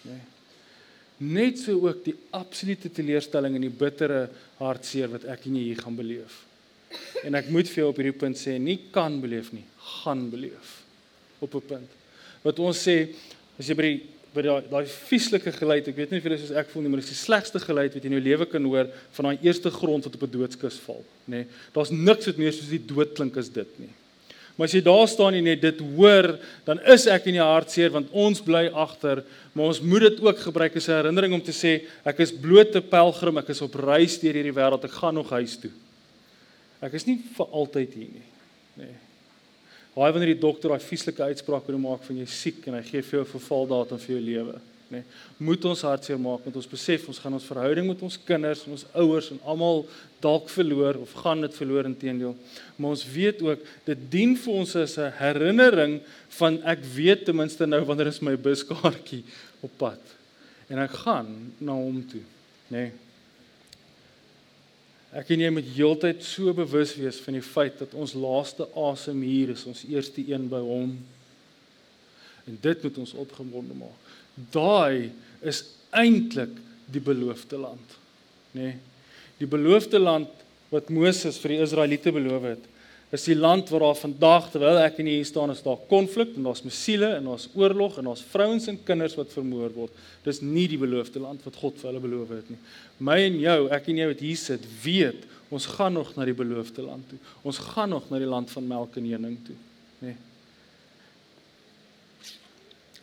Nee. 0.06 0.22
Net 1.20 1.60
so 1.60 1.76
ook 1.84 2.06
die 2.06 2.16
absolute 2.32 2.92
teleurstelling 2.94 3.58
en 3.58 3.66
die 3.66 3.74
bittere 3.74 4.28
hartseer 4.62 5.12
wat 5.12 5.26
ek 5.28 5.50
en 5.50 5.58
jy 5.60 5.66
hier 5.72 5.82
gaan 5.84 5.98
beleef. 5.98 6.46
En 7.24 7.36
ek 7.36 7.50
moet 7.54 7.68
vir 7.70 7.84
jou 7.84 7.90
op 7.90 8.00
hierdie 8.02 8.18
punt 8.18 8.38
sê, 8.40 8.58
nie 8.58 8.78
kan 8.94 9.20
beleef 9.22 9.52
nie, 9.54 9.66
gaan 10.04 10.30
beleef. 10.32 10.80
Op 11.40 11.56
'n 11.56 11.68
punt. 11.68 11.90
Wat 12.44 12.60
ons 12.60 12.88
sê, 12.88 13.10
as 13.60 13.68
jy 13.68 13.76
by 13.76 13.82
die 13.82 14.02
by 14.34 14.44
daai 14.46 14.68
daai 14.70 14.86
vieslike 14.86 15.52
geluid, 15.52 15.88
ek 15.90 15.96
weet 15.96 16.12
nie 16.12 16.20
of 16.22 16.26
jy 16.26 16.38
soos 16.38 16.52
ek 16.52 16.70
voel 16.70 16.84
nie, 16.84 16.90
maar 16.90 17.02
dit 17.02 17.10
is 17.10 17.18
die 17.18 17.26
slegste 17.26 17.60
geluid 17.60 17.96
wat 17.96 18.04
jy 18.04 18.12
in 18.12 18.18
jou 18.20 18.22
lewe 18.28 18.46
kan 18.46 18.64
hoor 18.64 18.88
van 19.18 19.26
daai 19.26 19.40
eerste 19.42 19.72
grond 19.74 20.06
wat 20.06 20.16
op 20.16 20.24
'n 20.24 20.32
doodskus 20.32 20.78
val, 20.86 21.04
nê. 21.26 21.32
Nee, 21.32 21.46
Daar's 21.74 21.90
niks 21.90 22.26
wat 22.28 22.38
meer 22.38 22.54
soos 22.54 22.70
die 22.70 22.86
dood 22.86 23.16
klink 23.16 23.38
as 23.38 23.50
dit 23.50 23.80
nie. 23.80 23.90
Maar 24.56 24.68
as 24.68 24.74
jy 24.74 24.82
daar 24.84 25.08
staan 25.08 25.34
en 25.34 25.44
net 25.44 25.62
dit 25.62 25.80
hoor, 25.80 26.38
dan 26.66 26.80
is 26.82 27.08
ek 27.08 27.28
in 27.28 27.36
jou 27.36 27.46
hart 27.48 27.72
seer 27.72 27.90
want 27.90 28.10
ons 28.12 28.42
bly 28.42 28.68
agter, 28.68 29.24
maar 29.54 29.66
ons 29.66 29.80
moet 29.82 30.02
dit 30.02 30.22
ook 30.22 30.38
gebruik 30.38 30.76
as 30.76 30.90
'n 30.90 30.92
herinnering 30.92 31.34
om 31.34 31.42
te 31.42 31.52
sê 31.52 31.88
ek 32.06 32.20
is 32.20 32.32
blote 32.32 32.82
pelgrim, 32.82 33.38
ek 33.38 33.50
is 33.50 33.62
op 33.62 33.74
reis 33.76 34.20
deur 34.20 34.34
hierdie 34.34 34.54
wêreld, 34.54 34.84
ek 34.84 34.92
gaan 34.92 35.14
nog 35.16 35.30
huis 35.30 35.58
toe. 35.58 35.72
Ek 36.82 36.96
is 36.96 37.06
nie 37.08 37.20
vir 37.36 37.46
altyd 37.52 37.94
hier 37.94 38.12
nie. 38.16 38.26
Nê. 38.80 38.88
Nee. 38.88 38.98
Haai 40.00 40.14
wanneer 40.16 40.32
die 40.32 40.40
dokter 40.40 40.72
daai 40.72 40.84
vieslike 40.86 41.26
uitspraak 41.32 41.68
oor 41.68 41.80
maak 41.82 42.04
van 42.06 42.20
jy 42.22 42.28
siek 42.32 42.68
en 42.70 42.78
hy 42.78 42.84
gee 42.88 43.02
vir 43.04 43.20
jou 43.20 43.24
'n 43.26 43.34
vervaldatum 43.34 44.00
vir 44.00 44.16
jou 44.16 44.22
lewe, 44.24 44.54
nê. 44.92 45.02
Nee. 45.02 45.04
Moet 45.40 45.66
ons 45.66 45.82
hartseer 45.82 46.20
maak 46.20 46.46
want 46.46 46.56
ons 46.56 46.70
besef 46.70 47.08
ons 47.08 47.20
gaan 47.20 47.34
ons 47.34 47.44
verhouding 47.44 47.88
met 47.88 48.02
ons 48.02 48.18
kinders 48.18 48.66
en 48.66 48.72
ons 48.72 48.86
ouers 48.94 49.32
en 49.32 49.40
almal 49.44 49.86
dalk 50.22 50.48
verloor 50.50 51.02
of 51.02 51.12
gaan 51.14 51.42
dit 51.42 51.54
verloor 51.54 51.86
intedeel. 51.86 52.36
Maar 52.78 52.90
ons 52.90 53.06
weet 53.06 53.42
ook 53.42 53.60
dit 53.86 54.12
dien 54.12 54.38
vir 54.38 54.54
ons 54.54 54.76
as 54.76 54.98
'n 54.98 55.12
herinnering 55.20 56.02
van 56.30 56.62
ek 56.64 56.80
weet 56.96 57.26
ten 57.26 57.36
minste 57.36 57.66
nou 57.66 57.84
wanneer 57.84 58.08
is 58.08 58.22
my 58.22 58.36
buskaartjie 58.36 59.24
op 59.62 59.72
pad 59.78 60.00
en 60.70 60.78
ek 60.78 60.92
gaan 60.92 61.54
na 61.60 61.74
hom 61.74 62.08
toe, 62.08 62.24
nê. 62.70 62.78
Nee. 62.78 62.92
Ek 65.16 65.32
en 65.34 65.42
jy 65.42 65.50
moet 65.54 65.70
heeltyd 65.74 66.22
so 66.26 66.54
bewus 66.54 66.94
wees 67.00 67.18
van 67.24 67.40
die 67.40 67.46
feit 67.46 67.80
dat 67.82 67.96
ons 67.98 68.14
laaste 68.14 68.68
asem 68.78 69.24
hier 69.26 69.56
is, 69.56 69.66
ons 69.70 69.82
eerste 69.90 70.22
een 70.22 70.46
by 70.52 70.62
hom. 70.62 70.94
En 72.46 72.60
dit 72.62 72.86
moet 72.86 73.00
ons 73.02 73.16
opgewonde 73.26 73.78
maak. 73.78 74.12
Daai 74.54 75.10
is 75.42 75.64
eintlik 75.90 76.54
die 76.90 77.02
beloofde 77.02 77.58
land, 77.62 77.98
nê? 78.54 78.70
Nee, 78.70 78.78
die 79.40 79.48
beloofde 79.48 80.00
land 80.02 80.42
wat 80.70 80.90
Moses 80.92 81.38
vir 81.40 81.56
die 81.56 81.62
Israeliete 81.64 82.12
beloof 82.12 82.44
het 82.50 82.66
is 83.10 83.26
die 83.26 83.36
land 83.36 83.70
waar 83.74 83.88
daar 83.88 83.98
vandag 83.98 84.52
terwyl 84.54 84.78
ek 84.84 85.00
en 85.02 85.08
jy 85.10 85.16
hier 85.18 85.26
staan 85.26 85.50
is 85.50 85.64
daar 85.66 85.80
konflik 85.90 86.36
en 86.38 86.46
daar's 86.46 86.62
musiele 86.62 87.08
en 87.16 87.32
daar's 87.32 87.48
oorlog 87.58 87.98
en 87.98 88.10
daar's 88.12 88.22
vrouens 88.22 88.68
en 88.70 88.78
kinders 88.86 89.18
wat 89.18 89.34
vermoor 89.34 89.74
word. 89.74 90.04
Dis 90.28 90.44
nie 90.46 90.68
die 90.70 90.78
beloofde 90.78 91.24
land 91.24 91.42
wat 91.48 91.58
God 91.58 91.80
vir 91.82 91.90
hulle 91.90 92.04
beloof 92.04 92.36
het 92.38 92.52
nie. 92.54 92.60
My 93.02 93.18
en 93.26 93.40
jou, 93.42 93.60
ek 93.74 93.90
en 93.90 94.02
jy 94.04 94.08
wat 94.12 94.22
hier 94.22 94.38
sit, 94.38 94.68
weet 94.84 95.26
ons 95.50 95.66
gaan 95.74 95.98
nog 95.98 96.14
na 96.14 96.28
die 96.30 96.38
beloofde 96.38 96.86
land 96.86 97.08
toe. 97.10 97.18
Ons 97.42 97.58
gaan 97.72 97.90
nog 97.96 98.12
na 98.14 98.22
die 98.22 98.30
land 98.30 98.52
van 98.54 98.68
melk 98.70 99.00
en 99.02 99.10
honing 99.10 99.40
toe, 99.48 99.58
nê. 100.06 100.14
Nee. 100.14 100.18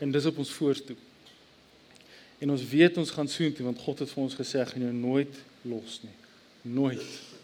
En 0.06 0.12
dis 0.12 0.28
op 0.28 0.38
ons 0.38 0.50
voorstoep. 0.60 0.98
En 2.38 2.52
ons 2.52 2.66
weet 2.68 2.98
ons 3.00 3.10
gaan 3.10 3.28
soontoe 3.32 3.64
want 3.64 3.80
God 3.82 4.04
het 4.04 4.12
vir 4.12 4.22
ons 4.22 4.38
gesê 4.38 4.62
gaan 4.68 4.86
jou 4.86 4.92
nooit 4.94 5.40
los 5.66 6.02
nie. 6.04 6.14
Nooit. 6.76 7.35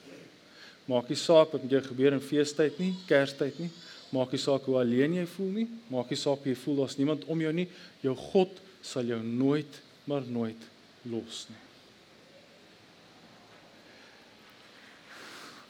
Maak 0.90 1.08
nie 1.08 1.18
saak 1.18 1.52
wat 1.54 1.62
met 1.62 1.70
jou 1.70 1.82
gebeur 1.84 2.16
in 2.16 2.24
feestyd 2.24 2.78
nie, 2.82 2.92
Kerstyd 3.06 3.58
nie. 3.62 3.70
Maak 4.12 4.34
nie 4.34 4.40
saak 4.42 4.66
hoe 4.68 4.80
alleen 4.82 5.14
jy 5.16 5.26
voel 5.36 5.52
nie. 5.62 5.68
Maak 5.92 6.10
nie 6.12 6.20
saak 6.20 6.44
jy 6.44 6.56
voel 6.64 6.82
daar's 6.82 6.98
niemand 6.98 7.24
om 7.30 7.40
jou 7.40 7.52
nie. 7.56 7.68
Jou 8.04 8.16
God 8.18 8.58
sal 8.84 9.06
jou 9.08 9.20
nooit 9.22 9.80
maar 10.10 10.24
nooit 10.26 10.66
los 11.08 11.46
nie. 11.48 11.60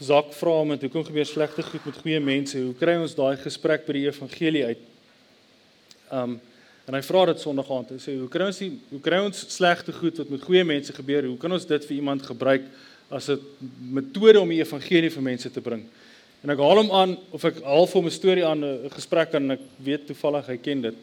Zak 0.03 0.33
vra 0.35 0.55
hom 0.59 0.73
met 0.73 0.83
hoekom 0.83 1.05
gebeur 1.07 1.29
slegte 1.29 1.63
goed 1.63 1.85
met 1.87 1.99
goeie 2.03 2.21
mense? 2.21 2.59
Hoe 2.59 2.75
kry 2.75 2.97
ons 2.99 3.15
daai 3.15 3.37
gesprek 3.39 3.85
by 3.87 3.95
die 3.99 4.09
evangelie 4.09 4.65
uit? 4.73 4.89
Um 6.11 6.41
en 6.83 6.97
hy 6.97 7.01
vra 7.07 7.21
dit 7.29 7.39
Sondag 7.39 7.69
aand. 7.71 7.93
Hy 7.95 8.01
sê, 8.03 8.19
"Hoe 8.19 8.29
kry 8.29 8.43
ons 8.43 8.59
die 8.59 8.73
hoe 8.91 9.01
kry 9.01 9.21
ons 9.23 9.39
slegte 9.55 9.93
goed 9.93 10.17
wat 10.19 10.29
met 10.29 10.43
goeie 10.43 10.65
mense 10.65 10.93
gebeur? 10.93 11.23
Hoe 11.23 11.39
kan 11.39 11.53
ons 11.53 11.65
dit 11.65 11.85
vir 11.85 11.97
iemand 11.97 12.23
gebruik?" 12.23 12.65
As 13.13 13.29
'n 13.29 13.41
metode 13.93 14.41
om 14.41 14.49
die 14.49 14.63
evangelie 14.63 15.11
vir 15.11 15.23
mense 15.23 15.51
te 15.51 15.61
bring. 15.61 15.85
En 16.43 16.51
ek 16.51 16.59
haal 16.59 16.77
hom 16.77 16.91
aan 16.91 17.17
of 17.31 17.45
ek 17.45 17.63
haal 17.63 17.87
vir 17.87 18.01
hom 18.01 18.07
'n 18.07 18.11
storie 18.11 18.45
aan 18.45 18.65
'n 18.65 18.91
gesprek 18.91 19.35
en 19.35 19.51
ek 19.51 19.61
weet 19.79 20.07
toevallig 20.07 20.47
hy 20.47 20.57
ken 20.57 20.83
dit 20.83 20.95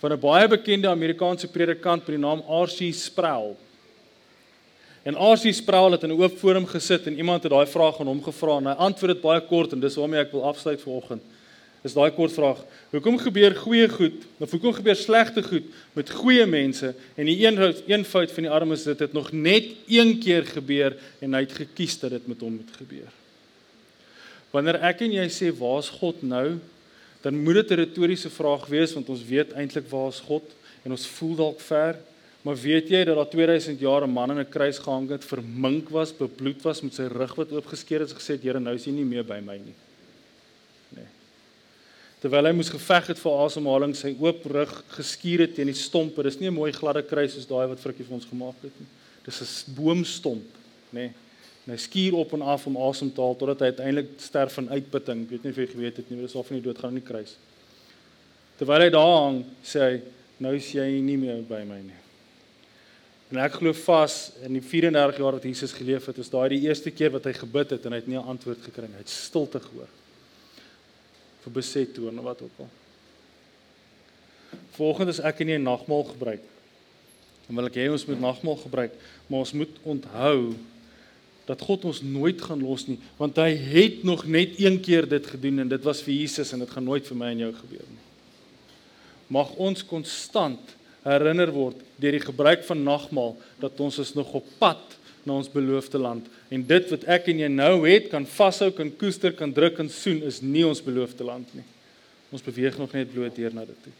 van 0.00 0.12
'n 0.12 0.20
baie 0.20 0.48
bekende 0.48 0.88
Amerikaanse 0.88 1.46
predikant 1.48 2.06
met 2.06 2.16
die 2.16 2.18
naam 2.18 2.42
R.C. 2.48 2.92
Sproul. 2.92 3.56
En 5.04 5.14
R.C. 5.14 5.54
Sproul 5.54 5.92
het 5.92 6.02
in 6.02 6.10
'n 6.10 6.20
oop 6.20 6.38
forum 6.38 6.66
gesit 6.66 7.06
en 7.06 7.16
iemand 7.16 7.42
het 7.42 7.52
daai 7.52 7.66
vraag 7.66 8.00
aan 8.00 8.06
hom 8.06 8.22
gevra 8.22 8.56
en 8.56 8.66
hy 8.66 8.72
antwoord 8.72 9.14
dit 9.14 9.22
baie 9.22 9.40
kort 9.40 9.72
en 9.72 9.80
dis 9.80 9.94
waarmee 9.94 10.20
ek 10.20 10.32
wil 10.32 10.44
afsluit 10.44 10.80
vir 10.80 10.92
oggend 11.82 11.90
is 11.90 11.94
daai 11.94 12.12
kort 12.14 12.32
vraag. 12.32 12.60
Hoekom 12.92 13.18
gebeur 13.18 13.54
goeie 13.56 13.88
goed 13.88 14.22
of 14.38 14.50
hoekom 14.50 14.72
gebeur 14.72 14.96
slegte 14.96 15.42
goed 15.42 15.64
met 15.94 16.10
goeie 16.10 16.46
mense 16.46 16.94
en 17.16 17.26
die 17.26 17.44
een 17.44 17.58
een 17.88 18.04
fout 18.04 18.30
van 18.30 18.42
die 18.42 18.50
armes 18.50 18.84
dit 18.84 18.98
het 18.98 19.12
nog 19.12 19.32
net 19.32 19.64
een 19.88 20.18
keer 20.20 20.46
gebeur 20.46 20.96
en 21.20 21.34
hy 21.34 21.42
het 21.42 21.52
gekies 21.52 21.98
dat 21.98 22.10
dit 22.10 22.26
met 22.26 22.40
hom 22.40 22.60
moet 22.60 22.76
gebeur. 22.78 23.10
Wanneer 24.52 24.80
ek 24.82 25.02
en 25.02 25.12
jy 25.12 25.28
sê 25.28 25.50
waar's 25.50 25.88
God 25.88 26.22
nou, 26.22 26.58
dan 27.22 27.42
moet 27.42 27.54
dit 27.54 27.70
'n 27.70 27.82
retoriese 27.82 28.30
vraag 28.30 28.66
wees 28.66 28.94
want 28.94 29.08
ons 29.08 29.24
weet 29.24 29.52
eintlik 29.52 29.88
waar's 29.90 30.20
God 30.20 30.44
en 30.84 30.90
ons 30.90 31.06
voel 31.06 31.34
dalk 31.36 31.60
ver, 31.60 31.96
maar 32.42 32.56
weet 32.56 32.90
jy 32.90 33.04
dat 33.04 33.16
daar 33.16 33.30
2000 33.30 33.80
jaar 33.80 34.06
'n 34.06 34.10
man 34.10 34.30
in 34.30 34.38
'n 34.38 34.50
kruis 34.50 34.78
gehang 34.78 35.08
het, 35.10 35.24
vermink 35.24 35.88
was, 35.88 36.12
bebloed 36.12 36.62
was 36.62 36.82
met 36.82 36.94
sy 36.94 37.06
rug 37.10 37.34
wat 37.34 37.52
oopgeskeer 37.52 38.02
is, 38.02 38.12
gesê 38.12 38.34
het 38.34 38.42
Here, 38.42 38.60
nou 38.60 38.74
is 38.74 38.84
jy 38.84 38.92
nie 38.92 39.04
meer 39.04 39.24
by 39.24 39.40
my 39.40 39.56
nie 39.56 39.74
terwyl 42.22 42.46
hy 42.46 42.52
moes 42.54 42.70
geveg 42.70 43.08
het 43.10 43.18
vir 43.18 43.40
asemhaling, 43.42 43.96
sy 43.98 44.12
oop 44.22 44.44
rug 44.52 44.72
geskuur 44.94 45.42
het 45.42 45.56
teen 45.56 45.72
die 45.72 45.78
stompe. 45.78 46.22
Dis 46.22 46.38
nie 46.38 46.48
'n 46.48 46.54
mooi 46.54 46.70
gladde 46.70 47.02
kruis 47.02 47.34
soos 47.34 47.48
daai 47.50 47.66
wat 47.66 47.80
Frikkie 47.80 48.06
vir 48.06 48.14
ons 48.14 48.30
gemaak 48.30 48.54
het 48.62 48.74
nie. 48.78 48.86
Dis 49.24 49.40
'n 49.42 49.74
boomstomp, 49.74 50.46
nê. 50.92 51.10
Nee. 51.10 51.12
Hy 51.66 51.76
skuur 51.76 52.14
op 52.14 52.32
en 52.32 52.42
af 52.42 52.66
om 52.66 52.76
asem 52.76 53.12
te 53.12 53.20
haal 53.20 53.36
totdat 53.36 53.60
hy 53.60 53.66
uiteindelik 53.66 54.08
sterf 54.18 54.52
van 54.54 54.68
uitputting. 54.68 55.22
Ek 55.22 55.30
weet 55.30 55.42
nie 55.42 55.50
of 55.50 55.56
jy 55.56 55.66
geweet 55.66 55.96
het 55.96 56.10
nie, 56.10 56.16
maar 56.16 56.26
dis 56.26 56.34
of 56.34 56.48
hy 56.48 56.54
nie 56.54 56.62
dood 56.62 56.78
gaan 56.78 56.90
in 56.90 57.00
die 57.00 57.06
kruis. 57.06 57.36
Terwyl 58.58 58.80
hy 58.80 58.90
daar 58.90 59.22
hang, 59.22 59.44
sê 59.62 59.78
hy, 59.78 60.02
nou 60.38 60.54
is 60.54 60.72
jy 60.72 61.00
nie 61.00 61.16
meer 61.16 61.42
by 61.42 61.62
my 61.64 61.80
nie. 61.80 62.00
En 63.30 63.38
ek 63.38 63.52
glo 63.52 63.72
vas 63.72 64.32
in 64.42 64.52
die 64.52 64.60
34 64.60 65.18
jaar 65.18 65.32
wat 65.32 65.44
Jesus 65.44 65.72
geleef 65.72 66.06
het, 66.06 66.18
is 66.18 66.30
daai 66.30 66.48
die 66.48 66.68
eerste 66.68 66.90
keer 66.90 67.10
wat 67.10 67.24
hy 67.24 67.32
gebid 67.32 67.70
het 67.70 67.86
en 67.86 67.92
hy 67.92 67.98
het 67.98 68.08
nie 68.08 68.18
'n 68.18 68.28
antwoord 68.28 68.62
gekry 68.62 68.86
nie. 68.86 68.94
Hy 68.94 68.98
het 68.98 69.08
stilte 69.08 69.60
gehoor 69.60 69.88
vir 71.44 71.54
beset 71.54 71.94
toon 71.94 72.18
of 72.18 72.24
wat 72.24 72.42
ook 72.44 72.64
al. 72.64 72.70
Volgens 74.76 75.20
ek 75.20 75.42
en 75.44 75.54
jy 75.54 75.60
nagmaal 75.60 76.04
gebruik. 76.12 76.44
En 77.48 77.58
wil 77.58 77.68
ek 77.68 77.80
hê 77.80 77.88
ons 77.92 78.04
moet 78.08 78.20
nagmaal 78.22 78.60
gebruik, 78.62 78.94
maar 79.26 79.44
ons 79.44 79.56
moet 79.56 79.80
onthou 79.94 80.54
dat 81.48 81.64
God 81.66 81.88
ons 81.90 81.98
nooit 82.06 82.38
gaan 82.38 82.62
los 82.62 82.86
nie, 82.86 83.00
want 83.18 83.36
hy 83.42 83.50
het 83.56 84.04
nog 84.06 84.22
net 84.30 84.54
een 84.62 84.78
keer 84.80 85.08
dit 85.10 85.26
gedoen 85.26 85.64
en 85.64 85.72
dit 85.72 85.84
was 85.84 86.00
vir 86.06 86.14
Jesus 86.14 86.52
en 86.54 86.62
dit 86.62 86.70
gaan 86.70 86.86
nooit 86.86 87.06
vir 87.08 87.18
my 87.18 87.32
en 87.34 87.42
jou 87.42 87.50
gebeur 87.56 87.88
nie. 87.90 88.04
Mag 89.32 89.50
ons 89.60 89.82
konstant 89.88 90.76
herinner 91.02 91.50
word 91.50 91.80
deur 91.98 92.14
die 92.14 92.22
gebruik 92.22 92.62
van 92.68 92.84
nagmaal 92.86 93.34
dat 93.60 93.80
ons 93.82 93.98
is 93.98 94.14
nog 94.14 94.30
op 94.38 94.46
pad 94.60 94.98
na 95.26 95.36
ons 95.38 95.50
beloofde 95.50 95.98
land. 95.98 96.26
En 96.50 96.64
dit 96.66 96.88
wat 96.90 97.04
ek 97.16 97.28
en 97.32 97.42
jy 97.44 97.50
nou 97.52 97.74
het, 97.86 98.08
kan 98.10 98.26
vashou, 98.26 98.70
kan 98.74 98.90
koester, 98.98 99.34
kan 99.36 99.52
druk 99.54 99.78
en 99.82 99.90
soen 99.92 100.22
is 100.26 100.40
nie 100.42 100.64
ons 100.66 100.82
beloofde 100.82 101.26
land 101.26 101.50
nie. 101.56 101.64
Ons 102.32 102.44
beweeg 102.44 102.78
nog 102.80 102.94
net 102.96 103.12
bloot 103.12 103.36
deur 103.36 103.54
na 103.54 103.66
dit 103.68 103.78
toe. 103.84 103.94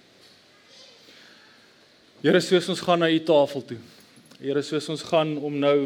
Here, 2.22 2.40
soos 2.42 2.68
ons 2.70 2.82
gaan 2.82 3.02
na 3.02 3.10
u 3.10 3.18
tafel 3.26 3.64
toe. 3.72 3.80
Here, 4.38 4.62
soos 4.66 4.88
ons 4.94 5.02
gaan 5.06 5.34
om 5.42 5.58
nou 5.62 5.76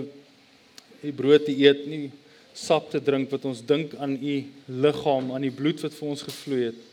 u 1.04 1.12
brood 1.16 1.46
te 1.46 1.54
eet, 1.54 1.86
nie 1.88 2.10
sap 2.56 2.90
te 2.92 3.00
drink 3.04 3.28
wat 3.32 3.44
ons 3.48 3.62
dink 3.64 3.94
aan 4.00 4.14
u 4.16 4.36
liggaam, 4.84 5.32
aan 5.36 5.44
die 5.44 5.52
bloed 5.52 5.82
wat 5.84 5.96
vir 5.96 6.12
ons 6.12 6.24
gevloei 6.24 6.62
het. 6.70 6.84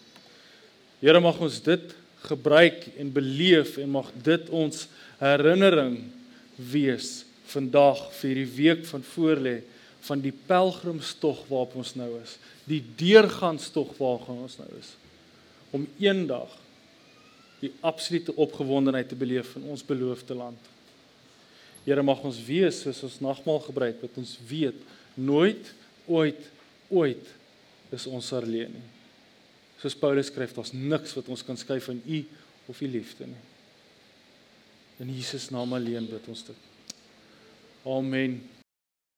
Here, 1.03 1.19
mag 1.23 1.39
ons 1.43 1.59
dit 1.63 1.93
gebruik 2.23 2.87
en 2.99 3.11
beleef 3.11 3.77
en 3.79 3.91
mag 3.95 4.09
dit 4.23 4.49
ons 4.55 4.87
herinnering 5.19 5.99
wees 6.71 7.23
vandag 7.51 8.05
vir 8.19 8.39
die 8.41 8.49
week 8.55 8.85
van 8.89 9.05
voorlê 9.13 9.61
van 10.03 10.19
die 10.19 10.33
pelgrimstog 10.47 11.45
waarop 11.47 11.77
ons 11.79 11.93
nou 11.95 12.09
is, 12.19 12.35
die 12.67 12.81
deurganstog 12.99 13.93
waarop 13.99 14.27
ons 14.35 14.57
nou 14.59 14.67
is 14.79 14.93
om 15.73 15.87
eendag 15.97 16.51
die 17.63 17.71
absolute 17.87 18.35
opgewondenheid 18.35 19.07
te 19.09 19.17
beleef 19.17 19.55
in 19.57 19.69
ons 19.71 19.85
beloofde 19.87 20.35
land. 20.35 20.59
Here 21.85 22.03
mag 22.03 22.19
ons 22.27 22.39
wees 22.45 22.81
soos 22.83 22.99
ons 23.07 23.21
nagmaal 23.23 23.61
gebruik 23.63 24.03
wat 24.03 24.19
ons 24.19 24.35
weet 24.49 24.83
nooit 25.15 25.71
ooit 26.07 26.51
ooit 26.93 27.31
is 27.95 28.05
ons 28.09 28.33
alleen 28.35 28.75
nie. 28.75 28.89
Soos 29.81 29.95
Paulus 29.99 30.29
skryf, 30.31 30.53
daar's 30.55 30.73
niks 30.75 31.15
wat 31.17 31.31
ons 31.31 31.43
kan 31.45 31.57
skei 31.59 31.79
van 31.83 31.99
u 32.05 32.19
of 32.71 32.79
u 32.81 32.87
liefde 32.87 33.27
nie. 33.27 33.43
In 35.03 35.09
Jesus 35.11 35.49
naam 35.51 35.73
alleen 35.75 36.05
bid 36.07 36.29
ons 36.31 36.45
dit. 36.47 36.72
Amen. 37.85 38.52